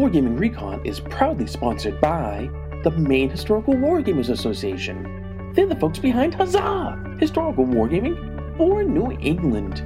Wargaming 0.00 0.40
Recon 0.40 0.80
is 0.86 0.98
proudly 0.98 1.46
sponsored 1.46 2.00
by 2.00 2.48
the 2.84 2.90
Maine 2.92 3.28
Historical 3.28 3.74
Wargamers 3.74 4.30
Association. 4.30 5.52
They're 5.54 5.66
the 5.66 5.76
folks 5.76 5.98
behind 5.98 6.32
Huzzah! 6.32 7.18
Historical 7.20 7.66
Wargaming 7.66 8.56
for 8.56 8.82
New 8.82 9.10
England. 9.20 9.84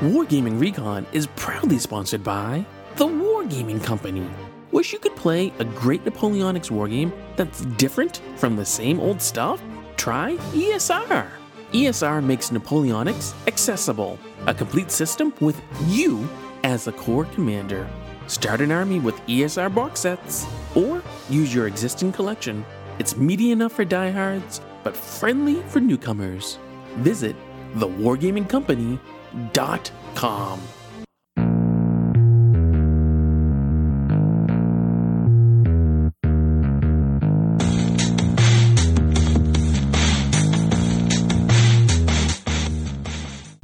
Wargaming 0.00 0.60
Recon 0.60 1.06
is 1.12 1.28
proudly 1.36 1.78
sponsored 1.78 2.24
by 2.24 2.66
the 2.96 3.06
Wargaming 3.06 3.82
Company. 3.82 4.28
Wish 4.72 4.92
you 4.92 4.98
could 4.98 5.14
play 5.14 5.52
a 5.60 5.64
great 5.64 6.04
Napoleonics 6.04 6.68
wargame 6.68 7.12
that's 7.36 7.60
different 7.76 8.20
from 8.34 8.56
the 8.56 8.64
same 8.64 8.98
old 8.98 9.22
stuff? 9.22 9.62
Try 9.96 10.34
ESR. 10.52 11.28
ESR 11.72 12.24
makes 12.24 12.50
Napoleonics 12.50 13.34
accessible, 13.46 14.18
a 14.48 14.52
complete 14.52 14.90
system 14.90 15.32
with 15.38 15.62
you 15.86 16.28
as 16.64 16.88
a 16.88 16.92
corps 16.92 17.26
commander. 17.26 17.88
Start 18.26 18.62
an 18.62 18.72
army 18.72 18.98
with 18.98 19.14
ESR 19.28 19.72
box 19.72 20.00
sets, 20.00 20.44
or 20.74 21.04
use 21.30 21.54
your 21.54 21.68
existing 21.68 22.10
collection. 22.10 22.64
It's 22.98 23.16
meaty 23.16 23.52
enough 23.52 23.72
for 23.72 23.84
diehards, 23.84 24.60
but 24.82 24.96
friendly 24.96 25.62
for 25.68 25.78
newcomers. 25.78 26.58
Visit 26.96 27.36
thewargamingcompany.com. 27.76 28.98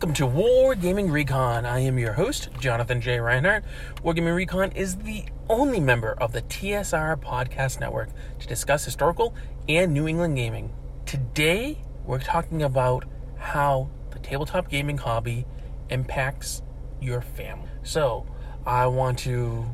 Welcome 0.00 0.14
to 0.14 0.26
War 0.26 0.74
Gaming 0.74 1.08
Recon. 1.08 1.64
I 1.64 1.78
am 1.78 2.00
your 2.00 2.14
host, 2.14 2.48
Jonathan 2.58 3.00
J. 3.00 3.20
Reinhardt. 3.20 3.62
War 4.02 4.12
Gaming 4.12 4.34
Recon 4.34 4.72
is 4.72 4.96
the 4.96 5.26
only 5.48 5.78
member 5.78 6.14
of 6.14 6.32
the 6.32 6.42
TSR 6.42 7.14
Podcast 7.22 7.78
Network 7.78 8.08
to 8.41 8.48
discuss 8.48 8.84
historical 8.84 9.36
and 9.68 9.94
New 9.94 10.08
England 10.08 10.34
gaming. 10.34 10.72
Today, 11.06 11.78
we're 12.04 12.18
talking 12.18 12.60
about 12.60 13.04
how 13.38 13.88
the 14.10 14.18
tabletop 14.18 14.68
gaming 14.68 14.98
hobby 14.98 15.46
impacts 15.91 16.62
your 17.00 17.20
family. 17.20 17.69
So, 17.83 18.27
I 18.66 18.86
want 18.86 19.19
to 19.20 19.64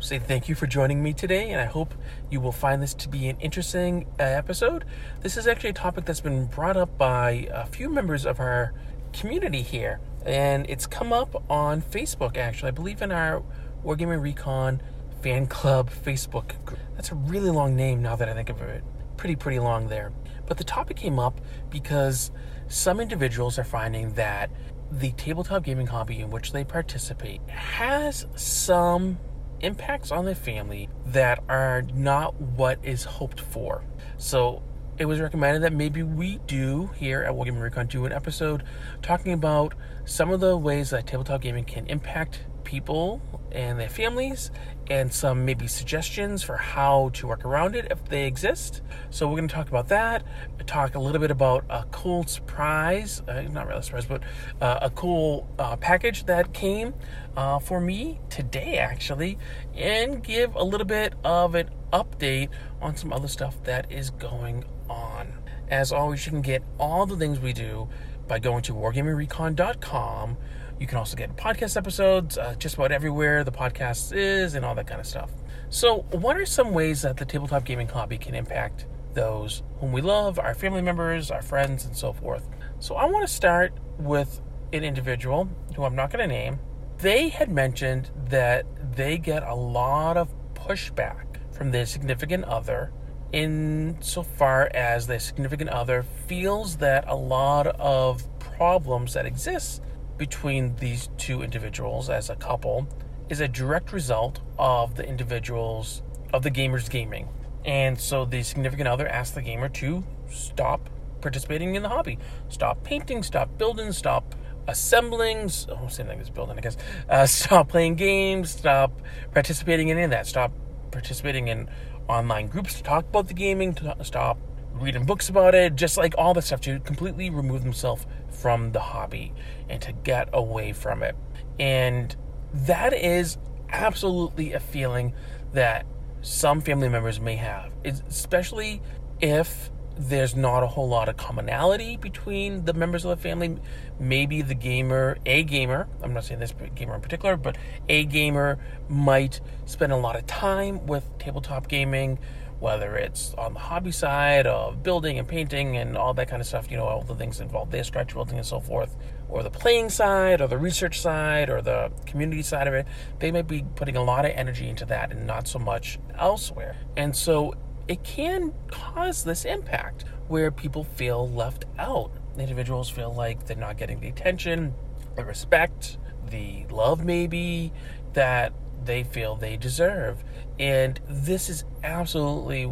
say 0.00 0.18
thank 0.18 0.48
you 0.48 0.54
for 0.54 0.66
joining 0.66 1.02
me 1.02 1.14
today, 1.14 1.50
and 1.50 1.60
I 1.60 1.64
hope 1.64 1.94
you 2.30 2.40
will 2.40 2.52
find 2.52 2.82
this 2.82 2.92
to 2.94 3.08
be 3.08 3.28
an 3.28 3.38
interesting 3.40 4.06
uh, 4.20 4.22
episode. 4.22 4.84
This 5.20 5.36
is 5.36 5.46
actually 5.46 5.70
a 5.70 5.74
topic 5.74 6.04
that's 6.04 6.20
been 6.20 6.46
brought 6.46 6.76
up 6.76 6.98
by 6.98 7.48
a 7.50 7.64
few 7.64 7.88
members 7.88 8.26
of 8.26 8.38
our 8.38 8.74
community 9.14 9.62
here, 9.62 10.00
and 10.26 10.68
it's 10.68 10.86
come 10.86 11.12
up 11.12 11.50
on 11.50 11.80
Facebook 11.80 12.36
actually. 12.36 12.68
I 12.68 12.72
believe 12.72 13.00
in 13.00 13.12
our 13.12 13.42
Wargaming 13.84 14.20
Recon 14.20 14.82
fan 15.22 15.46
club 15.46 15.90
Facebook 15.90 16.62
group. 16.66 16.80
That's 16.96 17.10
a 17.10 17.14
really 17.14 17.50
long 17.50 17.74
name 17.74 18.02
now 18.02 18.14
that 18.16 18.28
I 18.28 18.34
think 18.34 18.50
of 18.50 18.60
it. 18.60 18.84
Pretty, 19.16 19.36
pretty 19.36 19.58
long 19.58 19.88
there. 19.88 20.12
But 20.46 20.58
the 20.58 20.64
topic 20.64 20.98
came 20.98 21.18
up 21.18 21.40
because 21.70 22.30
some 22.68 23.00
individuals 23.00 23.58
are 23.58 23.64
finding 23.64 24.12
that 24.14 24.50
the 24.90 25.12
tabletop 25.12 25.64
gaming 25.64 25.86
hobby 25.86 26.20
in 26.20 26.30
which 26.30 26.52
they 26.52 26.64
participate 26.64 27.40
has 27.48 28.26
some 28.36 29.18
impacts 29.60 30.10
on 30.10 30.24
the 30.24 30.34
family 30.34 30.88
that 31.06 31.42
are 31.48 31.82
not 31.94 32.40
what 32.40 32.78
is 32.82 33.04
hoped 33.04 33.40
for. 33.40 33.84
So 34.18 34.62
it 34.98 35.06
was 35.06 35.20
recommended 35.20 35.62
that 35.62 35.72
maybe 35.72 36.02
we 36.02 36.38
do 36.46 36.90
here 36.96 37.22
at 37.22 37.32
Wargaming 37.32 37.60
Recon 37.60 37.86
do 37.86 38.04
an 38.04 38.12
episode 38.12 38.62
talking 39.02 39.32
about 39.32 39.74
some 40.04 40.30
of 40.30 40.40
the 40.40 40.56
ways 40.56 40.90
that 40.90 41.06
tabletop 41.06 41.40
gaming 41.40 41.64
can 41.64 41.86
impact 41.86 42.44
people 42.62 43.20
and 43.50 43.78
their 43.78 43.88
families 43.88 44.50
and 44.90 45.12
some 45.12 45.44
maybe 45.44 45.66
suggestions 45.66 46.42
for 46.42 46.56
how 46.56 47.10
to 47.14 47.26
work 47.26 47.44
around 47.44 47.74
it 47.74 47.86
if 47.90 48.04
they 48.06 48.26
exist. 48.26 48.82
So 49.10 49.26
we're 49.28 49.36
going 49.36 49.48
to 49.48 49.54
talk 49.54 49.68
about 49.68 49.88
that, 49.88 50.24
talk 50.66 50.94
a 50.94 50.98
little 50.98 51.20
bit 51.20 51.30
about 51.30 51.64
a 51.68 51.84
cool 51.90 52.24
surprise, 52.24 53.22
uh, 53.28 53.42
not 53.42 53.66
really 53.66 53.80
a 53.80 53.82
surprise, 53.82 54.06
but 54.06 54.22
uh, 54.60 54.78
a 54.82 54.90
cool 54.90 55.48
uh, 55.58 55.76
package 55.76 56.26
that 56.26 56.52
came 56.52 56.94
uh, 57.36 57.58
for 57.58 57.80
me 57.80 58.20
today 58.30 58.78
actually, 58.78 59.38
and 59.74 60.22
give 60.22 60.54
a 60.54 60.64
little 60.64 60.86
bit 60.86 61.14
of 61.24 61.54
an 61.54 61.70
update 61.92 62.48
on 62.80 62.96
some 62.96 63.12
other 63.12 63.28
stuff 63.28 63.62
that 63.64 63.90
is 63.90 64.10
going 64.10 64.64
on. 64.88 65.32
As 65.68 65.92
always, 65.92 66.26
you 66.26 66.32
can 66.32 66.42
get 66.42 66.62
all 66.78 67.06
the 67.06 67.16
things 67.16 67.40
we 67.40 67.52
do 67.52 67.88
by 68.28 68.38
going 68.38 68.62
to 68.62 68.72
wargamingrecon.com. 68.72 70.36
You 70.78 70.86
can 70.86 70.98
also 70.98 71.16
get 71.16 71.36
podcast 71.36 71.76
episodes 71.76 72.36
uh, 72.36 72.54
just 72.58 72.74
about 72.74 72.90
everywhere 72.90 73.44
the 73.44 73.52
podcast 73.52 74.14
is 74.14 74.54
and 74.54 74.64
all 74.64 74.74
that 74.74 74.86
kind 74.86 75.00
of 75.00 75.06
stuff. 75.06 75.30
So, 75.68 75.98
what 76.10 76.36
are 76.36 76.46
some 76.46 76.72
ways 76.72 77.02
that 77.02 77.16
the 77.16 77.24
tabletop 77.24 77.64
gaming 77.64 77.88
hobby 77.88 78.18
can 78.18 78.34
impact 78.34 78.86
those 79.12 79.62
whom 79.78 79.92
we 79.92 80.00
love, 80.02 80.38
our 80.38 80.54
family 80.54 80.82
members, 80.82 81.30
our 81.30 81.42
friends, 81.42 81.84
and 81.84 81.96
so 81.96 82.12
forth? 82.12 82.48
So, 82.80 82.96
I 82.96 83.06
want 83.06 83.26
to 83.26 83.32
start 83.32 83.72
with 83.98 84.40
an 84.72 84.82
individual 84.82 85.48
who 85.76 85.84
I'm 85.84 85.94
not 85.94 86.10
going 86.10 86.28
to 86.28 86.34
name. 86.34 86.58
They 86.98 87.28
had 87.28 87.50
mentioned 87.50 88.10
that 88.30 88.66
they 88.96 89.18
get 89.18 89.42
a 89.42 89.54
lot 89.54 90.16
of 90.16 90.34
pushback 90.54 91.36
from 91.52 91.70
their 91.70 91.86
significant 91.86 92.44
other 92.44 92.92
insofar 93.32 94.70
as 94.74 95.06
their 95.06 95.18
significant 95.18 95.70
other 95.70 96.04
feels 96.26 96.76
that 96.76 97.04
a 97.08 97.14
lot 97.14 97.66
of 97.66 98.22
problems 98.38 99.14
that 99.14 99.26
exist 99.26 99.82
between 100.16 100.76
these 100.76 101.08
two 101.18 101.42
individuals 101.42 102.08
as 102.08 102.30
a 102.30 102.36
couple 102.36 102.86
is 103.28 103.40
a 103.40 103.48
direct 103.48 103.92
result 103.92 104.40
of 104.58 104.96
the 104.96 105.06
individuals 105.06 106.02
of 106.32 106.42
the 106.42 106.50
gamer's 106.50 106.88
gaming. 106.88 107.28
And 107.64 107.98
so 107.98 108.24
the 108.24 108.42
significant 108.42 108.88
other 108.88 109.08
asks 109.08 109.34
the 109.34 109.42
gamer 109.42 109.68
to 109.70 110.04
stop 110.30 110.90
participating 111.20 111.74
in 111.74 111.82
the 111.82 111.88
hobby, 111.88 112.18
stop 112.48 112.84
painting, 112.84 113.22
stop 113.22 113.56
building, 113.56 113.92
stop 113.92 114.34
assembling. 114.68 115.50
Oh, 115.68 115.88
same 115.88 116.06
thing 116.06 116.20
as 116.20 116.30
building, 116.30 116.58
I 116.58 116.60
guess. 116.60 116.76
Uh, 117.08 117.26
stop 117.26 117.68
playing 117.68 117.94
games, 117.94 118.50
stop 118.50 119.00
participating 119.32 119.88
in 119.88 119.96
any 119.96 120.04
of 120.04 120.10
that, 120.10 120.26
stop 120.26 120.52
participating 120.90 121.48
in 121.48 121.68
online 122.08 122.48
groups 122.48 122.74
to 122.74 122.82
talk 122.82 123.04
about 123.04 123.28
the 123.28 123.34
gaming, 123.34 123.74
to 123.74 123.96
stop 124.02 124.38
reading 124.74 125.04
books 125.04 125.28
about 125.28 125.54
it, 125.54 125.76
just 125.76 125.96
like 125.96 126.14
all 126.18 126.34
that 126.34 126.42
stuff, 126.42 126.60
to 126.62 126.80
completely 126.80 127.30
remove 127.30 127.62
themselves 127.62 128.06
from 128.30 128.72
the 128.72 128.80
hobby 128.80 129.32
and 129.68 129.80
to 129.82 129.92
get 129.92 130.28
away 130.32 130.72
from 130.72 131.02
it. 131.02 131.16
And 131.58 132.14
that 132.52 132.92
is 132.92 133.38
absolutely 133.70 134.52
a 134.52 134.60
feeling 134.60 135.14
that 135.52 135.86
some 136.22 136.60
family 136.60 136.88
members 136.88 137.20
may 137.20 137.36
have, 137.36 137.72
especially 137.84 138.82
if 139.20 139.70
there's 139.96 140.34
not 140.34 140.62
a 140.62 140.66
whole 140.66 140.88
lot 140.88 141.08
of 141.08 141.16
commonality 141.16 141.96
between 141.96 142.64
the 142.64 142.72
members 142.72 143.04
of 143.04 143.10
the 143.10 143.22
family. 143.22 143.58
Maybe 144.00 144.42
the 144.42 144.54
gamer, 144.54 145.18
a 145.24 145.44
gamer, 145.44 145.86
I'm 146.02 146.12
not 146.12 146.24
saying 146.24 146.40
this 146.40 146.54
gamer 146.74 146.96
in 146.96 147.00
particular, 147.00 147.36
but 147.36 147.56
a 147.88 148.04
gamer 148.04 148.58
might 148.88 149.40
spend 149.66 149.92
a 149.92 149.96
lot 149.96 150.16
of 150.16 150.26
time 150.26 150.86
with 150.86 151.04
tabletop 151.18 151.68
gaming, 151.68 152.18
whether 152.64 152.96
it's 152.96 153.34
on 153.34 153.52
the 153.52 153.60
hobby 153.60 153.92
side 153.92 154.46
of 154.46 154.82
building 154.82 155.18
and 155.18 155.28
painting 155.28 155.76
and 155.76 155.98
all 155.98 156.14
that 156.14 156.26
kind 156.28 156.40
of 156.40 156.48
stuff, 156.48 156.70
you 156.70 156.78
know, 156.78 156.84
all 156.84 157.02
the 157.02 157.14
things 157.14 157.38
involved 157.38 157.70
there, 157.70 157.84
scratch 157.84 158.14
building 158.14 158.38
and 158.38 158.46
so 158.46 158.58
forth, 158.58 158.96
or 159.28 159.42
the 159.42 159.50
playing 159.50 159.90
side, 159.90 160.40
or 160.40 160.48
the 160.48 160.56
research 160.56 160.98
side, 160.98 161.50
or 161.50 161.60
the 161.60 161.92
community 162.06 162.40
side 162.40 162.66
of 162.66 162.72
it. 162.72 162.86
They 163.18 163.30
might 163.30 163.46
be 163.46 163.66
putting 163.76 163.98
a 163.98 164.02
lot 164.02 164.24
of 164.24 164.30
energy 164.30 164.66
into 164.66 164.86
that 164.86 165.12
and 165.12 165.26
not 165.26 165.46
so 165.46 165.58
much 165.58 165.98
elsewhere. 166.18 166.74
And 166.96 167.14
so 167.14 167.52
it 167.86 168.02
can 168.02 168.54
cause 168.68 169.24
this 169.24 169.44
impact 169.44 170.06
where 170.28 170.50
people 170.50 170.84
feel 170.84 171.28
left 171.28 171.66
out. 171.78 172.12
Individuals 172.38 172.88
feel 172.88 173.12
like 173.12 173.44
they're 173.44 173.58
not 173.58 173.76
getting 173.76 174.00
the 174.00 174.08
attention, 174.08 174.72
the 175.16 175.24
respect, 175.26 175.98
the 176.30 176.64
love 176.70 177.04
maybe 177.04 177.74
that 178.14 178.54
they 178.86 179.04
feel 179.04 179.36
they 179.36 179.58
deserve. 179.58 180.24
And 180.58 181.00
this 181.08 181.48
is 181.48 181.64
absolutely 181.82 182.70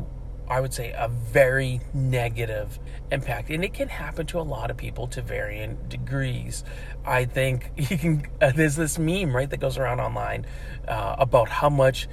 I 0.48 0.60
would 0.60 0.74
say 0.74 0.92
a 0.92 1.08
very 1.08 1.80
negative 1.94 2.78
impact, 3.10 3.48
and 3.48 3.64
it 3.64 3.72
can 3.72 3.88
happen 3.88 4.26
to 4.26 4.38
a 4.40 4.42
lot 4.42 4.70
of 4.70 4.76
people 4.76 5.06
to 5.08 5.22
varying 5.22 5.78
degrees. 5.88 6.62
I 7.06 7.24
think 7.24 7.70
you 7.76 7.96
can. 7.96 8.26
Uh, 8.40 8.52
there's 8.54 8.76
this 8.76 8.98
meme 8.98 9.34
right 9.34 9.48
that 9.48 9.60
goes 9.60 9.78
around 9.78 10.00
online 10.00 10.46
uh, 10.86 11.16
about 11.18 11.48
how 11.48 11.70
much 11.70 12.08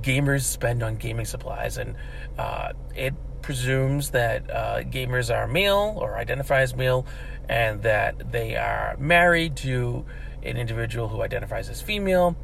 gamers 0.00 0.42
spend 0.42 0.82
on 0.82 0.96
gaming 0.96 1.26
supplies, 1.26 1.78
and 1.78 1.94
uh, 2.38 2.72
it 2.96 3.14
presumes 3.42 4.10
that 4.10 4.50
uh, 4.50 4.80
gamers 4.80 5.32
are 5.32 5.46
male 5.46 5.96
or 5.96 6.16
identify 6.16 6.62
as 6.62 6.74
male, 6.74 7.06
and 7.48 7.82
that 7.82 8.32
they 8.32 8.56
are 8.56 8.96
married 8.98 9.56
to 9.58 10.04
an 10.44 10.56
individual 10.56 11.08
who 11.08 11.22
identifies 11.22 11.68
as 11.68 11.80
female. 11.80 12.36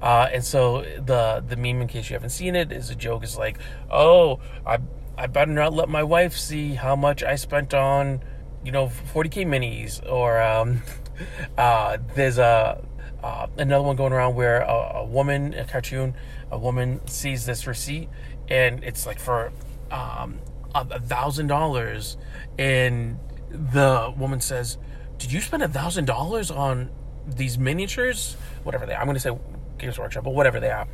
Uh, 0.00 0.28
and 0.32 0.44
so 0.44 0.82
the 0.82 1.44
the 1.46 1.56
meme, 1.56 1.82
in 1.82 1.88
case 1.88 2.10
you 2.10 2.14
haven't 2.14 2.30
seen 2.30 2.54
it, 2.56 2.72
is 2.72 2.90
a 2.90 2.94
joke. 2.94 3.24
Is 3.24 3.36
like, 3.36 3.58
oh, 3.90 4.40
I 4.66 4.78
I 5.16 5.26
better 5.26 5.52
not 5.52 5.72
let 5.72 5.88
my 5.88 6.02
wife 6.02 6.36
see 6.36 6.74
how 6.74 6.94
much 6.94 7.22
I 7.22 7.34
spent 7.34 7.74
on, 7.74 8.22
you 8.64 8.70
know, 8.70 8.86
40k 8.86 9.46
minis. 9.46 10.00
Or 10.10 10.40
um, 10.40 10.82
uh, 11.58 11.98
there's 12.14 12.38
a 12.38 12.84
uh, 13.22 13.48
another 13.56 13.82
one 13.82 13.96
going 13.96 14.12
around 14.12 14.36
where 14.36 14.60
a, 14.60 14.98
a, 14.98 15.04
woman, 15.04 15.52
a 15.54 15.64
cartoon, 15.64 16.14
a 16.50 16.58
woman 16.58 17.04
sees 17.08 17.46
this 17.46 17.66
receipt, 17.66 18.08
and 18.48 18.84
it's 18.84 19.06
like 19.06 19.18
for 19.18 19.52
um, 19.90 20.38
a 20.74 21.00
thousand 21.00 21.48
dollars, 21.48 22.16
and 22.58 23.18
the 23.50 24.14
woman 24.16 24.40
says, 24.40 24.78
"Did 25.18 25.32
you 25.32 25.40
spend 25.40 25.62
a 25.62 25.68
thousand 25.68 26.04
dollars 26.04 26.50
on 26.50 26.90
these 27.36 27.58
miniatures, 27.58 28.36
whatever 28.64 28.86
they 28.86 28.94
are. 28.94 29.00
I'm 29.00 29.06
going 29.06 29.14
to 29.14 29.20
say 29.20 29.36
Games 29.78 29.98
Workshop, 29.98 30.24
but 30.24 30.34
whatever 30.34 30.60
they 30.60 30.70
are. 30.70 30.86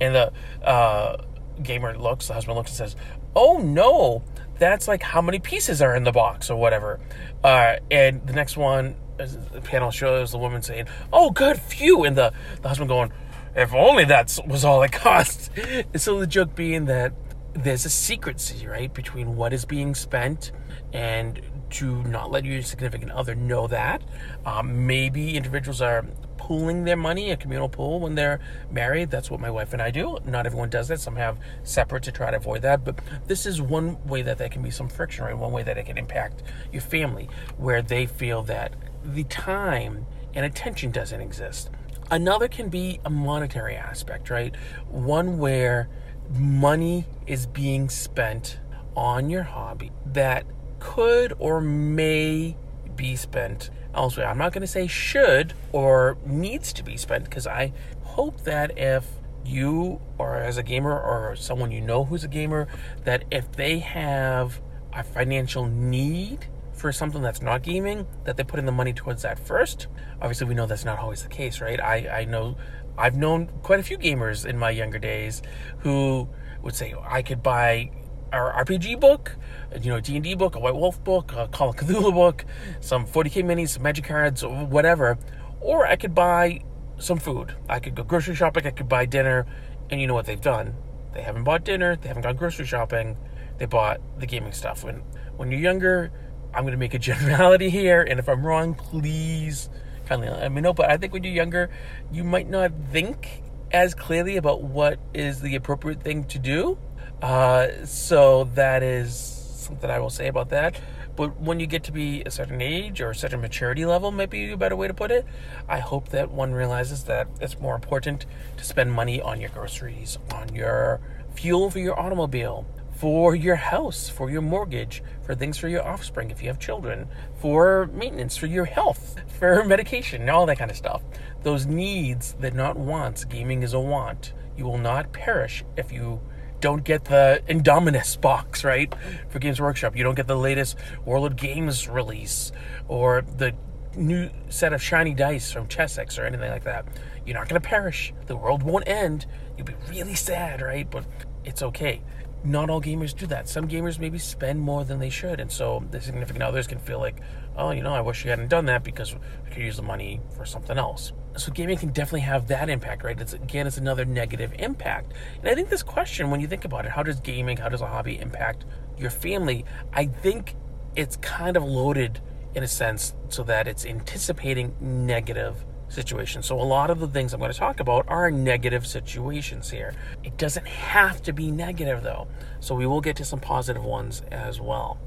And 0.00 0.14
the 0.14 0.32
uh, 0.64 1.22
gamer 1.62 1.96
looks, 1.96 2.28
the 2.28 2.34
husband 2.34 2.56
looks 2.56 2.70
and 2.70 2.78
says, 2.78 2.96
"Oh 3.34 3.58
no, 3.58 4.22
that's 4.58 4.88
like 4.88 5.02
how 5.02 5.22
many 5.22 5.38
pieces 5.38 5.80
are 5.80 5.94
in 5.94 6.04
the 6.04 6.12
box 6.12 6.50
or 6.50 6.58
whatever." 6.58 7.00
Uh, 7.42 7.76
and 7.90 8.26
the 8.26 8.32
next 8.32 8.56
one, 8.56 8.96
the 9.16 9.60
panel 9.62 9.90
shows 9.90 10.32
the 10.32 10.38
woman 10.38 10.62
saying, 10.62 10.86
"Oh, 11.12 11.30
good, 11.30 11.60
phew," 11.60 12.04
and 12.04 12.16
the 12.16 12.32
the 12.60 12.68
husband 12.68 12.88
going, 12.88 13.12
"If 13.54 13.72
only 13.74 14.04
that 14.06 14.38
was 14.46 14.64
all 14.64 14.82
it 14.82 14.92
cost." 14.92 15.50
So 15.96 16.20
the 16.20 16.26
joke 16.26 16.54
being 16.54 16.86
that 16.86 17.12
there's 17.54 17.84
a 17.84 17.90
secrecy, 17.90 18.66
right, 18.66 18.92
between 18.92 19.36
what 19.36 19.52
is 19.52 19.64
being 19.64 19.94
spent 19.94 20.52
and 20.92 21.40
to 21.72 22.02
not 22.04 22.30
let 22.30 22.44
your 22.44 22.62
significant 22.62 23.10
other 23.12 23.34
know 23.34 23.66
that. 23.66 24.02
Um, 24.44 24.86
maybe 24.86 25.36
individuals 25.36 25.80
are 25.80 26.04
pooling 26.36 26.84
their 26.84 26.96
money, 26.96 27.30
a 27.30 27.36
communal 27.36 27.68
pool, 27.68 28.00
when 28.00 28.14
they're 28.14 28.40
married. 28.70 29.10
That's 29.10 29.30
what 29.30 29.40
my 29.40 29.50
wife 29.50 29.72
and 29.72 29.80
I 29.80 29.90
do. 29.90 30.18
Not 30.24 30.46
everyone 30.46 30.70
does 30.70 30.88
that. 30.88 31.00
Some 31.00 31.16
have 31.16 31.38
separate 31.62 32.02
to 32.04 32.12
try 32.12 32.30
to 32.30 32.36
avoid 32.36 32.62
that. 32.62 32.84
But 32.84 32.98
this 33.26 33.46
is 33.46 33.62
one 33.62 34.04
way 34.06 34.22
that 34.22 34.38
there 34.38 34.48
can 34.48 34.62
be 34.62 34.70
some 34.70 34.88
friction, 34.88 35.24
right? 35.24 35.36
One 35.36 35.52
way 35.52 35.62
that 35.62 35.78
it 35.78 35.86
can 35.86 35.98
impact 35.98 36.42
your 36.72 36.82
family, 36.82 37.28
where 37.56 37.80
they 37.80 38.06
feel 38.06 38.42
that 38.44 38.74
the 39.04 39.24
time 39.24 40.06
and 40.34 40.44
attention 40.44 40.90
doesn't 40.90 41.20
exist. 41.20 41.70
Another 42.10 42.48
can 42.48 42.68
be 42.68 43.00
a 43.04 43.10
monetary 43.10 43.76
aspect, 43.76 44.28
right? 44.28 44.54
One 44.88 45.38
where 45.38 45.88
money 46.34 47.06
is 47.26 47.46
being 47.46 47.88
spent 47.88 48.58
on 48.96 49.30
your 49.30 49.44
hobby 49.44 49.90
that 50.06 50.44
could 50.82 51.32
or 51.38 51.60
may 51.60 52.56
be 52.96 53.14
spent 53.14 53.70
elsewhere. 53.94 54.26
I'm 54.26 54.36
not 54.36 54.52
going 54.52 54.62
to 54.62 54.66
say 54.66 54.88
should 54.88 55.54
or 55.70 56.18
needs 56.26 56.72
to 56.72 56.82
be 56.82 56.96
spent 56.96 57.24
because 57.24 57.46
I 57.46 57.72
hope 58.02 58.42
that 58.42 58.76
if 58.76 59.06
you 59.44 60.00
or 60.18 60.36
as 60.36 60.58
a 60.58 60.62
gamer 60.62 60.92
or 60.92 61.36
someone 61.36 61.70
you 61.70 61.80
know 61.80 62.04
who's 62.04 62.24
a 62.24 62.28
gamer 62.28 62.66
that 63.04 63.24
if 63.30 63.50
they 63.52 63.78
have 63.78 64.60
a 64.92 65.02
financial 65.02 65.66
need 65.66 66.46
for 66.72 66.92
something 66.92 67.22
that's 67.22 67.42
not 67.42 67.62
gaming 67.62 68.06
that 68.24 68.36
they 68.36 68.44
put 68.44 68.60
in 68.60 68.66
the 68.66 68.72
money 68.72 68.92
towards 68.92 69.22
that 69.22 69.36
first 69.38 69.88
obviously 70.20 70.46
we 70.46 70.54
know 70.54 70.64
that's 70.64 70.84
not 70.84 71.00
always 71.00 71.24
the 71.24 71.28
case 71.28 71.60
right 71.60 71.80
i 71.80 72.20
i 72.20 72.24
know 72.24 72.56
i've 72.96 73.16
known 73.16 73.48
quite 73.64 73.80
a 73.80 73.82
few 73.82 73.98
gamers 73.98 74.46
in 74.46 74.56
my 74.56 74.70
younger 74.70 74.98
days 75.00 75.42
who 75.78 76.28
would 76.62 76.76
say 76.76 76.94
oh, 76.96 77.04
i 77.08 77.20
could 77.20 77.42
buy 77.42 77.90
our 78.32 78.64
RPG 78.64 79.00
book, 79.00 79.36
you 79.80 79.90
know, 79.90 80.00
D 80.00 80.16
and 80.16 80.24
D 80.24 80.34
book, 80.34 80.54
a 80.54 80.58
White 80.58 80.74
Wolf 80.74 81.02
book, 81.04 81.32
a 81.36 81.48
Call 81.48 81.70
of 81.70 81.76
Cthulhu 81.76 82.12
book, 82.12 82.44
some 82.80 83.06
40k 83.06 83.44
minis, 83.44 83.70
some 83.70 83.82
Magic 83.82 84.04
cards, 84.04 84.44
whatever, 84.44 85.18
or 85.60 85.86
I 85.86 85.96
could 85.96 86.14
buy 86.14 86.62
some 86.98 87.18
food. 87.18 87.54
I 87.68 87.80
could 87.80 87.94
go 87.94 88.02
grocery 88.02 88.34
shopping. 88.34 88.66
I 88.66 88.70
could 88.70 88.88
buy 88.88 89.06
dinner, 89.06 89.46
and 89.90 90.00
you 90.00 90.06
know 90.06 90.14
what 90.14 90.26
they've 90.26 90.40
done? 90.40 90.74
They 91.12 91.22
haven't 91.22 91.44
bought 91.44 91.64
dinner. 91.64 91.96
They 91.96 92.08
haven't 92.08 92.22
gone 92.22 92.36
grocery 92.36 92.66
shopping. 92.66 93.16
They 93.58 93.66
bought 93.66 94.00
the 94.18 94.26
gaming 94.26 94.52
stuff. 94.52 94.84
When 94.84 95.02
when 95.36 95.50
you're 95.50 95.60
younger, 95.60 96.10
I'm 96.54 96.62
going 96.62 96.72
to 96.72 96.78
make 96.78 96.94
a 96.94 96.98
generality 96.98 97.70
here, 97.70 98.02
and 98.02 98.18
if 98.18 98.28
I'm 98.28 98.44
wrong, 98.44 98.74
please 98.74 99.68
kindly 100.06 100.28
let 100.28 100.50
me 100.52 100.60
know. 100.60 100.72
But 100.72 100.90
I 100.90 100.96
think 100.96 101.12
when 101.12 101.24
you're 101.24 101.32
younger, 101.32 101.70
you 102.10 102.24
might 102.24 102.48
not 102.48 102.72
think 102.90 103.42
as 103.72 103.94
clearly 103.94 104.36
about 104.36 104.62
what 104.62 104.98
is 105.14 105.40
the 105.40 105.54
appropriate 105.54 106.02
thing 106.02 106.24
to 106.24 106.38
do 106.38 106.78
uh, 107.22 107.68
so 107.86 108.44
that 108.54 108.82
is 108.82 109.16
something 109.16 109.88
I 109.90 109.98
will 110.00 110.10
say 110.10 110.28
about 110.28 110.50
that. 110.50 110.78
But 111.14 111.40
when 111.40 111.60
you 111.60 111.66
get 111.66 111.84
to 111.84 111.92
be 111.92 112.22
a 112.22 112.30
certain 112.30 112.62
age 112.62 113.00
or 113.00 113.10
a 113.10 113.14
certain 113.14 113.40
maturity 113.40 113.84
level, 113.84 114.10
might 114.10 114.30
be 114.30 114.50
a 114.50 114.56
better 114.56 114.76
way 114.76 114.88
to 114.88 114.94
put 114.94 115.10
it. 115.10 115.26
I 115.68 115.78
hope 115.78 116.08
that 116.08 116.30
one 116.30 116.52
realizes 116.52 117.04
that 117.04 117.28
it's 117.40 117.60
more 117.60 117.74
important 117.74 118.26
to 118.56 118.64
spend 118.64 118.92
money 118.92 119.20
on 119.20 119.40
your 119.40 119.50
groceries, 119.50 120.18
on 120.32 120.54
your 120.54 121.00
fuel 121.34 121.70
for 121.70 121.78
your 121.78 121.98
automobile, 121.98 122.66
for 122.96 123.34
your 123.34 123.56
house, 123.56 124.08
for 124.08 124.30
your 124.30 124.42
mortgage, 124.42 125.02
for 125.22 125.34
things 125.34 125.58
for 125.58 125.68
your 125.68 125.86
offspring 125.86 126.30
if 126.30 126.40
you 126.40 126.48
have 126.48 126.58
children, 126.58 127.08
for 127.40 127.90
maintenance, 127.92 128.36
for 128.36 128.46
your 128.46 128.64
health, 128.64 129.16
for 129.38 129.64
medication, 129.64 130.28
all 130.28 130.46
that 130.46 130.58
kind 130.58 130.70
of 130.70 130.76
stuff. 130.76 131.02
Those 131.42 131.66
needs 131.66 132.34
that 132.40 132.54
not 132.54 132.76
wants, 132.76 133.24
gaming 133.24 133.62
is 133.62 133.74
a 133.74 133.80
want. 133.80 134.32
You 134.56 134.64
will 134.64 134.78
not 134.78 135.12
perish 135.12 135.64
if 135.76 135.92
you 135.92 136.20
don't 136.62 136.84
get 136.84 137.04
the 137.04 137.42
Indomitus 137.48 138.18
box, 138.18 138.64
right? 138.64 138.94
For 139.28 139.40
Games 139.40 139.60
Workshop. 139.60 139.96
You 139.96 140.04
don't 140.04 140.14
get 140.14 140.28
the 140.28 140.36
latest 140.36 140.78
Warlord 141.04 141.36
Games 141.36 141.88
release 141.88 142.52
or 142.88 143.22
the 143.36 143.52
new 143.96 144.30
set 144.48 144.72
of 144.72 144.80
shiny 144.80 145.12
dice 145.12 145.52
from 145.52 145.66
Chessex 145.66 146.18
or 146.18 146.24
anything 146.24 146.50
like 146.50 146.64
that. 146.64 146.86
You're 147.26 147.36
not 147.36 147.48
going 147.48 147.60
to 147.60 147.68
perish. 147.68 148.14
The 148.26 148.36
world 148.36 148.62
won't 148.62 148.88
end. 148.88 149.26
You'll 149.58 149.66
be 149.66 149.74
really 149.90 150.14
sad, 150.14 150.62
right? 150.62 150.88
But 150.88 151.04
it's 151.44 151.62
okay. 151.62 152.00
Not 152.44 152.70
all 152.70 152.80
gamers 152.80 153.14
do 153.14 153.26
that. 153.26 153.48
Some 153.48 153.68
gamers 153.68 153.98
maybe 153.98 154.18
spend 154.18 154.60
more 154.60 154.84
than 154.84 155.00
they 155.00 155.10
should, 155.10 155.40
and 155.40 155.50
so 155.50 155.84
the 155.90 156.00
significant 156.00 156.42
others 156.42 156.66
can 156.66 156.78
feel 156.78 156.98
like, 156.98 157.20
oh, 157.56 157.70
you 157.70 157.82
know, 157.82 157.94
I 157.94 158.00
wish 158.00 158.24
you 158.24 158.30
hadn't 158.30 158.48
done 158.48 158.66
that 158.66 158.84
because 158.84 159.14
we 159.14 159.50
could 159.50 159.62
use 159.62 159.76
the 159.76 159.82
money 159.82 160.20
for 160.36 160.44
something 160.44 160.78
else 160.78 161.12
so 161.36 161.52
gaming 161.52 161.78
can 161.78 161.90
definitely 161.90 162.20
have 162.20 162.48
that 162.48 162.68
impact, 162.68 163.04
right? 163.04 163.18
It's 163.18 163.32
again, 163.32 163.66
it's 163.66 163.78
another 163.78 164.04
negative 164.04 164.52
impact. 164.58 165.12
And 165.40 165.48
I 165.48 165.54
think 165.54 165.68
this 165.68 165.82
question, 165.82 166.30
when 166.30 166.40
you 166.40 166.46
think 166.46 166.64
about 166.64 166.84
it, 166.84 166.92
how 166.92 167.02
does 167.02 167.20
gaming, 167.20 167.56
how 167.56 167.68
does 167.68 167.80
a 167.80 167.86
hobby 167.86 168.18
impact 168.18 168.64
your 168.98 169.10
family? 169.10 169.64
I 169.92 170.06
think 170.06 170.56
it's 170.94 171.16
kind 171.16 171.56
of 171.56 171.64
loaded 171.64 172.20
in 172.54 172.62
a 172.62 172.68
sense 172.68 173.14
so 173.28 173.42
that 173.44 173.66
it's 173.66 173.86
anticipating 173.86 174.74
negative 174.80 175.64
situations. 175.88 176.46
So 176.46 176.60
a 176.60 176.62
lot 176.62 176.90
of 176.90 177.00
the 177.00 177.08
things 177.08 177.32
I'm 177.32 177.40
going 177.40 177.52
to 177.52 177.58
talk 177.58 177.80
about 177.80 178.06
are 178.08 178.30
negative 178.30 178.86
situations 178.86 179.70
here. 179.70 179.94
It 180.22 180.36
doesn't 180.36 180.66
have 180.66 181.22
to 181.22 181.32
be 181.32 181.50
negative 181.50 182.02
though. 182.02 182.28
So 182.60 182.74
we 182.74 182.86
will 182.86 183.00
get 183.00 183.16
to 183.16 183.24
some 183.24 183.40
positive 183.40 183.84
ones 183.84 184.22
as 184.30 184.60
well. 184.60 184.98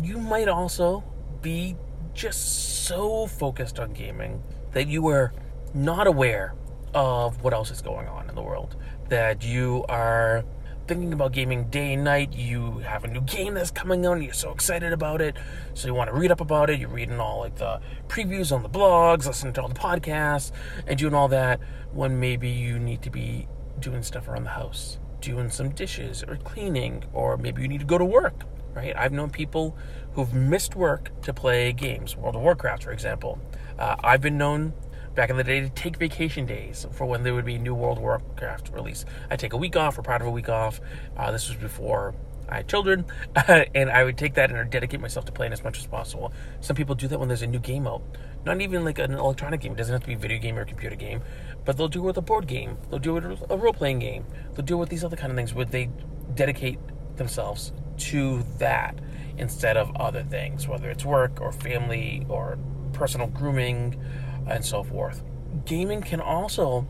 You 0.00 0.18
might 0.18 0.48
also 0.48 1.04
be 1.42 1.76
just 2.14 2.84
so 2.84 3.26
focused 3.26 3.78
on 3.78 3.92
gaming 3.92 4.42
that 4.72 4.88
you 4.88 5.08
are 5.08 5.32
not 5.74 6.06
aware 6.06 6.54
of 6.94 7.42
what 7.42 7.52
else 7.52 7.70
is 7.70 7.82
going 7.82 8.06
on 8.06 8.28
in 8.28 8.34
the 8.34 8.42
world. 8.42 8.76
That 9.08 9.44
you 9.44 9.84
are 9.88 10.44
thinking 10.86 11.12
about 11.12 11.32
gaming 11.32 11.64
day 11.70 11.94
and 11.94 12.04
night. 12.04 12.32
You 12.32 12.78
have 12.78 13.04
a 13.04 13.08
new 13.08 13.20
game 13.22 13.54
that's 13.54 13.70
coming 13.70 14.04
out, 14.06 14.14
and 14.14 14.24
you're 14.24 14.32
so 14.32 14.52
excited 14.52 14.92
about 14.92 15.20
it. 15.20 15.36
So 15.74 15.88
you 15.88 15.94
want 15.94 16.10
to 16.10 16.16
read 16.16 16.30
up 16.30 16.40
about 16.40 16.70
it. 16.70 16.78
You're 16.78 16.88
reading 16.88 17.18
all 17.18 17.40
like 17.40 17.56
the 17.56 17.80
previews 18.08 18.54
on 18.54 18.62
the 18.62 18.68
blogs, 18.68 19.26
listening 19.26 19.52
to 19.54 19.62
all 19.62 19.68
the 19.68 19.74
podcasts, 19.74 20.52
and 20.86 20.98
doing 20.98 21.14
all 21.14 21.28
that. 21.28 21.60
When 21.92 22.20
maybe 22.20 22.48
you 22.48 22.78
need 22.78 23.02
to 23.02 23.10
be 23.10 23.48
doing 23.80 24.02
stuff 24.02 24.28
around 24.28 24.44
the 24.44 24.50
house, 24.50 24.98
doing 25.20 25.50
some 25.50 25.70
dishes 25.70 26.22
or 26.26 26.36
cleaning, 26.36 27.04
or 27.12 27.36
maybe 27.36 27.62
you 27.62 27.68
need 27.68 27.80
to 27.80 27.86
go 27.86 27.98
to 27.98 28.04
work. 28.04 28.44
Right? 28.74 28.92
I've 28.96 29.12
known 29.12 29.30
people 29.30 29.76
who've 30.14 30.34
missed 30.34 30.74
work 30.74 31.10
to 31.22 31.32
play 31.32 31.72
games, 31.72 32.16
World 32.16 32.34
of 32.34 32.42
Warcraft, 32.42 32.82
for 32.82 32.92
example. 32.92 33.38
Uh, 33.78 33.96
I've 34.02 34.20
been 34.20 34.36
known 34.36 34.72
back 35.14 35.30
in 35.30 35.36
the 35.36 35.44
day 35.44 35.60
to 35.60 35.68
take 35.70 35.96
vacation 35.96 36.44
days 36.44 36.86
for 36.92 37.06
when 37.06 37.22
there 37.22 37.34
would 37.34 37.44
be 37.44 37.54
a 37.54 37.58
new 37.58 37.74
World 37.74 37.98
of 37.98 38.02
Warcraft 38.02 38.70
release. 38.72 39.04
I 39.30 39.36
take 39.36 39.52
a 39.52 39.56
week 39.56 39.76
off 39.76 39.96
or 39.96 40.02
part 40.02 40.20
of 40.22 40.26
a 40.26 40.30
week 40.30 40.48
off. 40.48 40.80
Uh, 41.16 41.30
this 41.30 41.48
was 41.48 41.56
before 41.56 42.14
I 42.48 42.56
had 42.56 42.68
children, 42.68 43.06
and 43.74 43.90
I 43.90 44.04
would 44.04 44.18
take 44.18 44.34
that 44.34 44.50
and 44.50 44.70
dedicate 44.70 45.00
myself 45.00 45.24
to 45.26 45.32
playing 45.32 45.52
as 45.52 45.64
much 45.64 45.78
as 45.78 45.86
possible. 45.86 46.32
Some 46.60 46.76
people 46.76 46.94
do 46.94 47.08
that 47.08 47.18
when 47.18 47.28
there's 47.28 47.42
a 47.42 47.46
new 47.46 47.58
game 47.58 47.86
out. 47.86 48.02
Not 48.44 48.60
even 48.60 48.84
like 48.84 48.98
an 48.98 49.12
electronic 49.12 49.60
game. 49.60 49.72
It 49.72 49.78
doesn't 49.78 49.92
have 49.92 50.02
to 50.02 50.06
be 50.06 50.14
a 50.14 50.18
video 50.18 50.38
game 50.38 50.58
or 50.58 50.62
a 50.62 50.66
computer 50.66 50.96
game, 50.96 51.22
but 51.64 51.76
they'll 51.76 51.88
do 51.88 52.00
it 52.00 52.06
with 52.06 52.16
a 52.18 52.22
board 52.22 52.46
game. 52.46 52.76
They'll 52.90 52.98
do 52.98 53.16
it 53.16 53.24
with 53.24 53.50
a 53.50 53.56
role 53.56 53.72
playing 53.72 54.00
game. 54.00 54.26
They'll 54.54 54.66
do 54.66 54.74
it 54.74 54.78
with 54.78 54.88
these 54.90 55.04
other 55.04 55.16
kind 55.16 55.30
of 55.30 55.36
things 55.36 55.54
where 55.54 55.64
they 55.64 55.90
dedicate 56.34 56.78
themselves 57.16 57.72
to 57.98 58.42
that 58.58 58.98
instead 59.36 59.76
of 59.76 59.94
other 59.96 60.22
things, 60.22 60.68
whether 60.68 60.90
it's 60.90 61.04
work 61.04 61.40
or 61.40 61.52
family 61.52 62.24
or 62.28 62.58
personal 62.92 63.26
grooming 63.26 64.00
and 64.46 64.64
so 64.64 64.82
forth. 64.82 65.22
Gaming 65.64 66.02
can 66.02 66.20
also 66.20 66.86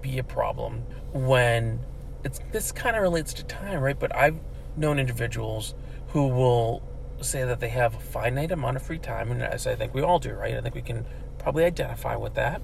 be 0.00 0.18
a 0.18 0.24
problem 0.24 0.82
when 1.12 1.80
it's 2.24 2.40
this 2.52 2.72
kind 2.72 2.96
of 2.96 3.02
relates 3.02 3.32
to 3.34 3.44
time, 3.44 3.80
right? 3.80 3.98
But 3.98 4.14
I've 4.14 4.38
known 4.76 4.98
individuals 4.98 5.74
who 6.08 6.28
will 6.28 6.82
say 7.20 7.44
that 7.44 7.60
they 7.60 7.68
have 7.68 7.94
a 7.94 8.00
finite 8.00 8.52
amount 8.52 8.76
of 8.76 8.82
free 8.82 8.98
time, 8.98 9.30
and 9.30 9.42
as 9.42 9.66
I 9.66 9.74
think 9.74 9.94
we 9.94 10.02
all 10.02 10.18
do, 10.18 10.32
right? 10.32 10.54
I 10.54 10.60
think 10.60 10.74
we 10.74 10.82
can 10.82 11.06
probably 11.38 11.64
identify 11.64 12.16
with 12.16 12.34
that, 12.34 12.62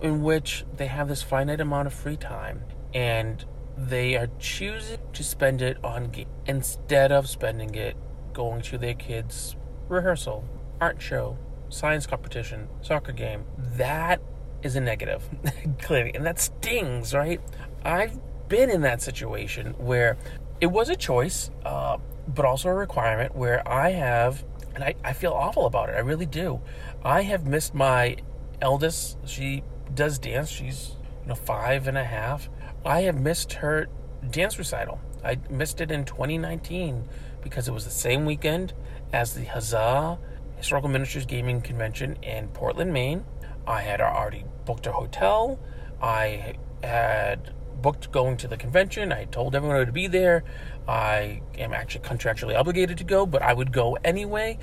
in 0.00 0.22
which 0.22 0.64
they 0.76 0.86
have 0.86 1.08
this 1.08 1.22
finite 1.22 1.60
amount 1.60 1.86
of 1.86 1.94
free 1.94 2.16
time 2.16 2.62
and 2.94 3.44
they 3.86 4.16
are 4.16 4.28
choosing 4.40 4.98
to 5.12 5.22
spend 5.22 5.62
it 5.62 5.82
on 5.84 6.12
instead 6.46 7.12
of 7.12 7.28
spending 7.28 7.74
it 7.74 7.96
going 8.32 8.60
to 8.62 8.78
their 8.78 8.94
kids' 8.94 9.54
rehearsal, 9.88 10.44
art 10.80 11.00
show, 11.00 11.38
science 11.68 12.06
competition, 12.06 12.68
soccer 12.82 13.12
game. 13.12 13.44
That 13.76 14.20
is 14.62 14.74
a 14.74 14.80
negative, 14.80 15.22
clearly, 15.80 16.12
and 16.14 16.26
that 16.26 16.40
stings, 16.40 17.14
right? 17.14 17.40
I've 17.84 18.18
been 18.48 18.70
in 18.70 18.80
that 18.82 19.00
situation 19.00 19.74
where 19.78 20.16
it 20.60 20.66
was 20.66 20.88
a 20.88 20.96
choice, 20.96 21.50
uh, 21.64 21.98
but 22.26 22.44
also 22.44 22.68
a 22.70 22.74
requirement 22.74 23.36
where 23.36 23.66
I 23.66 23.90
have, 23.90 24.44
and 24.74 24.82
I, 24.82 24.94
I 25.04 25.12
feel 25.12 25.32
awful 25.32 25.66
about 25.66 25.88
it. 25.88 25.92
I 25.92 26.00
really 26.00 26.26
do. 26.26 26.60
I 27.04 27.22
have 27.22 27.46
missed 27.46 27.74
my 27.74 28.16
eldest. 28.60 29.18
She 29.24 29.62
does 29.94 30.18
dance. 30.18 30.50
She's 30.50 30.96
you 31.22 31.28
know 31.28 31.34
five 31.36 31.86
and 31.86 31.96
a 31.96 32.04
half. 32.04 32.48
I 32.84 33.02
have 33.02 33.20
missed 33.20 33.54
her 33.54 33.88
dance 34.30 34.58
recital. 34.58 35.00
I 35.24 35.38
missed 35.50 35.80
it 35.80 35.90
in 35.90 36.04
2019 36.04 37.08
because 37.42 37.68
it 37.68 37.72
was 37.72 37.84
the 37.84 37.90
same 37.90 38.24
weekend 38.24 38.72
as 39.12 39.34
the 39.34 39.44
Huzzah 39.44 40.18
Historical 40.56 40.88
Miniatures 40.88 41.26
Gaming 41.26 41.60
Convention 41.60 42.16
in 42.22 42.48
Portland, 42.48 42.92
Maine. 42.92 43.24
I 43.66 43.82
had 43.82 44.00
already 44.00 44.44
booked 44.64 44.86
a 44.86 44.92
hotel. 44.92 45.58
I 46.00 46.54
had 46.82 47.52
booked 47.82 48.10
going 48.10 48.36
to 48.38 48.48
the 48.48 48.56
convention. 48.56 49.12
I 49.12 49.24
told 49.26 49.54
everyone 49.54 49.76
I 49.76 49.80
would 49.80 49.94
be 49.94 50.06
there. 50.06 50.44
I 50.86 51.42
am 51.58 51.72
actually 51.72 52.04
contractually 52.04 52.58
obligated 52.58 52.98
to 52.98 53.04
go, 53.04 53.26
but 53.26 53.42
I 53.42 53.52
would 53.52 53.72
go 53.72 53.98
anyway. 54.04 54.58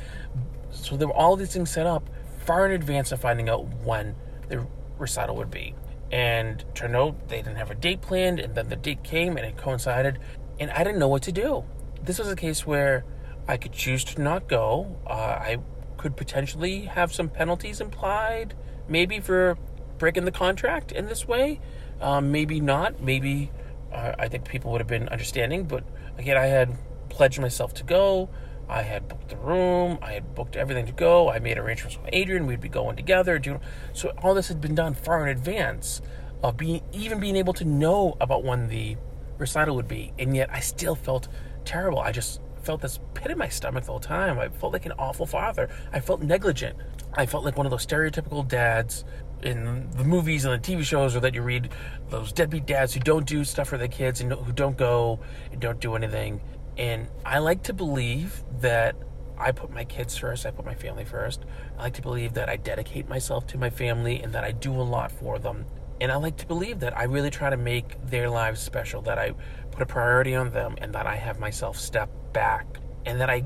So 0.72 0.98
there 0.98 1.08
were 1.08 1.14
all 1.14 1.36
these 1.36 1.54
things 1.54 1.70
set 1.70 1.86
up 1.86 2.10
far 2.46 2.66
in 2.66 2.72
advance 2.74 3.12
of 3.12 3.22
finding 3.22 3.50
out 3.50 3.68
when 3.84 4.16
the 4.50 4.66
recital 4.98 5.36
would 5.38 5.52
be. 5.52 5.76
And 6.12 6.64
turned 6.76 6.96
out 6.96 7.30
they 7.30 7.38
didn't 7.38 7.58
have 7.58 7.72
a 7.72 7.76
date 7.76 8.02
planned, 8.02 8.40
and 8.40 8.56
then 8.56 8.70
the 8.70 8.76
date 8.76 9.04
came 9.04 9.38
and 9.38 9.46
it 9.46 9.58
coincided, 9.58 10.20
and 10.60 10.72
I 10.72 10.84
didn't 10.84 11.00
know 11.00 11.08
what 11.08 11.24
to 11.24 11.32
do. 11.32 11.66
This 12.04 12.20
was 12.20 12.28
a 12.30 12.36
case 12.36 12.66
where 12.66 13.04
I 13.48 13.58
could 13.58 13.74
choose 13.74 14.04
to 14.06 14.22
not 14.22 14.48
go. 14.48 14.98
Uh, 15.06 15.14
I 15.14 15.58
could 15.98 16.16
potentially 16.16 16.82
have 16.82 17.12
some 17.14 17.30
penalties 17.30 17.82
implied, 17.82 18.54
maybe 18.88 19.20
for 19.20 19.58
breaking 19.98 20.26
the 20.26 20.32
contract 20.32 20.92
in 20.92 21.08
this 21.08 21.28
way. 21.28 21.60
Um, 22.02 22.32
maybe 22.32 22.60
not. 22.60 23.02
Maybe 23.02 23.52
uh, 23.92 24.14
I 24.20 24.28
think 24.28 24.48
people 24.48 24.72
would 24.72 24.82
have 24.82 24.88
been 24.88 25.10
understanding. 25.10 25.64
But 25.64 25.84
again, 26.18 26.38
I 26.38 26.46
had 26.46 26.78
pledged 27.10 27.40
myself 27.40 27.74
to 27.76 27.84
go. 27.84 28.30
I 28.68 28.82
had 28.82 29.08
booked 29.08 29.30
the 29.30 29.38
room. 29.38 30.00
I 30.02 30.14
had 30.14 30.36
booked 30.36 30.56
everything 30.56 30.86
to 30.88 30.92
go. 30.92 31.30
I 31.30 31.40
made 31.40 31.58
arrangements 31.58 31.98
with 31.98 32.10
Adrian. 32.14 32.48
We'd 32.48 32.62
be 32.62 32.70
going 32.70 32.96
together. 32.96 33.38
Doing, 33.40 33.62
so 33.94 34.14
all 34.22 34.34
this 34.34 34.48
had 34.48 34.62
been 34.62 34.76
done 34.76 34.94
far 34.94 35.28
in 35.28 35.30
advance 35.30 36.02
of 36.44 36.58
being 36.58 36.82
even 36.92 37.20
being 37.20 37.36
able 37.36 37.54
to 37.54 37.66
know 37.66 38.18
about 38.20 38.44
when 38.44 38.68
the 38.68 38.98
recital 39.38 39.76
would 39.76 39.88
be. 39.88 40.14
And 40.18 40.36
yet 40.36 40.50
I 40.52 40.60
still 40.60 40.96
felt 40.96 41.28
terrible. 41.64 42.00
I 42.00 42.12
just 42.12 42.42
felt 42.64 42.82
this 42.82 43.00
pit 43.14 43.32
in 43.32 43.38
my 43.38 43.48
stomach 43.48 43.86
the 43.86 43.92
whole 43.92 44.00
time. 44.00 44.40
I 44.40 44.50
felt 44.50 44.74
like 44.74 44.86
an 44.86 44.94
awful 44.98 45.26
father. 45.26 45.70
I 45.94 46.00
felt 46.00 46.22
negligent. 46.22 46.78
I 47.14 47.26
felt 47.26 47.46
like 47.46 47.58
one 47.58 47.66
of 47.66 47.72
those 47.72 47.86
stereotypical 47.86 48.48
dads 48.48 49.06
in 49.44 49.90
the 49.92 50.04
movies 50.04 50.46
and 50.46 50.62
the 50.62 50.76
TV 50.76 50.84
shows, 50.84 51.16
or 51.16 51.20
that 51.20 51.36
you 51.36 51.42
read 51.42 51.70
those 52.10 52.32
deadbeat 52.32 52.66
dads 52.66 52.94
who 52.94 53.00
don't 53.00 53.28
do 53.28 53.44
stuff 53.44 53.70
for 53.70 53.78
their 53.78 53.88
kids 53.88 54.22
and 54.22 54.32
who 54.34 54.52
don't 54.52 54.78
go 54.78 55.20
and 55.52 55.62
don't 55.62 55.80
do 55.80 55.96
anything. 55.96 56.42
And 56.78 57.08
I 57.26 57.40
like 57.40 57.64
to 57.64 57.74
believe 57.74 58.44
that 58.60 58.96
I 59.38 59.52
put 59.52 59.70
my 59.72 59.84
kids 59.84 60.18
first, 60.18 60.46
I 60.46 60.52
put 60.52 60.66
my 60.66 60.76
family 60.76 61.06
first. 61.06 61.46
I 61.78 61.84
like 61.84 61.94
to 61.96 62.02
believe 62.02 62.34
that 62.34 62.50
I 62.50 62.56
dedicate 62.56 63.10
myself 63.10 63.48
to 63.48 63.58
my 63.58 63.70
family 63.70 64.22
and 64.22 64.34
that 64.34 64.44
I 64.44 64.52
do 64.52 64.72
a 64.74 64.84
lot 64.84 65.12
for 65.12 65.40
them. 65.40 65.66
And 66.02 66.12
I 66.12 66.16
like 66.16 66.38
to 66.38 66.46
believe 66.46 66.80
that 66.82 66.98
I 66.98 67.04
really 67.04 67.30
try 67.30 67.50
to 67.50 67.58
make 67.58 67.96
their 68.06 68.30
lives 68.30 68.62
special, 68.62 69.02
that 69.04 69.18
I 69.18 69.34
put 69.72 69.82
a 69.82 69.86
priority 69.86 70.36
on 70.36 70.52
them, 70.52 70.76
and 70.80 70.94
that 70.94 71.06
I 71.06 71.16
have 71.16 71.40
myself 71.40 71.78
step 71.78 72.10
back, 72.34 72.66
and 73.06 73.20
that 73.22 73.30
I 73.30 73.44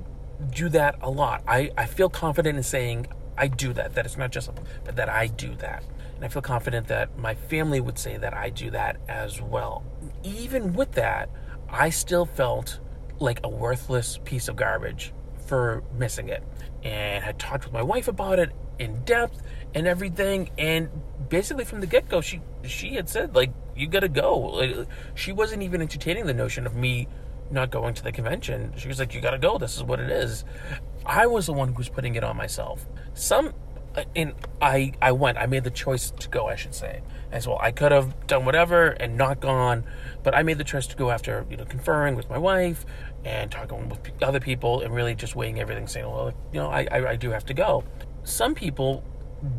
do 0.51 0.69
that 0.69 0.95
a 1.01 1.09
lot. 1.09 1.43
I, 1.47 1.71
I 1.77 1.85
feel 1.85 2.09
confident 2.09 2.57
in 2.57 2.63
saying 2.63 3.07
I 3.37 3.47
do 3.47 3.71
that, 3.73 3.93
that 3.95 4.05
it's 4.05 4.17
not 4.17 4.31
just, 4.31 4.49
but 4.83 4.95
that 4.95 5.09
I 5.09 5.27
do 5.27 5.55
that. 5.55 5.83
And 6.15 6.25
I 6.25 6.27
feel 6.27 6.41
confident 6.41 6.87
that 6.87 7.17
my 7.17 7.35
family 7.35 7.79
would 7.79 7.99
say 7.99 8.17
that 8.17 8.33
I 8.33 8.49
do 8.49 8.71
that 8.71 8.97
as 9.07 9.41
well. 9.41 9.83
Even 10.23 10.73
with 10.73 10.93
that, 10.93 11.29
I 11.69 11.91
still 11.91 12.25
felt 12.25 12.79
like 13.19 13.39
a 13.43 13.49
worthless 13.49 14.19
piece 14.23 14.47
of 14.47 14.55
garbage 14.55 15.13
for 15.45 15.83
missing 15.97 16.29
it. 16.29 16.43
And 16.83 17.23
I 17.25 17.33
talked 17.33 17.65
with 17.65 17.73
my 17.73 17.81
wife 17.81 18.07
about 18.07 18.39
it 18.39 18.51
in 18.77 19.03
depth 19.03 19.41
and 19.73 19.87
everything. 19.87 20.49
And 20.57 20.89
basically 21.27 21.65
from 21.65 21.81
the 21.81 21.87
get 21.87 22.09
go, 22.09 22.21
she 22.21 22.41
she 22.63 22.95
had 22.95 23.09
said 23.09 23.35
like, 23.35 23.51
"You 23.75 23.87
got 23.87 24.01
to 24.01 24.09
go." 24.09 24.37
Like, 24.37 24.87
she 25.15 25.31
wasn't 25.31 25.63
even 25.63 25.81
entertaining 25.81 26.25
the 26.25 26.33
notion 26.33 26.65
of 26.65 26.75
me 26.75 27.07
not 27.51 27.71
going 27.71 27.93
to 27.95 28.03
the 28.03 28.11
convention. 28.11 28.73
She 28.77 28.87
was 28.87 28.99
like, 28.99 29.13
"You 29.13 29.21
got 29.21 29.31
to 29.31 29.37
go. 29.37 29.57
This 29.57 29.75
is 29.75 29.83
what 29.83 29.99
it 29.99 30.09
is." 30.09 30.45
I 31.05 31.27
was 31.27 31.45
the 31.45 31.53
one 31.53 31.69
who 31.69 31.73
was 31.75 31.89
putting 31.89 32.15
it 32.15 32.23
on 32.23 32.37
myself 32.37 32.85
some 33.19 33.53
and 34.15 34.33
I 34.61 34.93
I 35.01 35.11
went. 35.11 35.37
I 35.37 35.45
made 35.45 35.63
the 35.63 35.71
choice 35.71 36.11
to 36.11 36.29
go. 36.29 36.47
I 36.47 36.55
should 36.55 36.75
say 36.75 37.01
as 37.31 37.47
well. 37.47 37.59
I 37.61 37.71
could 37.71 37.91
have 37.91 38.27
done 38.27 38.45
whatever 38.45 38.89
and 38.89 39.17
not 39.17 39.39
gone, 39.39 39.83
but 40.23 40.35
I 40.35 40.43
made 40.43 40.57
the 40.57 40.63
choice 40.63 40.87
to 40.87 40.95
go 40.95 41.11
after 41.11 41.45
you 41.49 41.57
know 41.57 41.65
conferring 41.65 42.15
with 42.15 42.29
my 42.29 42.37
wife 42.37 42.85
and 43.25 43.51
talking 43.51 43.89
with 43.89 43.99
other 44.21 44.39
people 44.39 44.81
and 44.81 44.93
really 44.93 45.15
just 45.15 45.35
weighing 45.35 45.59
everything, 45.59 45.87
saying, 45.87 46.05
well, 46.05 46.33
you 46.51 46.59
know, 46.59 46.69
I 46.69 46.87
I, 46.91 47.09
I 47.11 47.15
do 47.15 47.31
have 47.31 47.45
to 47.45 47.53
go. 47.53 47.83
Some 48.23 48.55
people 48.55 49.03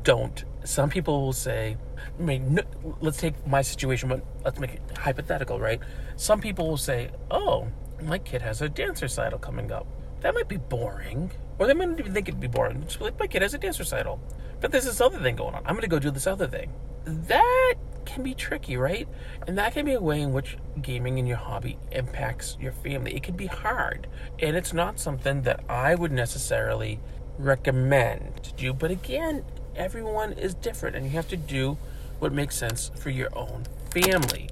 don't. 0.02 0.44
Some 0.64 0.90
people 0.90 1.22
will 1.22 1.32
say, 1.32 1.76
I 2.18 2.22
mean, 2.22 2.54
no, 2.54 2.62
let's 3.00 3.18
take 3.18 3.46
my 3.46 3.62
situation, 3.62 4.08
but 4.08 4.24
let's 4.44 4.58
make 4.58 4.74
it 4.74 4.82
hypothetical, 4.98 5.58
right? 5.58 5.80
Some 6.16 6.40
people 6.40 6.68
will 6.68 6.76
say, 6.76 7.10
oh, 7.30 7.68
my 8.02 8.18
kid 8.18 8.42
has 8.42 8.60
a 8.60 8.68
dance 8.68 9.00
recital 9.02 9.38
coming 9.38 9.72
up. 9.72 9.86
That 10.20 10.34
might 10.34 10.48
be 10.48 10.58
boring 10.58 11.30
or 11.60 11.66
they 11.66 11.74
might 11.74 11.90
even 11.98 12.14
think 12.14 12.26
it'd 12.26 12.40
be 12.40 12.46
boring. 12.48 12.82
Just 12.84 13.02
like, 13.02 13.20
my 13.20 13.26
kid 13.26 13.42
has 13.42 13.52
a 13.52 13.58
dance 13.58 13.78
recital. 13.78 14.18
But 14.62 14.72
there's 14.72 14.86
this 14.86 15.00
other 15.00 15.18
thing 15.18 15.36
going 15.36 15.54
on. 15.54 15.62
I'm 15.66 15.74
going 15.74 15.82
to 15.82 15.88
go 15.88 15.98
do 15.98 16.10
this 16.10 16.26
other 16.26 16.46
thing. 16.46 16.72
That 17.04 17.74
can 18.06 18.22
be 18.22 18.32
tricky, 18.32 18.78
right? 18.78 19.06
And 19.46 19.58
that 19.58 19.74
can 19.74 19.84
be 19.84 19.92
a 19.92 20.00
way 20.00 20.22
in 20.22 20.32
which 20.32 20.56
gaming 20.80 21.18
and 21.18 21.28
your 21.28 21.36
hobby 21.36 21.76
impacts 21.92 22.56
your 22.58 22.72
family. 22.72 23.14
It 23.14 23.22
can 23.22 23.36
be 23.36 23.46
hard. 23.46 24.06
And 24.38 24.56
it's 24.56 24.72
not 24.72 24.98
something 24.98 25.42
that 25.42 25.60
I 25.68 25.94
would 25.94 26.12
necessarily 26.12 26.98
recommend 27.38 28.42
to 28.44 28.54
do. 28.54 28.72
But 28.72 28.90
again, 28.90 29.44
everyone 29.76 30.32
is 30.32 30.54
different 30.54 30.96
and 30.96 31.04
you 31.04 31.12
have 31.12 31.28
to 31.28 31.36
do 31.36 31.76
what 32.20 32.32
makes 32.32 32.56
sense 32.56 32.90
for 32.98 33.10
your 33.10 33.28
own 33.36 33.64
family. 33.90 34.48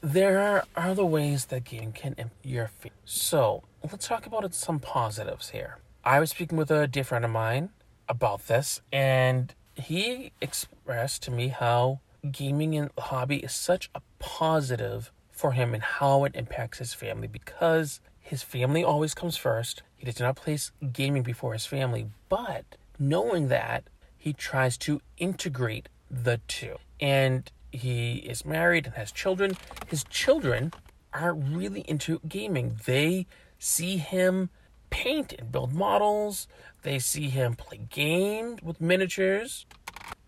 There 0.00 0.40
are 0.40 0.64
other 0.74 1.04
ways 1.04 1.46
that 1.46 1.64
gaming 1.64 1.92
can 1.92 2.14
impact 2.16 2.36
your 2.42 2.68
family. 2.68 2.96
So, 3.04 3.64
let's 3.90 4.06
talk 4.06 4.26
about 4.26 4.52
some 4.54 4.78
positives 4.78 5.50
here. 5.50 5.78
I 6.04 6.20
was 6.20 6.30
speaking 6.30 6.58
with 6.58 6.70
a 6.70 6.86
dear 6.86 7.04
friend 7.04 7.24
of 7.24 7.30
mine 7.30 7.70
about 8.08 8.46
this, 8.46 8.80
and 8.92 9.54
he 9.74 10.32
expressed 10.40 11.22
to 11.24 11.30
me 11.30 11.48
how 11.48 12.00
gaming 12.30 12.74
and 12.74 12.90
hobby 12.98 13.36
is 13.36 13.52
such 13.52 13.90
a 13.94 14.02
positive 14.18 15.10
for 15.30 15.52
him 15.52 15.72
and 15.72 15.82
how 15.82 16.24
it 16.24 16.34
impacts 16.34 16.78
his 16.78 16.92
family 16.92 17.28
because 17.28 18.00
his 18.20 18.42
family 18.42 18.84
always 18.84 19.14
comes 19.14 19.36
first. 19.36 19.82
He 19.96 20.04
does 20.04 20.20
not 20.20 20.36
place 20.36 20.72
gaming 20.92 21.22
before 21.22 21.52
his 21.52 21.66
family, 21.66 22.08
but 22.28 22.76
knowing 22.98 23.48
that, 23.48 23.84
he 24.16 24.32
tries 24.32 24.76
to 24.78 25.00
integrate 25.16 25.88
the 26.10 26.40
two. 26.48 26.76
And 27.00 27.50
he 27.70 28.16
is 28.16 28.44
married 28.44 28.86
and 28.86 28.96
has 28.96 29.12
children. 29.12 29.56
His 29.86 30.04
children 30.04 30.72
are 31.14 31.32
really 31.32 31.82
into 31.82 32.20
gaming. 32.28 32.80
They 32.84 33.26
see 33.58 33.96
him 33.98 34.50
paint 34.90 35.34
and 35.38 35.52
build 35.52 35.72
models, 35.72 36.48
they 36.82 36.98
see 36.98 37.28
him 37.28 37.54
play 37.54 37.78
games 37.90 38.62
with 38.62 38.80
miniatures. 38.80 39.66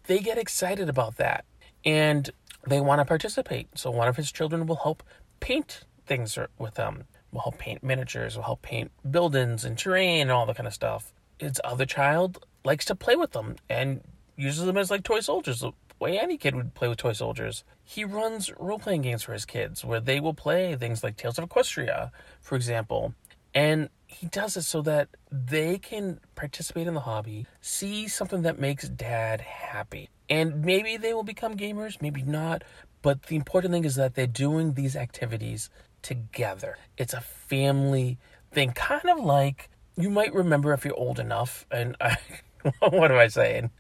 They 0.04 0.18
get 0.18 0.38
excited 0.38 0.88
about 0.88 1.16
that 1.16 1.44
and 1.84 2.30
they 2.66 2.80
want 2.80 3.00
to 3.00 3.04
participate. 3.04 3.68
So 3.78 3.90
one 3.90 4.08
of 4.08 4.16
his 4.16 4.30
children 4.32 4.66
will 4.66 4.76
help 4.76 5.02
paint 5.40 5.84
things 6.06 6.36
er, 6.36 6.48
with 6.58 6.76
him. 6.76 7.04
will 7.32 7.42
help 7.42 7.58
paint 7.58 7.82
miniatures, 7.82 8.36
will 8.36 8.44
help 8.44 8.62
paint 8.62 8.90
buildings 9.08 9.64
and 9.64 9.78
terrain 9.78 10.22
and 10.22 10.30
all 10.30 10.46
that 10.46 10.56
kind 10.56 10.66
of 10.66 10.74
stuff. 10.74 11.12
His 11.38 11.60
other 11.64 11.86
child 11.86 12.44
likes 12.64 12.84
to 12.86 12.94
play 12.94 13.16
with 13.16 13.32
them 13.32 13.56
and 13.68 14.02
uses 14.36 14.64
them 14.64 14.76
as 14.76 14.90
like 14.90 15.04
toy 15.04 15.20
soldiers, 15.20 15.64
way 16.00 16.18
any 16.18 16.36
kid 16.36 16.54
would 16.54 16.74
play 16.74 16.88
with 16.88 16.98
toy 16.98 17.12
soldiers. 17.12 17.62
He 17.84 18.04
runs 18.04 18.50
role 18.58 18.78
playing 18.78 19.02
games 19.02 19.22
for 19.22 19.32
his 19.32 19.44
kids 19.44 19.84
where 19.84 20.00
they 20.00 20.18
will 20.18 20.34
play 20.34 20.74
things 20.74 21.04
like 21.04 21.16
Tails 21.16 21.38
of 21.38 21.48
Equestria, 21.48 22.10
for 22.40 22.56
example. 22.56 23.14
And 23.54 23.90
he 24.06 24.26
does 24.26 24.56
it 24.56 24.62
so 24.62 24.82
that 24.82 25.08
they 25.30 25.78
can 25.78 26.20
participate 26.34 26.86
in 26.86 26.94
the 26.94 27.00
hobby, 27.00 27.46
see 27.60 28.08
something 28.08 28.42
that 28.42 28.58
makes 28.58 28.88
dad 28.88 29.40
happy. 29.40 30.08
And 30.28 30.64
maybe 30.64 30.96
they 30.96 31.12
will 31.12 31.24
become 31.24 31.56
gamers, 31.56 32.00
maybe 32.00 32.22
not. 32.22 32.62
But 33.02 33.24
the 33.24 33.36
important 33.36 33.72
thing 33.72 33.84
is 33.84 33.96
that 33.96 34.14
they're 34.14 34.26
doing 34.26 34.74
these 34.74 34.94
activities 34.96 35.70
together. 36.02 36.78
It's 36.96 37.14
a 37.14 37.20
family 37.20 38.18
thing, 38.52 38.72
kind 38.72 39.08
of 39.08 39.18
like 39.18 39.70
you 39.96 40.10
might 40.10 40.32
remember 40.32 40.72
if 40.72 40.84
you're 40.84 40.94
old 40.94 41.18
enough. 41.18 41.66
And 41.70 41.96
I, 42.00 42.16
what 42.80 43.10
am 43.10 43.18
I 43.18 43.28
saying? 43.28 43.70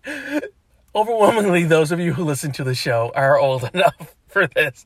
Overwhelmingly, 0.92 1.64
those 1.64 1.92
of 1.92 2.00
you 2.00 2.14
who 2.14 2.24
listen 2.24 2.50
to 2.50 2.64
the 2.64 2.74
show 2.74 3.12
are 3.14 3.38
old 3.38 3.62
enough 3.74 4.16
for 4.26 4.48
this. 4.48 4.84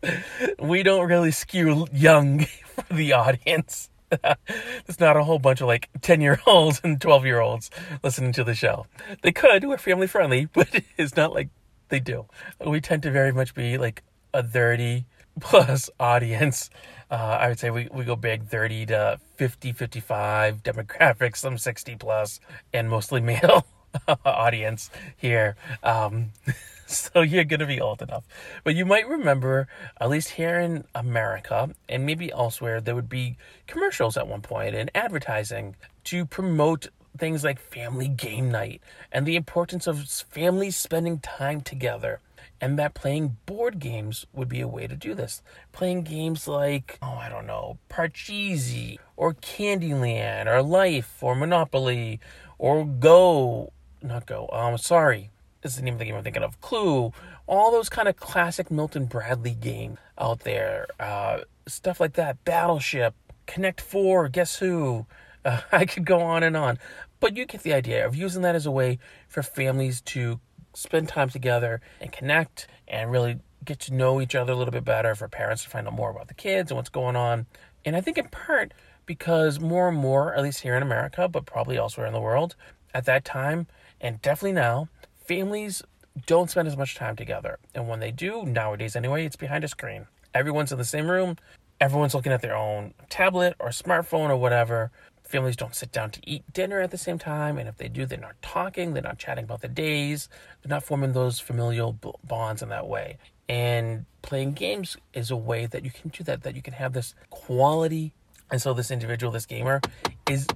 We 0.60 0.82
don't 0.82 1.08
really 1.08 1.30
skew 1.30 1.86
young 1.94 2.40
for 2.66 2.94
the 2.94 3.14
audience. 3.14 3.88
There's 4.10 5.00
not 5.00 5.16
a 5.16 5.24
whole 5.24 5.38
bunch 5.38 5.62
of 5.62 5.66
like 5.66 5.88
10 6.02 6.20
year 6.20 6.38
olds 6.46 6.82
and 6.84 7.00
12 7.00 7.24
year 7.24 7.40
olds 7.40 7.70
listening 8.02 8.32
to 8.32 8.44
the 8.44 8.54
show. 8.54 8.86
They 9.22 9.32
could, 9.32 9.64
we're 9.64 9.78
family 9.78 10.06
friendly, 10.06 10.44
but 10.52 10.68
it's 10.98 11.16
not 11.16 11.32
like 11.32 11.48
they 11.88 12.00
do. 12.00 12.26
We 12.64 12.82
tend 12.82 13.02
to 13.04 13.10
very 13.10 13.32
much 13.32 13.54
be 13.54 13.78
like 13.78 14.02
a 14.34 14.42
30 14.42 15.06
plus 15.40 15.88
audience. 15.98 16.68
Uh, 17.10 17.38
I 17.40 17.48
would 17.48 17.58
say 17.58 17.70
we, 17.70 17.88
we 17.90 18.04
go 18.04 18.14
big 18.14 18.46
30 18.46 18.86
to 18.86 19.18
50, 19.36 19.72
55 19.72 20.62
demographics, 20.62 21.38
some 21.38 21.56
60 21.56 21.96
plus, 21.96 22.40
and 22.74 22.90
mostly 22.90 23.22
male 23.22 23.64
audience 24.24 24.90
here. 25.16 25.56
Um, 25.82 26.30
so 26.86 27.22
you're 27.22 27.44
going 27.44 27.60
to 27.60 27.66
be 27.66 27.80
old 27.80 28.02
enough. 28.02 28.24
But 28.62 28.74
you 28.74 28.84
might 28.84 29.08
remember, 29.08 29.68
at 30.00 30.10
least 30.10 30.30
here 30.30 30.58
in 30.58 30.84
America 30.94 31.70
and 31.88 32.06
maybe 32.06 32.32
elsewhere, 32.32 32.80
there 32.80 32.94
would 32.94 33.08
be 33.08 33.36
commercials 33.66 34.16
at 34.16 34.28
one 34.28 34.42
point 34.42 34.74
and 34.74 34.90
advertising 34.94 35.76
to 36.04 36.26
promote 36.26 36.88
things 37.16 37.44
like 37.44 37.60
family 37.60 38.08
game 38.08 38.50
night 38.50 38.80
and 39.12 39.24
the 39.24 39.36
importance 39.36 39.86
of 39.86 40.08
families 40.08 40.76
spending 40.76 41.18
time 41.18 41.60
together. 41.60 42.20
And 42.60 42.78
that 42.78 42.94
playing 42.94 43.36
board 43.46 43.78
games 43.78 44.26
would 44.32 44.48
be 44.48 44.60
a 44.60 44.68
way 44.68 44.86
to 44.86 44.96
do 44.96 45.14
this. 45.14 45.42
Playing 45.72 46.02
games 46.02 46.48
like, 46.48 46.98
oh, 47.02 47.16
I 47.20 47.28
don't 47.28 47.46
know, 47.46 47.78
Parcheesi 47.90 48.98
or 49.16 49.34
Candyland 49.34 50.46
or 50.46 50.62
Life 50.62 51.22
or 51.22 51.34
Monopoly 51.34 52.20
or 52.58 52.84
Go. 52.84 53.72
Not 54.04 54.26
Go, 54.26 54.48
um, 54.52 54.76
sorry, 54.76 55.30
is 55.62 55.76
the 55.76 55.82
name 55.82 55.94
of 55.94 55.98
the 55.98 56.04
game 56.04 56.14
I'm 56.14 56.22
thinking 56.22 56.42
of. 56.42 56.60
Clue, 56.60 57.12
all 57.46 57.72
those 57.72 57.88
kind 57.88 58.06
of 58.06 58.16
classic 58.16 58.70
Milton 58.70 59.06
Bradley 59.06 59.54
game 59.54 59.98
out 60.18 60.40
there, 60.40 60.86
uh, 61.00 61.40
stuff 61.66 62.00
like 62.00 62.12
that. 62.14 62.44
Battleship, 62.44 63.14
Connect 63.46 63.80
Four, 63.80 64.28
Guess 64.28 64.56
Who. 64.56 65.06
Uh, 65.44 65.62
I 65.72 65.86
could 65.86 66.04
go 66.04 66.20
on 66.20 66.42
and 66.42 66.56
on, 66.56 66.78
but 67.18 67.36
you 67.36 67.46
get 67.46 67.62
the 67.62 67.72
idea 67.72 68.06
of 68.06 68.14
using 68.14 68.42
that 68.42 68.54
as 68.54 68.66
a 68.66 68.70
way 68.70 68.98
for 69.26 69.42
families 69.42 70.02
to 70.02 70.38
spend 70.74 71.08
time 71.08 71.30
together 71.30 71.80
and 72.00 72.12
connect 72.12 72.66
and 72.86 73.10
really 73.10 73.38
get 73.64 73.78
to 73.80 73.94
know 73.94 74.20
each 74.20 74.34
other 74.34 74.52
a 74.52 74.56
little 74.56 74.72
bit 74.72 74.84
better. 74.84 75.14
For 75.14 75.28
parents 75.28 75.64
to 75.64 75.70
find 75.70 75.86
out 75.86 75.94
more 75.94 76.10
about 76.10 76.28
the 76.28 76.34
kids 76.34 76.70
and 76.70 76.76
what's 76.76 76.90
going 76.90 77.16
on, 77.16 77.46
and 77.86 77.96
I 77.96 78.02
think 78.02 78.18
in 78.18 78.28
part 78.28 78.74
because 79.06 79.60
more 79.60 79.88
and 79.88 79.96
more, 79.96 80.34
at 80.34 80.42
least 80.42 80.60
here 80.60 80.76
in 80.76 80.82
America, 80.82 81.26
but 81.26 81.46
probably 81.46 81.78
elsewhere 81.78 82.06
in 82.06 82.12
the 82.12 82.20
world, 82.20 82.54
at 82.94 83.06
that 83.06 83.24
time 83.24 83.66
and 84.04 84.20
definitely 84.20 84.52
now, 84.52 84.88
families 85.16 85.82
don't 86.26 86.50
spend 86.50 86.68
as 86.68 86.76
much 86.76 86.94
time 86.94 87.16
together. 87.16 87.58
And 87.74 87.88
when 87.88 88.00
they 88.00 88.10
do, 88.10 88.44
nowadays 88.44 88.94
anyway, 88.94 89.24
it's 89.24 89.34
behind 89.34 89.64
a 89.64 89.68
screen. 89.68 90.06
Everyone's 90.34 90.70
in 90.70 90.78
the 90.78 90.84
same 90.84 91.10
room, 91.10 91.38
everyone's 91.80 92.14
looking 92.14 92.30
at 92.30 92.42
their 92.42 92.54
own 92.54 92.92
tablet 93.08 93.54
or 93.58 93.70
smartphone 93.70 94.28
or 94.28 94.36
whatever. 94.36 94.90
Families 95.22 95.56
don't 95.56 95.74
sit 95.74 95.90
down 95.90 96.10
to 96.10 96.20
eat 96.28 96.44
dinner 96.52 96.80
at 96.80 96.90
the 96.90 96.98
same 96.98 97.18
time, 97.18 97.56
and 97.56 97.66
if 97.66 97.78
they 97.78 97.88
do, 97.88 98.04
they're 98.04 98.18
not 98.18 98.40
talking, 98.42 98.92
they're 98.92 99.02
not 99.02 99.18
chatting 99.18 99.44
about 99.44 99.62
the 99.62 99.68
days, 99.68 100.28
they're 100.62 100.68
not 100.68 100.84
forming 100.84 101.14
those 101.14 101.40
familial 101.40 101.98
bonds 102.22 102.62
in 102.62 102.68
that 102.68 102.86
way. 102.86 103.16
And 103.48 104.04
playing 104.20 104.52
games 104.52 104.98
is 105.14 105.30
a 105.30 105.36
way 105.36 105.64
that 105.64 105.82
you 105.82 105.90
can 105.90 106.10
do 106.10 106.22
that, 106.24 106.42
that 106.42 106.54
you 106.54 106.60
can 106.60 106.74
have 106.74 106.92
this 106.92 107.14
quality. 107.30 108.12
And 108.50 108.60
so, 108.60 108.74
this 108.74 108.90
individual, 108.90 109.32
this 109.32 109.46
gamer, 109.46 109.80
is 110.28 110.46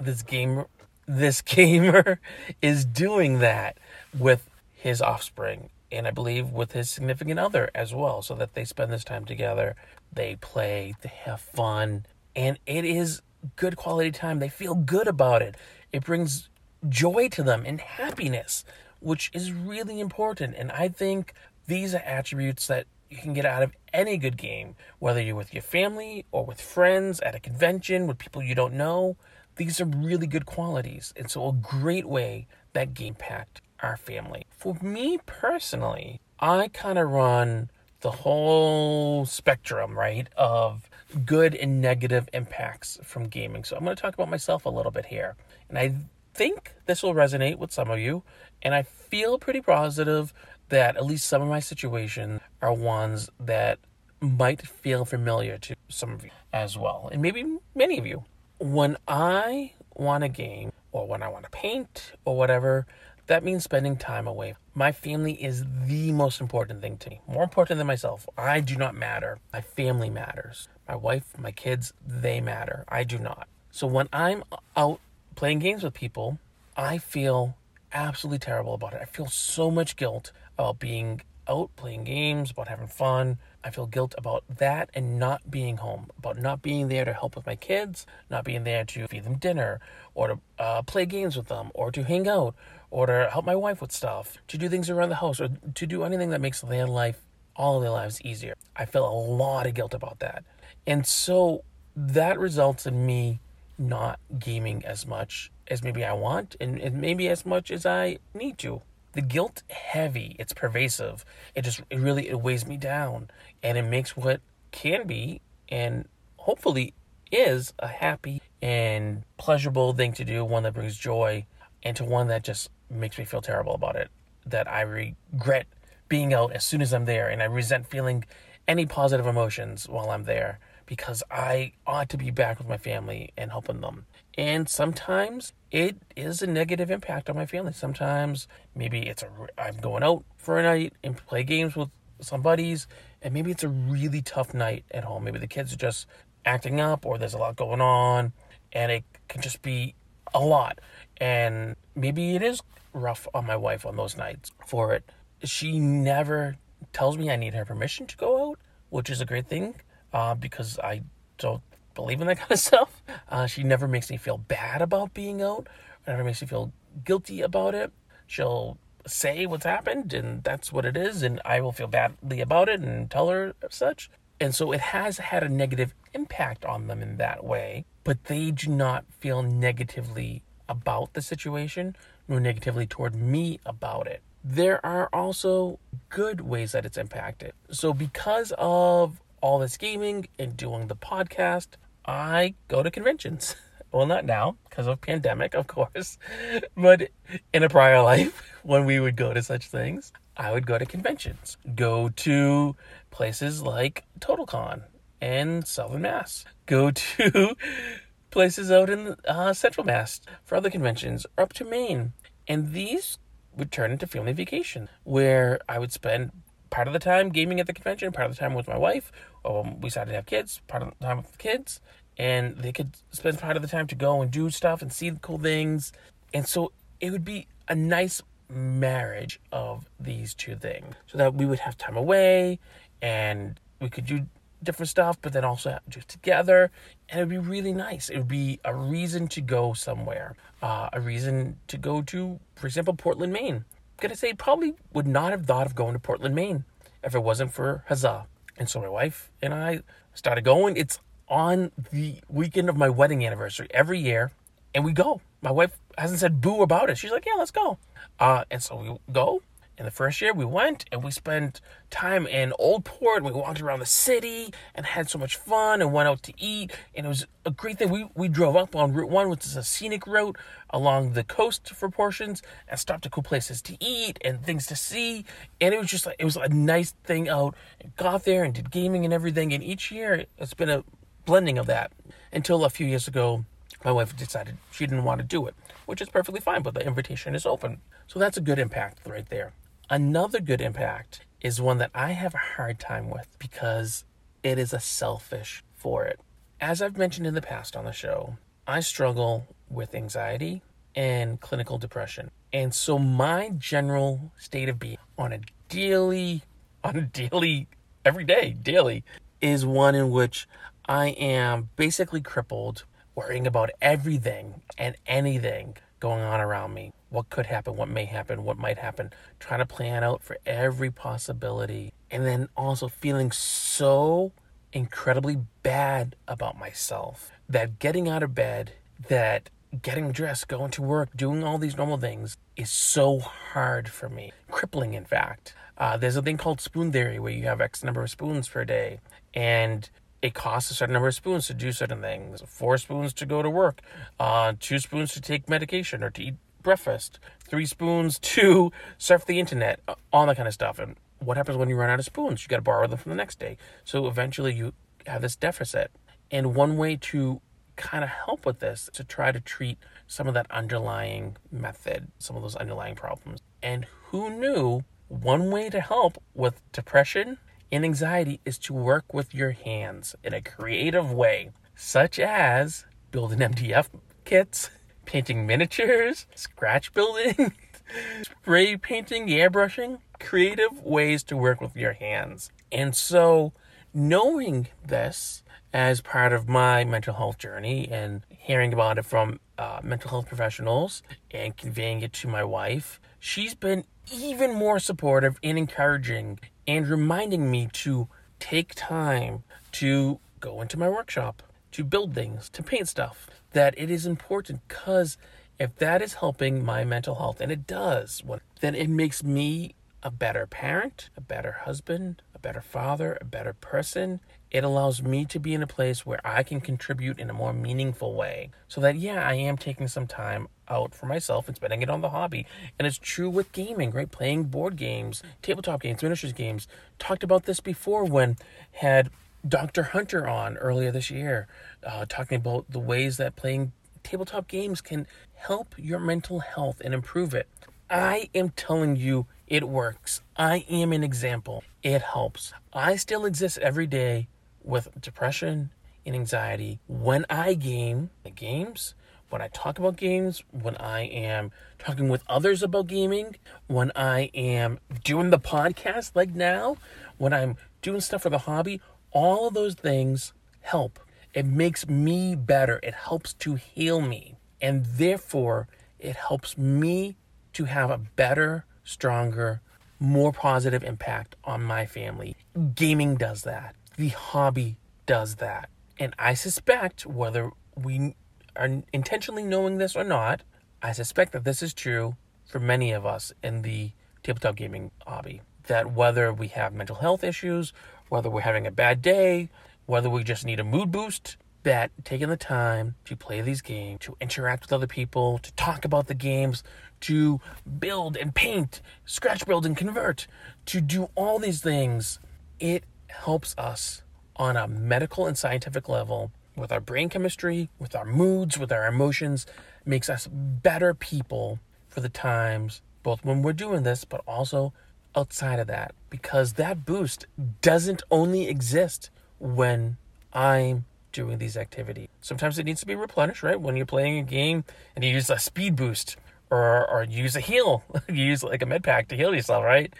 this 0.00 0.22
game 0.22 0.64
this 1.06 1.42
gamer 1.42 2.20
is 2.62 2.84
doing 2.84 3.40
that 3.40 3.78
with 4.16 4.48
his 4.72 5.02
offspring 5.02 5.70
and 5.92 6.06
I 6.06 6.10
believe 6.10 6.50
with 6.50 6.72
his 6.72 6.90
significant 6.90 7.40
other 7.40 7.70
as 7.74 7.94
well, 7.94 8.22
so 8.22 8.34
that 8.36 8.54
they 8.54 8.64
spend 8.64 8.92
this 8.92 9.04
time 9.04 9.24
together, 9.24 9.74
they 10.12 10.36
play, 10.36 10.94
they 11.02 11.12
have 11.24 11.40
fun, 11.40 12.06
and 12.36 12.58
it 12.66 12.84
is 12.84 13.22
good 13.56 13.76
quality 13.76 14.10
time. 14.10 14.38
They 14.38 14.48
feel 14.48 14.74
good 14.74 15.08
about 15.08 15.42
it. 15.42 15.56
It 15.92 16.04
brings 16.04 16.48
joy 16.88 17.28
to 17.30 17.42
them 17.42 17.64
and 17.66 17.80
happiness, 17.80 18.64
which 19.00 19.30
is 19.34 19.52
really 19.52 20.00
important. 20.00 20.54
And 20.56 20.70
I 20.70 20.88
think 20.88 21.34
these 21.66 21.94
are 21.94 22.02
attributes 22.04 22.66
that 22.68 22.86
you 23.08 23.18
can 23.18 23.34
get 23.34 23.44
out 23.44 23.62
of 23.62 23.72
any 23.92 24.16
good 24.16 24.36
game, 24.36 24.76
whether 25.00 25.20
you're 25.20 25.34
with 25.34 25.52
your 25.52 25.62
family 25.62 26.24
or 26.30 26.44
with 26.44 26.60
friends 26.60 27.20
at 27.20 27.34
a 27.34 27.40
convention 27.40 28.06
with 28.06 28.18
people 28.18 28.42
you 28.42 28.54
don't 28.54 28.74
know. 28.74 29.16
These 29.60 29.78
are 29.78 29.84
really 29.84 30.26
good 30.26 30.46
qualities. 30.46 31.12
And 31.16 31.30
so, 31.30 31.46
a 31.46 31.52
great 31.52 32.08
way 32.08 32.46
that 32.72 32.94
game 32.94 33.14
packed 33.14 33.60
our 33.80 33.98
family. 33.98 34.46
For 34.56 34.74
me 34.80 35.18
personally, 35.26 36.18
I 36.40 36.68
kind 36.68 36.98
of 36.98 37.10
run 37.10 37.68
the 38.00 38.10
whole 38.10 39.26
spectrum, 39.26 39.98
right, 39.98 40.28
of 40.34 40.88
good 41.26 41.54
and 41.54 41.78
negative 41.78 42.26
impacts 42.32 42.98
from 43.02 43.24
gaming. 43.24 43.64
So, 43.64 43.76
I'm 43.76 43.84
going 43.84 43.94
to 43.94 44.00
talk 44.00 44.14
about 44.14 44.30
myself 44.30 44.64
a 44.64 44.70
little 44.70 44.90
bit 44.90 45.04
here. 45.04 45.36
And 45.68 45.76
I 45.76 45.92
think 46.32 46.72
this 46.86 47.02
will 47.02 47.12
resonate 47.12 47.58
with 47.58 47.70
some 47.70 47.90
of 47.90 47.98
you. 47.98 48.22
And 48.62 48.74
I 48.74 48.82
feel 48.82 49.38
pretty 49.38 49.60
positive 49.60 50.32
that 50.70 50.96
at 50.96 51.04
least 51.04 51.26
some 51.26 51.42
of 51.42 51.48
my 51.48 51.60
situations 51.60 52.40
are 52.62 52.72
ones 52.72 53.28
that 53.38 53.78
might 54.22 54.66
feel 54.66 55.04
familiar 55.04 55.58
to 55.58 55.74
some 55.90 56.12
of 56.12 56.24
you 56.24 56.30
as 56.50 56.78
well. 56.78 57.10
And 57.12 57.20
maybe 57.20 57.44
many 57.74 57.98
of 57.98 58.06
you 58.06 58.24
when 58.60 58.98
I 59.08 59.72
want 59.94 60.22
a 60.22 60.28
game 60.28 60.72
or 60.92 61.06
when 61.06 61.22
I 61.22 61.28
want 61.28 61.44
to 61.44 61.50
paint 61.50 62.12
or 62.24 62.36
whatever, 62.36 62.86
that 63.26 63.42
means 63.42 63.64
spending 63.64 63.96
time 63.96 64.26
away. 64.26 64.54
My 64.74 64.92
family 64.92 65.32
is 65.32 65.64
the 65.84 66.12
most 66.12 66.40
important 66.40 66.82
thing 66.82 66.98
to 66.98 67.10
me, 67.10 67.20
more 67.26 67.42
important 67.42 67.78
than 67.78 67.86
myself. 67.86 68.28
I 68.36 68.60
do 68.60 68.76
not 68.76 68.94
matter. 68.94 69.38
My 69.52 69.62
family 69.62 70.10
matters. 70.10 70.68
My 70.86 70.96
wife, 70.96 71.38
my 71.38 71.52
kids, 71.52 71.92
they 72.06 72.40
matter. 72.40 72.84
I 72.88 73.04
do 73.04 73.18
not. 73.18 73.48
So 73.70 73.86
when 73.86 74.08
I'm 74.12 74.44
out 74.76 75.00
playing 75.36 75.60
games 75.60 75.82
with 75.82 75.94
people, 75.94 76.38
I 76.76 76.98
feel 76.98 77.56
absolutely 77.92 78.40
terrible 78.40 78.74
about 78.74 78.92
it. 78.92 79.00
I 79.00 79.06
feel 79.06 79.26
so 79.26 79.70
much 79.70 79.96
guilt 79.96 80.32
about 80.58 80.78
being 80.78 81.22
out 81.48 81.74
playing 81.76 82.04
games, 82.04 82.50
about 82.50 82.68
having 82.68 82.88
fun, 82.88 83.38
I 83.62 83.70
feel 83.70 83.86
guilt 83.86 84.14
about 84.16 84.44
that 84.48 84.90
and 84.94 85.18
not 85.18 85.50
being 85.50 85.78
home, 85.78 86.10
about 86.18 86.38
not 86.38 86.62
being 86.62 86.88
there 86.88 87.04
to 87.04 87.12
help 87.12 87.36
with 87.36 87.46
my 87.46 87.56
kids, 87.56 88.06
not 88.30 88.44
being 88.44 88.64
there 88.64 88.84
to 88.84 89.06
feed 89.06 89.24
them 89.24 89.36
dinner, 89.36 89.80
or 90.14 90.28
to 90.28 90.40
uh, 90.58 90.82
play 90.82 91.06
games 91.06 91.36
with 91.36 91.48
them, 91.48 91.70
or 91.74 91.90
to 91.92 92.02
hang 92.02 92.26
out, 92.26 92.54
or 92.90 93.06
to 93.06 93.28
help 93.30 93.44
my 93.44 93.54
wife 93.54 93.80
with 93.80 93.92
stuff, 93.92 94.38
to 94.48 94.56
do 94.56 94.68
things 94.68 94.88
around 94.88 95.10
the 95.10 95.16
house, 95.16 95.40
or 95.40 95.50
to 95.74 95.86
do 95.86 96.04
anything 96.04 96.30
that 96.30 96.40
makes 96.40 96.60
their 96.62 96.86
life, 96.86 97.20
all 97.54 97.76
of 97.76 97.82
their 97.82 97.90
lives 97.90 98.20
easier. 98.22 98.54
I 98.74 98.86
feel 98.86 99.06
a 99.06 99.12
lot 99.12 99.66
of 99.66 99.74
guilt 99.74 99.94
about 99.94 100.20
that. 100.20 100.42
And 100.86 101.06
so 101.06 101.62
that 101.94 102.38
results 102.38 102.86
in 102.86 103.04
me 103.04 103.40
not 103.78 104.18
gaming 104.38 104.84
as 104.84 105.06
much 105.06 105.50
as 105.68 105.82
maybe 105.82 106.04
I 106.04 106.14
want, 106.14 106.56
and, 106.60 106.78
and 106.78 107.00
maybe 107.00 107.28
as 107.28 107.44
much 107.44 107.70
as 107.70 107.84
I 107.84 108.18
need 108.34 108.58
to 108.58 108.82
the 109.12 109.20
guilt 109.20 109.62
heavy 109.70 110.36
it's 110.38 110.52
pervasive 110.52 111.24
it 111.54 111.62
just 111.62 111.82
it 111.90 111.98
really 111.98 112.28
it 112.28 112.40
weighs 112.40 112.66
me 112.66 112.76
down 112.76 113.28
and 113.62 113.78
it 113.78 113.82
makes 113.82 114.16
what 114.16 114.40
can 114.70 115.06
be 115.06 115.40
and 115.68 116.06
hopefully 116.36 116.94
is 117.32 117.72
a 117.78 117.88
happy 117.88 118.40
and 118.62 119.24
pleasurable 119.38 119.92
thing 119.92 120.12
to 120.12 120.24
do 120.24 120.44
one 120.44 120.62
that 120.62 120.74
brings 120.74 120.96
joy 120.96 121.44
and 121.82 121.96
to 121.96 122.04
one 122.04 122.28
that 122.28 122.44
just 122.44 122.70
makes 122.90 123.18
me 123.18 123.24
feel 123.24 123.40
terrible 123.40 123.74
about 123.74 123.96
it 123.96 124.10
that 124.46 124.68
i 124.68 124.80
regret 124.80 125.66
being 126.08 126.34
out 126.34 126.52
as 126.52 126.64
soon 126.64 126.80
as 126.80 126.92
i'm 126.92 127.04
there 127.04 127.28
and 127.28 127.42
i 127.42 127.46
resent 127.46 127.86
feeling 127.86 128.24
any 128.66 128.86
positive 128.86 129.26
emotions 129.26 129.88
while 129.88 130.10
i'm 130.10 130.24
there 130.24 130.58
because 130.86 131.22
i 131.30 131.72
ought 131.86 132.08
to 132.08 132.16
be 132.16 132.30
back 132.30 132.58
with 132.58 132.68
my 132.68 132.78
family 132.78 133.32
and 133.36 133.50
helping 133.50 133.80
them 133.80 134.06
and 134.36 134.68
sometimes 134.68 135.52
it 135.70 135.96
is 136.16 136.42
a 136.42 136.46
negative 136.46 136.90
impact 136.90 137.28
on 137.28 137.36
my 137.36 137.46
family. 137.46 137.72
Sometimes 137.72 138.48
maybe 138.74 139.00
it's 139.00 139.22
a 139.22 139.28
I'm 139.58 139.76
going 139.76 140.02
out 140.02 140.24
for 140.36 140.58
a 140.58 140.62
night 140.62 140.94
and 141.04 141.16
play 141.16 141.44
games 141.44 141.76
with 141.76 141.90
some 142.20 142.42
buddies, 142.42 142.86
and 143.22 143.34
maybe 143.34 143.50
it's 143.50 143.64
a 143.64 143.68
really 143.68 144.22
tough 144.22 144.54
night 144.54 144.84
at 144.90 145.04
home. 145.04 145.24
Maybe 145.24 145.38
the 145.38 145.46
kids 145.46 145.72
are 145.72 145.76
just 145.76 146.06
acting 146.44 146.80
up, 146.80 147.04
or 147.04 147.18
there's 147.18 147.34
a 147.34 147.38
lot 147.38 147.56
going 147.56 147.80
on, 147.80 148.32
and 148.72 148.90
it 148.90 149.04
can 149.28 149.42
just 149.42 149.62
be 149.62 149.94
a 150.34 150.40
lot. 150.40 150.80
And 151.18 151.76
maybe 151.94 152.34
it 152.34 152.42
is 152.42 152.62
rough 152.92 153.28
on 153.34 153.46
my 153.46 153.56
wife 153.56 153.84
on 153.86 153.96
those 153.96 154.16
nights 154.16 154.50
for 154.66 154.94
it. 154.94 155.04
She 155.44 155.78
never 155.78 156.56
tells 156.92 157.18
me 157.18 157.30
I 157.30 157.36
need 157.36 157.54
her 157.54 157.64
permission 157.64 158.06
to 158.06 158.16
go 158.16 158.50
out, 158.50 158.58
which 158.88 159.10
is 159.10 159.20
a 159.20 159.24
great 159.24 159.46
thing 159.46 159.74
uh, 160.12 160.34
because 160.34 160.78
I 160.78 161.02
don't 161.38 161.62
believe 161.94 162.20
in 162.20 162.26
that 162.26 162.38
kind 162.38 162.52
of 162.52 162.58
stuff. 162.58 163.02
Uh, 163.28 163.46
she 163.46 163.62
never 163.62 163.86
makes 163.86 164.10
me 164.10 164.16
feel 164.16 164.38
bad 164.38 164.82
about 164.82 165.14
being 165.14 165.42
out, 165.42 165.68
never 166.06 166.24
makes 166.24 166.40
me 166.40 166.48
feel 166.48 166.72
guilty 167.04 167.42
about 167.42 167.74
it. 167.74 167.92
She'll 168.26 168.78
say 169.06 169.46
what's 169.46 169.64
happened, 169.64 170.12
and 170.12 170.42
that's 170.44 170.72
what 170.72 170.84
it 170.84 170.96
is, 170.96 171.22
and 171.22 171.40
I 171.44 171.60
will 171.60 171.72
feel 171.72 171.86
badly 171.86 172.40
about 172.40 172.68
it 172.68 172.80
and 172.80 173.10
tell 173.10 173.28
her 173.28 173.54
such. 173.70 174.10
And 174.40 174.54
so 174.54 174.72
it 174.72 174.80
has 174.80 175.18
had 175.18 175.42
a 175.42 175.48
negative 175.48 175.94
impact 176.14 176.64
on 176.64 176.86
them 176.86 177.02
in 177.02 177.18
that 177.18 177.44
way, 177.44 177.84
but 178.04 178.24
they 178.24 178.50
do 178.50 178.70
not 178.70 179.04
feel 179.18 179.42
negatively 179.42 180.42
about 180.68 181.12
the 181.12 181.22
situation 181.22 181.96
nor 182.26 182.40
negatively 182.40 182.86
toward 182.86 183.14
me 183.14 183.60
about 183.66 184.06
it. 184.06 184.22
There 184.42 184.84
are 184.86 185.10
also 185.12 185.78
good 186.08 186.40
ways 186.40 186.72
that 186.72 186.86
it's 186.86 186.96
impacted. 186.96 187.52
So, 187.70 187.92
because 187.92 188.52
of 188.56 189.20
all 189.42 189.58
this 189.58 189.76
gaming 189.76 190.28
and 190.38 190.56
doing 190.56 190.86
the 190.86 190.96
podcast, 190.96 191.68
I 192.06 192.54
go 192.68 192.82
to 192.82 192.90
conventions. 192.90 193.56
Well, 193.92 194.06
not 194.06 194.24
now 194.24 194.54
because 194.68 194.86
of 194.86 195.00
pandemic, 195.00 195.52
of 195.54 195.66
course, 195.66 196.16
but 196.76 197.08
in 197.52 197.64
a 197.64 197.68
prior 197.68 198.00
life 198.00 198.40
when 198.62 198.84
we 198.84 199.00
would 199.00 199.16
go 199.16 199.32
to 199.32 199.42
such 199.42 199.66
things, 199.66 200.12
I 200.36 200.52
would 200.52 200.66
go 200.66 200.78
to 200.78 200.86
conventions, 200.86 201.56
go 201.74 202.08
to 202.08 202.76
places 203.10 203.62
like 203.62 204.04
TotalCon 204.20 204.82
and 205.20 205.66
Southern 205.66 206.02
Mass, 206.02 206.44
go 206.66 206.90
to 206.90 207.56
places 208.30 208.70
out 208.70 208.88
in 208.90 209.16
uh, 209.26 209.52
Central 209.52 209.84
Mass 209.84 210.20
for 210.44 210.56
other 210.56 210.70
conventions, 210.70 211.26
or 211.36 211.44
up 211.44 211.52
to 211.54 211.64
Maine, 211.64 212.12
and 212.48 212.72
these 212.72 213.18
would 213.56 213.72
turn 213.72 213.90
into 213.90 214.06
family 214.06 214.32
vacation 214.32 214.88
where 215.04 215.60
I 215.68 215.78
would 215.78 215.92
spend 215.92 216.30
part 216.70 216.86
of 216.86 216.92
the 216.92 217.00
time 217.00 217.30
gaming 217.30 217.60
at 217.60 217.66
the 217.66 217.72
convention, 217.72 218.12
part 218.12 218.26
of 218.26 218.34
the 218.34 218.40
time 218.40 218.54
with 218.54 218.68
my 218.68 218.78
wife. 218.78 219.10
Um, 219.44 219.80
we 219.80 219.90
started 219.90 220.10
to 220.10 220.16
have 220.16 220.26
kids, 220.26 220.60
part 220.68 220.82
of 220.82 220.92
the 220.98 221.04
time 221.04 221.18
with 221.18 221.32
the 221.32 221.38
kids, 221.38 221.80
and 222.16 222.56
they 222.56 222.72
could 222.72 222.96
spend 223.10 223.38
part 223.38 223.56
of 223.56 223.62
the 223.62 223.68
time 223.68 223.86
to 223.88 223.94
go 223.94 224.22
and 224.22 224.30
do 224.30 224.50
stuff 224.50 224.80
and 224.80 224.92
see 224.92 225.10
the 225.10 225.18
cool 225.20 225.38
things. 225.38 225.92
And 226.32 226.46
so 226.46 226.72
it 227.00 227.10
would 227.10 227.24
be 227.24 227.48
a 227.68 227.74
nice 227.74 228.22
marriage 228.50 229.40
of 229.52 229.88
these 229.98 230.34
two 230.34 230.56
things 230.56 230.94
so 231.06 231.18
that 231.18 231.34
we 231.34 231.46
would 231.46 231.60
have 231.60 231.78
time 231.78 231.96
away 231.96 232.58
and 233.00 233.58
we 233.80 233.88
could 233.88 234.06
do 234.06 234.26
different 234.62 234.88
stuff, 234.88 235.18
but 235.22 235.32
then 235.32 235.44
also 235.44 235.78
do 235.88 236.00
it 236.00 236.08
together. 236.08 236.70
And 237.08 237.20
it 237.20 237.22
would 237.24 237.30
be 237.30 237.38
really 237.38 237.72
nice. 237.72 238.08
It 238.08 238.18
would 238.18 238.28
be 238.28 238.60
a 238.64 238.74
reason 238.74 239.28
to 239.28 239.40
go 239.40 239.72
somewhere, 239.72 240.36
uh, 240.62 240.90
a 240.92 241.00
reason 241.00 241.58
to 241.68 241.76
go 241.76 242.02
to, 242.02 242.38
for 242.56 242.66
example, 242.66 242.94
Portland, 242.94 243.32
Maine. 243.32 243.64
I'm 244.02 244.08
to 244.08 244.16
say 244.16 244.32
probably 244.32 244.74
would 244.92 245.06
not 245.06 245.30
have 245.32 245.44
thought 245.44 245.66
of 245.66 245.74
going 245.74 245.92
to 245.92 245.98
Portland, 245.98 246.34
Maine 246.34 246.64
if 247.02 247.14
it 247.14 247.22
wasn't 247.22 247.52
for 247.52 247.84
Huzzah. 247.88 248.26
And 248.56 248.68
so 248.68 248.80
my 248.80 248.88
wife 248.88 249.30
and 249.42 249.54
I 249.54 249.80
started 250.14 250.44
going. 250.44 250.76
It's 250.76 250.98
on 251.28 251.70
the 251.92 252.16
weekend 252.28 252.68
of 252.68 252.76
my 252.76 252.88
wedding 252.88 253.24
anniversary 253.24 253.68
every 253.72 254.00
year, 254.00 254.32
and 254.74 254.84
we 254.84 254.92
go. 254.92 255.20
My 255.42 255.50
wife 255.50 255.78
hasn't 255.98 256.20
said 256.20 256.40
boo 256.40 256.62
about 256.62 256.90
it. 256.90 256.98
She's 256.98 257.10
like, 257.10 257.26
yeah, 257.26 257.34
let's 257.36 257.50
go. 257.50 257.78
Uh, 258.18 258.44
and 258.50 258.62
so 258.62 258.76
we 258.76 258.96
go. 259.12 259.42
In 259.78 259.86
the 259.86 259.90
first 259.90 260.20
year, 260.20 260.34
we 260.34 260.44
went 260.44 260.84
and 260.92 261.02
we 261.02 261.10
spent 261.10 261.62
time 261.88 262.26
in 262.26 262.52
Old 262.58 262.84
Port. 262.84 263.24
We 263.24 263.32
walked 263.32 263.62
around 263.62 263.78
the 263.78 263.86
city 263.86 264.52
and 264.74 264.84
had 264.84 265.08
so 265.08 265.18
much 265.18 265.36
fun 265.36 265.80
and 265.80 265.90
went 265.90 266.06
out 266.06 266.22
to 266.24 266.34
eat. 266.36 266.72
And 266.94 267.06
it 267.06 267.08
was 267.08 267.26
a 267.46 267.50
great 267.50 267.78
thing. 267.78 267.88
We, 267.88 268.06
we 268.14 268.28
drove 268.28 268.56
up 268.56 268.76
on 268.76 268.92
Route 268.92 269.08
1, 269.08 269.30
which 269.30 269.46
is 269.46 269.56
a 269.56 269.62
scenic 269.62 270.06
route 270.06 270.36
along 270.68 271.14
the 271.14 271.24
coast 271.24 271.70
for 271.70 271.88
portions, 271.88 272.42
and 272.68 272.78
stopped 272.78 273.06
at 273.06 273.12
cool 273.12 273.22
places 273.22 273.62
to 273.62 273.76
eat 273.82 274.18
and 274.22 274.44
things 274.44 274.66
to 274.66 274.76
see. 274.76 275.24
And 275.62 275.72
it 275.72 275.78
was 275.78 275.88
just 275.88 276.04
like, 276.04 276.16
it 276.18 276.26
was 276.26 276.36
a 276.36 276.50
nice 276.50 276.92
thing 277.04 277.30
out. 277.30 277.54
And 277.80 277.96
got 277.96 278.24
there 278.24 278.44
and 278.44 278.52
did 278.52 278.70
gaming 278.70 279.06
and 279.06 279.14
everything. 279.14 279.54
And 279.54 279.64
each 279.64 279.90
year, 279.90 280.26
it's 280.36 280.52
been 280.52 280.68
a 280.68 280.84
blending 281.24 281.56
of 281.56 281.64
that 281.66 281.92
until 282.32 282.66
a 282.66 282.70
few 282.70 282.86
years 282.86 283.08
ago 283.08 283.46
my 283.84 283.92
wife 283.92 284.14
decided 284.16 284.58
she 284.70 284.86
didn't 284.86 285.04
want 285.04 285.20
to 285.20 285.26
do 285.26 285.46
it 285.46 285.54
which 285.90 286.00
is 286.00 286.08
perfectly 286.08 286.40
fine 286.40 286.62
but 286.62 286.72
the 286.72 286.86
invitation 286.86 287.34
is 287.34 287.44
open. 287.44 287.80
So 288.06 288.20
that's 288.20 288.36
a 288.36 288.40
good 288.40 288.60
impact 288.60 289.00
right 289.04 289.28
there. 289.28 289.52
Another 289.90 290.40
good 290.40 290.60
impact 290.60 291.26
is 291.40 291.60
one 291.60 291.78
that 291.78 291.90
i 291.94 292.12
have 292.12 292.32
a 292.32 292.46
hard 292.54 292.78
time 292.78 293.10
with 293.10 293.36
because 293.40 294.04
it 294.44 294.56
is 294.56 294.72
a 294.72 294.78
selfish 294.78 295.64
for 295.74 296.04
it. 296.04 296.20
As 296.60 296.80
i've 296.80 296.96
mentioned 296.96 297.26
in 297.26 297.34
the 297.34 297.42
past 297.42 297.74
on 297.74 297.84
the 297.84 297.92
show 297.92 298.36
i 298.68 298.78
struggle 298.78 299.48
with 299.68 299.94
anxiety 299.94 300.62
and 300.94 301.40
clinical 301.40 301.76
depression. 301.76 302.30
And 302.52 302.72
so 302.72 302.96
my 302.96 303.50
general 303.58 304.32
state 304.38 304.68
of 304.68 304.78
being 304.78 304.98
on 305.18 305.32
a 305.32 305.40
daily 305.68 306.44
on 306.84 306.94
a 306.94 307.02
daily 307.02 307.66
every 308.04 308.24
day 308.24 308.56
daily 308.62 309.02
is 309.40 309.66
one 309.66 309.96
in 309.96 310.10
which 310.10 310.46
I 310.88 311.08
am 311.08 311.70
basically 311.76 312.20
crippled, 312.20 312.84
worrying 313.20 313.46
about 313.46 313.70
everything 313.82 314.62
and 314.78 314.96
anything 315.06 315.76
going 316.00 316.22
on 316.22 316.40
around 316.40 316.72
me. 316.72 316.90
What 317.10 317.28
could 317.28 317.46
happen, 317.46 317.76
what 317.76 317.88
may 317.88 318.06
happen, 318.06 318.44
what 318.44 318.56
might 318.56 318.78
happen, 318.78 319.10
trying 319.38 319.58
to 319.60 319.66
plan 319.66 320.02
out 320.02 320.22
for 320.22 320.38
every 320.46 320.90
possibility. 320.90 321.92
And 322.10 322.24
then 322.24 322.48
also 322.56 322.88
feeling 322.88 323.30
so 323.30 324.32
incredibly 324.72 325.36
bad 325.62 326.16
about 326.26 326.58
myself 326.58 327.30
that 327.46 327.78
getting 327.78 328.08
out 328.08 328.22
of 328.22 328.34
bed, 328.34 328.72
that 329.08 329.50
getting 329.82 330.12
dressed, 330.12 330.48
going 330.48 330.70
to 330.70 330.82
work, 330.82 331.14
doing 331.14 331.44
all 331.44 331.58
these 331.58 331.76
normal 331.76 331.98
things 331.98 332.38
is 332.56 332.70
so 332.70 333.18
hard 333.18 333.90
for 333.90 334.08
me. 334.08 334.32
Crippling, 334.50 334.94
in 334.94 335.04
fact. 335.04 335.54
Uh, 335.76 335.96
there's 335.96 336.16
a 336.16 336.22
thing 336.22 336.38
called 336.38 336.60
spoon 336.60 336.90
theory 336.90 337.18
where 337.18 337.32
you 337.32 337.44
have 337.44 337.60
X 337.60 337.84
number 337.84 338.02
of 338.02 338.08
spoons 338.08 338.48
per 338.48 338.64
day. 338.64 339.00
And 339.34 339.90
it 340.22 340.34
costs 340.34 340.70
a 340.70 340.74
certain 340.74 340.92
number 340.92 341.08
of 341.08 341.14
spoons 341.14 341.46
to 341.46 341.54
do 341.54 341.72
certain 341.72 342.00
things. 342.00 342.42
Four 342.46 342.78
spoons 342.78 343.12
to 343.14 343.26
go 343.26 343.42
to 343.42 343.50
work, 343.50 343.80
uh, 344.18 344.54
two 344.60 344.78
spoons 344.78 345.12
to 345.14 345.20
take 345.20 345.48
medication 345.48 346.02
or 346.02 346.10
to 346.10 346.22
eat 346.22 346.34
breakfast, 346.62 347.18
three 347.40 347.66
spoons 347.66 348.18
to 348.18 348.70
surf 348.98 349.24
the 349.24 349.40
internet, 349.40 349.80
uh, 349.88 349.94
all 350.12 350.26
that 350.26 350.36
kind 350.36 350.48
of 350.48 350.54
stuff. 350.54 350.78
And 350.78 350.96
what 351.18 351.36
happens 351.36 351.56
when 351.56 351.68
you 351.68 351.76
run 351.76 351.90
out 351.90 351.98
of 351.98 352.04
spoons? 352.04 352.42
You 352.42 352.48
got 352.48 352.56
to 352.56 352.62
borrow 352.62 352.86
them 352.86 352.98
from 352.98 353.10
the 353.10 353.16
next 353.16 353.38
day. 353.38 353.56
So 353.84 354.06
eventually 354.06 354.54
you 354.54 354.72
have 355.06 355.22
this 355.22 355.36
deficit. 355.36 355.90
And 356.30 356.54
one 356.54 356.76
way 356.76 356.96
to 356.96 357.40
kind 357.76 358.04
of 358.04 358.10
help 358.10 358.44
with 358.44 358.60
this 358.60 358.90
to 358.92 359.02
try 359.02 359.32
to 359.32 359.40
treat 359.40 359.78
some 360.06 360.28
of 360.28 360.34
that 360.34 360.46
underlying 360.50 361.36
method, 361.50 362.08
some 362.18 362.36
of 362.36 362.42
those 362.42 362.56
underlying 362.56 362.94
problems. 362.94 363.40
And 363.62 363.86
who 364.08 364.28
knew 364.30 364.84
one 365.08 365.50
way 365.50 365.70
to 365.70 365.80
help 365.80 366.22
with 366.34 366.60
depression 366.72 367.38
in 367.70 367.84
anxiety 367.84 368.40
is 368.44 368.58
to 368.58 368.74
work 368.74 369.14
with 369.14 369.34
your 369.34 369.52
hands 369.52 370.14
in 370.24 370.34
a 370.34 370.40
creative 370.40 371.12
way, 371.12 371.50
such 371.74 372.18
as 372.18 372.84
building 373.10 373.38
MDF 373.38 373.88
kits, 374.24 374.70
painting 375.04 375.46
miniatures, 375.46 376.26
scratch 376.34 376.92
building, 376.92 377.52
spray 378.22 378.76
painting, 378.76 379.28
airbrushing, 379.28 379.98
creative 380.18 380.82
ways 380.82 381.22
to 381.24 381.36
work 381.36 381.60
with 381.60 381.76
your 381.76 381.94
hands. 381.94 382.50
And 382.72 382.94
so, 382.94 383.52
knowing 383.92 384.68
this 384.84 385.42
as 385.72 386.00
part 386.00 386.32
of 386.32 386.48
my 386.48 386.84
mental 386.84 387.14
health 387.14 387.38
journey 387.38 387.88
and 387.90 388.22
hearing 388.28 388.72
about 388.72 388.98
it 388.98 389.04
from 389.04 389.38
uh, 389.58 389.80
mental 389.82 390.10
health 390.10 390.26
professionals 390.26 391.02
and 391.30 391.56
conveying 391.56 392.02
it 392.02 392.12
to 392.12 392.28
my 392.28 392.42
wife, 392.42 393.00
she's 393.18 393.54
been 393.54 393.84
even 394.12 394.54
more 394.54 394.78
supportive 394.78 395.38
and 395.42 395.58
encouraging 395.58 396.40
and 396.76 396.86
reminding 396.86 397.50
me 397.50 397.68
to 397.72 398.06
take 398.38 398.74
time 398.76 399.42
to 399.72 400.20
go 400.38 400.60
into 400.60 400.78
my 400.78 400.88
workshop, 400.88 401.42
to 401.72 401.82
build 401.82 402.14
things, 402.14 402.48
to 402.50 402.62
paint 402.62 402.88
stuff. 402.88 403.28
That 403.52 403.74
it 403.76 403.90
is 403.90 404.06
important 404.06 404.60
because 404.68 405.18
if 405.58 405.74
that 405.78 406.00
is 406.00 406.14
helping 406.14 406.64
my 406.64 406.84
mental 406.84 407.16
health, 407.16 407.40
and 407.40 407.50
it 407.50 407.66
does, 407.66 408.22
then 408.60 408.76
it 408.76 408.88
makes 408.88 409.24
me 409.24 409.74
a 410.04 410.12
better 410.12 410.46
parent, 410.46 411.10
a 411.16 411.20
better 411.20 411.52
husband, 411.64 412.22
a 412.36 412.38
better 412.38 412.62
father, 412.62 413.18
a 413.20 413.24
better 413.24 413.52
person. 413.52 414.20
It 414.50 414.64
allows 414.64 415.00
me 415.00 415.24
to 415.26 415.38
be 415.38 415.54
in 415.54 415.62
a 415.62 415.66
place 415.66 416.04
where 416.04 416.20
I 416.24 416.42
can 416.42 416.60
contribute 416.60 417.20
in 417.20 417.30
a 417.30 417.32
more 417.32 417.52
meaningful 417.52 418.14
way. 418.14 418.50
So 418.66 418.80
that, 418.80 418.96
yeah, 418.96 419.26
I 419.26 419.34
am 419.34 419.56
taking 419.56 419.86
some 419.86 420.08
time 420.08 420.48
out 420.68 420.92
for 420.92 421.06
myself 421.06 421.46
and 421.46 421.56
spending 421.56 421.82
it 421.82 421.90
on 421.90 422.00
the 422.00 422.10
hobby. 422.10 422.46
And 422.78 422.86
it's 422.86 422.98
true 422.98 423.30
with 423.30 423.52
gaming, 423.52 423.92
right? 423.92 424.10
Playing 424.10 424.44
board 424.44 424.74
games, 424.76 425.22
tabletop 425.40 425.82
games, 425.82 426.02
miniatures 426.02 426.32
games. 426.32 426.66
Talked 426.98 427.22
about 427.22 427.44
this 427.44 427.60
before 427.60 428.04
when 428.04 428.36
had 428.72 429.10
Dr. 429.46 429.84
Hunter 429.84 430.26
on 430.26 430.56
earlier 430.56 430.90
this 430.90 431.10
year, 431.10 431.46
uh, 431.86 432.04
talking 432.08 432.36
about 432.36 432.66
the 432.68 432.80
ways 432.80 433.18
that 433.18 433.36
playing 433.36 433.72
tabletop 434.02 434.48
games 434.48 434.80
can 434.80 435.06
help 435.36 435.74
your 435.78 436.00
mental 436.00 436.40
health 436.40 436.80
and 436.84 436.92
improve 436.92 437.34
it. 437.34 437.46
I 437.88 438.30
am 438.34 438.50
telling 438.50 438.96
you, 438.96 439.26
It 439.46 439.68
works. 439.68 440.20
I 440.36 440.64
am 440.70 440.92
an 440.92 441.02
example. 441.02 441.64
It 441.82 442.02
helps. 442.02 442.52
I 442.72 442.94
still 442.94 443.24
exist 443.24 443.58
every 443.58 443.88
day 443.88 444.28
with 444.62 444.88
depression 445.00 445.70
and 446.06 446.14
anxiety 446.14 446.80
when 446.86 447.26
I 447.28 447.54
game 447.54 448.10
the 448.24 448.30
games, 448.30 448.94
when 449.30 449.40
I 449.40 449.48
talk 449.48 449.78
about 449.78 449.96
games, 449.96 450.42
when 450.50 450.76
I 450.76 451.02
am 451.02 451.52
talking 451.78 452.08
with 452.08 452.22
others 452.28 452.62
about 452.62 452.88
gaming, 452.88 453.36
when 453.68 453.92
I 453.94 454.30
am 454.34 454.78
doing 455.04 455.30
the 455.30 455.38
podcast 455.38 456.12
like 456.14 456.34
now, 456.34 456.76
when 457.16 457.32
I'm 457.32 457.56
doing 457.80 458.00
stuff 458.00 458.22
for 458.22 458.30
the 458.30 458.38
hobby, 458.38 458.80
all 459.12 459.48
of 459.48 459.54
those 459.54 459.74
things 459.74 460.32
help. 460.62 460.98
It 461.32 461.46
makes 461.46 461.88
me 461.88 462.34
better. 462.34 462.80
It 462.82 462.94
helps 462.94 463.32
to 463.34 463.54
heal 463.54 464.00
me. 464.00 464.36
And 464.60 464.84
therefore, 464.84 465.68
it 465.98 466.16
helps 466.16 466.58
me 466.58 467.16
to 467.52 467.64
have 467.64 467.90
a 467.90 467.98
better, 467.98 468.64
stronger, 468.84 469.60
more 469.98 470.32
positive 470.32 470.82
impact 470.82 471.36
on 471.44 471.62
my 471.62 471.86
family. 471.86 472.36
Gaming 472.74 473.16
does 473.16 473.42
that. 473.42 473.74
The 474.00 474.08
hobby 474.08 474.78
does 475.04 475.34
that. 475.34 475.68
And 475.98 476.14
I 476.18 476.32
suspect, 476.32 477.04
whether 477.04 477.50
we 477.76 478.14
are 478.56 478.82
intentionally 478.94 479.42
knowing 479.42 479.76
this 479.76 479.94
or 479.94 480.04
not, 480.04 480.40
I 480.80 480.92
suspect 480.92 481.32
that 481.32 481.44
this 481.44 481.62
is 481.62 481.74
true 481.74 482.16
for 482.46 482.60
many 482.60 482.92
of 482.92 483.04
us 483.04 483.34
in 483.42 483.60
the 483.60 483.90
tabletop 484.22 484.56
gaming 484.56 484.90
hobby. 485.06 485.42
That 485.64 485.92
whether 485.92 486.32
we 486.32 486.48
have 486.48 486.72
mental 486.72 486.96
health 486.96 487.22
issues, 487.22 487.74
whether 488.08 488.30
we're 488.30 488.40
having 488.40 488.66
a 488.66 488.70
bad 488.70 489.02
day, 489.02 489.50
whether 489.84 490.08
we 490.08 490.24
just 490.24 490.46
need 490.46 490.60
a 490.60 490.64
mood 490.64 490.90
boost, 490.90 491.36
that 491.64 491.90
taking 492.02 492.30
the 492.30 492.38
time 492.38 492.94
to 493.04 493.14
play 493.14 493.42
these 493.42 493.60
games, 493.60 494.00
to 494.06 494.16
interact 494.18 494.62
with 494.62 494.72
other 494.72 494.86
people, 494.86 495.38
to 495.40 495.52
talk 495.56 495.84
about 495.84 496.06
the 496.06 496.14
games, 496.14 496.64
to 497.00 497.38
build 497.78 498.16
and 498.16 498.34
paint, 498.34 498.80
scratch 499.04 499.44
build 499.44 499.66
and 499.66 499.76
convert, 499.76 500.26
to 500.64 500.80
do 500.80 501.10
all 501.16 501.38
these 501.38 501.60
things, 501.60 502.18
it 502.58 502.84
helps 503.10 503.54
us 503.58 504.02
on 504.36 504.56
a 504.56 504.66
medical 504.66 505.26
and 505.26 505.36
scientific 505.36 505.88
level 505.88 506.30
with 506.56 506.72
our 506.72 506.80
brain 506.80 507.08
chemistry, 507.08 507.68
with 507.78 507.94
our 507.94 508.04
moods, 508.04 508.58
with 508.58 508.72
our 508.72 508.86
emotions, 508.86 509.46
makes 509.84 510.08
us 510.08 510.28
better 510.30 510.94
people 510.94 511.58
for 511.88 512.00
the 512.00 512.08
times, 512.08 512.82
both 513.02 513.24
when 513.24 513.42
we're 513.42 513.52
doing 513.52 513.82
this, 513.82 514.04
but 514.04 514.22
also 514.26 514.72
outside 515.16 515.58
of 515.58 515.66
that. 515.66 515.94
Because 516.08 516.54
that 516.54 516.84
boost 516.84 517.26
doesn't 517.62 518.02
only 518.10 518.48
exist 518.48 519.10
when 519.38 519.96
I'm 520.32 520.84
doing 521.12 521.38
these 521.38 521.56
activities. 521.56 522.08
Sometimes 522.20 522.58
it 522.58 522.64
needs 522.64 522.80
to 522.80 522.86
be 522.86 522.94
replenished, 522.94 523.42
right? 523.42 523.60
When 523.60 523.76
you're 523.76 523.86
playing 523.86 524.18
a 524.18 524.22
game 524.22 524.64
and 524.94 525.04
you 525.04 525.10
use 525.10 525.30
a 525.30 525.38
speed 525.38 525.76
boost 525.76 526.16
or, 526.50 526.88
or 526.88 527.04
use 527.04 527.36
a 527.36 527.40
heal, 527.40 527.82
you 528.08 528.24
use 528.24 528.42
like 528.42 528.62
a 528.62 528.66
med 528.66 528.84
pack 528.84 529.08
to 529.08 529.16
heal 529.16 529.34
yourself, 529.34 529.64
right? 529.64 529.92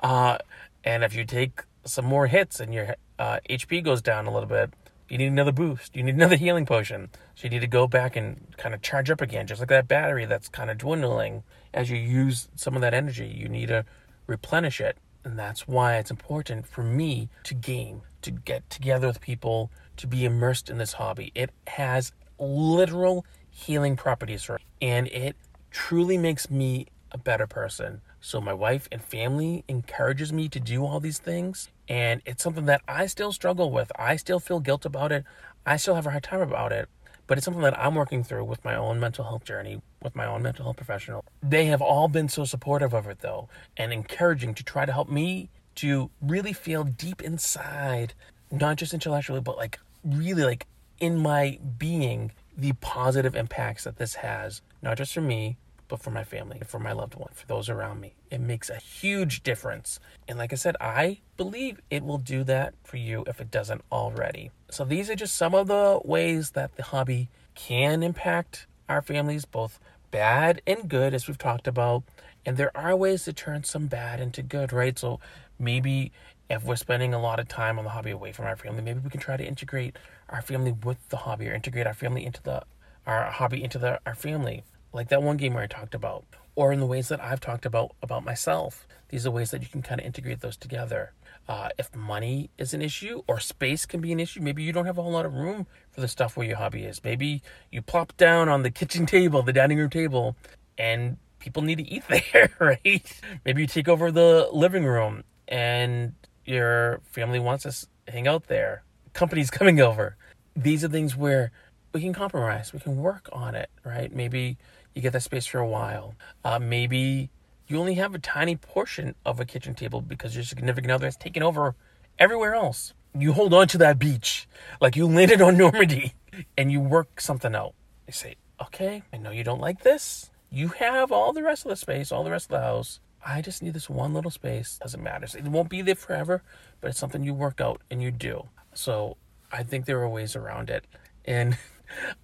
Uh, 0.00 0.38
and 0.84 1.04
if 1.04 1.14
you 1.14 1.24
take 1.24 1.62
some 1.84 2.04
more 2.04 2.26
hits 2.26 2.60
and 2.60 2.72
your 2.72 2.96
uh, 3.18 3.40
HP 3.48 3.84
goes 3.84 4.02
down 4.02 4.26
a 4.26 4.32
little 4.32 4.48
bit, 4.48 4.72
you 5.08 5.18
need 5.18 5.26
another 5.26 5.52
boost. 5.52 5.94
You 5.94 6.02
need 6.02 6.14
another 6.14 6.36
healing 6.36 6.66
potion. 6.66 7.10
So 7.34 7.44
you 7.44 7.50
need 7.50 7.60
to 7.60 7.66
go 7.66 7.86
back 7.86 8.16
and 8.16 8.54
kind 8.56 8.74
of 8.74 8.82
charge 8.82 9.10
up 9.10 9.20
again, 9.20 9.46
just 9.46 9.60
like 9.60 9.68
that 9.68 9.88
battery 9.88 10.24
that's 10.24 10.48
kind 10.48 10.70
of 10.70 10.78
dwindling 10.78 11.42
as 11.72 11.90
you 11.90 11.96
use 11.96 12.48
some 12.54 12.74
of 12.74 12.80
that 12.80 12.94
energy. 12.94 13.26
You 13.26 13.48
need 13.48 13.68
to 13.68 13.84
replenish 14.26 14.80
it. 14.80 14.96
And 15.24 15.38
that's 15.38 15.66
why 15.66 15.96
it's 15.96 16.10
important 16.10 16.66
for 16.66 16.82
me 16.82 17.28
to 17.44 17.54
game, 17.54 18.02
to 18.22 18.30
get 18.30 18.68
together 18.68 19.06
with 19.06 19.20
people, 19.20 19.70
to 19.96 20.06
be 20.06 20.24
immersed 20.24 20.68
in 20.68 20.78
this 20.78 20.94
hobby. 20.94 21.32
It 21.34 21.50
has 21.66 22.12
literal 22.38 23.24
healing 23.50 23.96
properties 23.96 24.42
for 24.42 24.54
me, 24.54 24.64
and 24.82 25.06
it 25.08 25.36
truly 25.70 26.18
makes 26.18 26.50
me 26.50 26.88
a 27.12 27.18
better 27.18 27.46
person. 27.46 28.02
So 28.26 28.40
my 28.40 28.54
wife 28.54 28.88
and 28.90 29.02
family 29.04 29.64
encourages 29.68 30.32
me 30.32 30.48
to 30.48 30.58
do 30.58 30.82
all 30.82 30.98
these 30.98 31.18
things, 31.18 31.68
and 31.90 32.22
it's 32.24 32.42
something 32.42 32.64
that 32.64 32.80
I 32.88 33.04
still 33.04 33.32
struggle 33.32 33.70
with. 33.70 33.92
I 33.98 34.16
still 34.16 34.40
feel 34.40 34.60
guilt 34.60 34.86
about 34.86 35.12
it. 35.12 35.26
I 35.66 35.76
still 35.76 35.94
have 35.94 36.06
a 36.06 36.10
hard 36.10 36.22
time 36.22 36.40
about 36.40 36.72
it, 36.72 36.88
but 37.26 37.36
it's 37.36 37.44
something 37.44 37.62
that 37.62 37.78
I'm 37.78 37.94
working 37.94 38.24
through 38.24 38.44
with 38.44 38.64
my 38.64 38.76
own 38.76 38.98
mental 38.98 39.24
health 39.24 39.44
journey, 39.44 39.82
with 40.02 40.16
my 40.16 40.24
own 40.24 40.40
mental 40.40 40.64
health 40.64 40.78
professional. 40.78 41.22
They 41.42 41.66
have 41.66 41.82
all 41.82 42.08
been 42.08 42.30
so 42.30 42.46
supportive 42.46 42.94
of 42.94 43.06
it 43.08 43.18
though, 43.18 43.50
and 43.76 43.92
encouraging 43.92 44.54
to 44.54 44.64
try 44.64 44.86
to 44.86 44.92
help 44.92 45.10
me 45.10 45.50
to 45.74 46.08
really 46.22 46.54
feel 46.54 46.82
deep 46.82 47.20
inside, 47.20 48.14
not 48.50 48.76
just 48.76 48.94
intellectually, 48.94 49.42
but 49.42 49.58
like 49.58 49.78
really 50.02 50.44
like 50.44 50.66
in 50.98 51.18
my 51.18 51.58
being 51.76 52.32
the 52.56 52.72
positive 52.80 53.36
impacts 53.36 53.84
that 53.84 53.98
this 53.98 54.14
has, 54.14 54.62
not 54.80 54.96
just 54.96 55.12
for 55.12 55.20
me, 55.20 55.58
but 55.94 56.02
for 56.02 56.10
my 56.10 56.24
family, 56.24 56.60
for 56.66 56.80
my 56.80 56.90
loved 56.90 57.14
one, 57.14 57.28
for 57.34 57.46
those 57.46 57.68
around 57.68 58.00
me. 58.00 58.14
It 58.28 58.40
makes 58.40 58.68
a 58.68 58.78
huge 58.78 59.44
difference. 59.44 60.00
And 60.26 60.36
like 60.36 60.52
I 60.52 60.56
said, 60.56 60.74
I 60.80 61.20
believe 61.36 61.80
it 61.88 62.02
will 62.02 62.18
do 62.18 62.42
that 62.42 62.74
for 62.82 62.96
you 62.96 63.22
if 63.28 63.40
it 63.40 63.48
doesn't 63.48 63.82
already. 63.92 64.50
So 64.70 64.84
these 64.84 65.08
are 65.08 65.14
just 65.14 65.36
some 65.36 65.54
of 65.54 65.68
the 65.68 66.00
ways 66.04 66.50
that 66.50 66.74
the 66.74 66.82
hobby 66.82 67.28
can 67.54 68.02
impact 68.02 68.66
our 68.88 69.02
families, 69.02 69.44
both 69.44 69.78
bad 70.10 70.60
and 70.66 70.88
good, 70.88 71.14
as 71.14 71.28
we've 71.28 71.38
talked 71.38 71.68
about. 71.68 72.02
And 72.44 72.56
there 72.56 72.76
are 72.76 72.96
ways 72.96 73.22
to 73.26 73.32
turn 73.32 73.62
some 73.62 73.86
bad 73.86 74.18
into 74.18 74.42
good, 74.42 74.72
right? 74.72 74.98
So 74.98 75.20
maybe 75.60 76.10
if 76.50 76.64
we're 76.64 76.74
spending 76.74 77.14
a 77.14 77.20
lot 77.20 77.38
of 77.38 77.46
time 77.46 77.78
on 77.78 77.84
the 77.84 77.90
hobby 77.90 78.10
away 78.10 78.32
from 78.32 78.46
our 78.46 78.56
family, 78.56 78.82
maybe 78.82 78.98
we 78.98 79.10
can 79.10 79.20
try 79.20 79.36
to 79.36 79.46
integrate 79.46 79.94
our 80.28 80.42
family 80.42 80.72
with 80.72 81.08
the 81.10 81.18
hobby 81.18 81.48
or 81.48 81.54
integrate 81.54 81.86
our 81.86 81.94
family 81.94 82.26
into 82.26 82.42
the 82.42 82.64
our 83.06 83.30
hobby 83.30 83.62
into 83.62 83.78
the 83.78 84.00
our 84.04 84.16
family. 84.16 84.64
Like 84.94 85.08
that 85.08 85.22
one 85.22 85.36
game 85.36 85.54
where 85.54 85.64
I 85.64 85.66
talked 85.66 85.94
about, 85.94 86.24
or 86.54 86.72
in 86.72 86.78
the 86.78 86.86
ways 86.86 87.08
that 87.08 87.20
I've 87.20 87.40
talked 87.40 87.66
about 87.66 87.96
about 88.00 88.24
myself. 88.24 88.86
These 89.08 89.26
are 89.26 89.30
ways 89.30 89.50
that 89.50 89.60
you 89.60 89.68
can 89.68 89.82
kind 89.82 90.00
of 90.00 90.06
integrate 90.06 90.40
those 90.40 90.56
together. 90.56 91.12
Uh, 91.48 91.68
if 91.78 91.94
money 91.94 92.48
is 92.58 92.72
an 92.72 92.80
issue 92.80 93.22
or 93.26 93.38
space 93.40 93.86
can 93.86 94.00
be 94.00 94.12
an 94.12 94.20
issue, 94.20 94.40
maybe 94.40 94.62
you 94.62 94.72
don't 94.72 94.86
have 94.86 94.96
a 94.96 95.02
whole 95.02 95.12
lot 95.12 95.26
of 95.26 95.34
room 95.34 95.66
for 95.90 96.00
the 96.00 96.08
stuff 96.08 96.36
where 96.36 96.46
your 96.46 96.56
hobby 96.56 96.84
is. 96.84 97.02
Maybe 97.02 97.42
you 97.70 97.82
plop 97.82 98.16
down 98.16 98.48
on 98.48 98.62
the 98.62 98.70
kitchen 98.70 99.04
table, 99.18 99.42
the 99.42 99.52
dining 99.52 99.78
room 99.78 99.90
table, 99.90 100.36
and 100.78 101.18
people 101.40 101.62
need 101.62 101.78
to 101.78 101.88
eat 101.88 102.04
there, 102.32 102.50
right? 102.60 103.20
Maybe 103.44 103.62
you 103.62 103.66
take 103.66 103.88
over 103.88 104.12
the 104.12 104.48
living 104.52 104.84
room 104.84 105.24
and 105.48 106.14
your 106.44 107.00
family 107.10 107.40
wants 107.40 107.64
to 107.64 108.12
hang 108.12 108.28
out 108.28 108.46
there. 108.46 108.84
Company's 109.12 109.50
coming 109.58 109.80
over. 109.80 110.16
These 110.56 110.84
are 110.84 110.88
things 110.88 111.16
where 111.16 111.50
we 111.92 112.00
can 112.00 112.12
compromise. 112.12 112.72
We 112.72 112.80
can 112.80 112.96
work 112.96 113.28
on 113.32 113.54
it, 113.54 113.70
right? 113.84 114.12
Maybe 114.14 114.56
you 114.94 115.02
get 115.02 115.12
that 115.12 115.22
space 115.22 115.46
for 115.46 115.58
a 115.58 115.66
while. 115.66 116.14
Uh, 116.44 116.58
maybe 116.58 117.30
you 117.66 117.78
only 117.78 117.94
have 117.94 118.14
a 118.14 118.18
tiny 118.18 118.56
portion 118.56 119.14
of 119.24 119.40
a 119.40 119.44
kitchen 119.44 119.74
table 119.74 120.00
because 120.00 120.34
your 120.34 120.44
significant 120.44 120.92
other 120.92 121.06
has 121.06 121.16
taken 121.16 121.42
over 121.42 121.74
everywhere 122.18 122.54
else. 122.54 122.94
You 123.16 123.32
hold 123.32 123.54
on 123.54 123.68
to 123.68 123.78
that 123.78 123.98
beach 123.98 124.48
like 124.80 124.96
you 124.96 125.06
landed 125.06 125.40
on 125.40 125.56
Normandy 125.58 126.14
and 126.56 126.70
you 126.70 126.80
work 126.80 127.20
something 127.20 127.54
out. 127.54 127.74
You 128.06 128.12
say, 128.12 128.36
okay, 128.60 129.02
I 129.12 129.16
know 129.16 129.30
you 129.30 129.44
don't 129.44 129.60
like 129.60 129.82
this. 129.82 130.30
You 130.50 130.68
have 130.68 131.10
all 131.10 131.32
the 131.32 131.42
rest 131.42 131.64
of 131.64 131.70
the 131.70 131.76
space, 131.76 132.12
all 132.12 132.24
the 132.24 132.30
rest 132.30 132.46
of 132.46 132.50
the 132.50 132.60
house. 132.60 133.00
I 133.26 133.40
just 133.40 133.62
need 133.62 133.74
this 133.74 133.88
one 133.88 134.12
little 134.12 134.30
space. 134.30 134.78
Doesn't 134.82 135.02
matter. 135.02 135.26
It 135.36 135.44
won't 135.44 135.70
be 135.70 135.80
there 135.80 135.94
forever, 135.94 136.42
but 136.80 136.90
it's 136.90 136.98
something 136.98 137.24
you 137.24 137.32
work 137.32 137.60
out 137.60 137.80
and 137.90 138.02
you 138.02 138.10
do. 138.10 138.48
So 138.74 139.16
I 139.50 139.62
think 139.62 139.86
there 139.86 140.00
are 140.00 140.08
ways 140.08 140.36
around 140.36 140.68
it. 140.68 140.84
And 141.24 141.56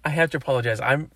I 0.03 0.09
have 0.09 0.29
to 0.31 0.37
apologize. 0.37 0.79
I'm 0.79 1.11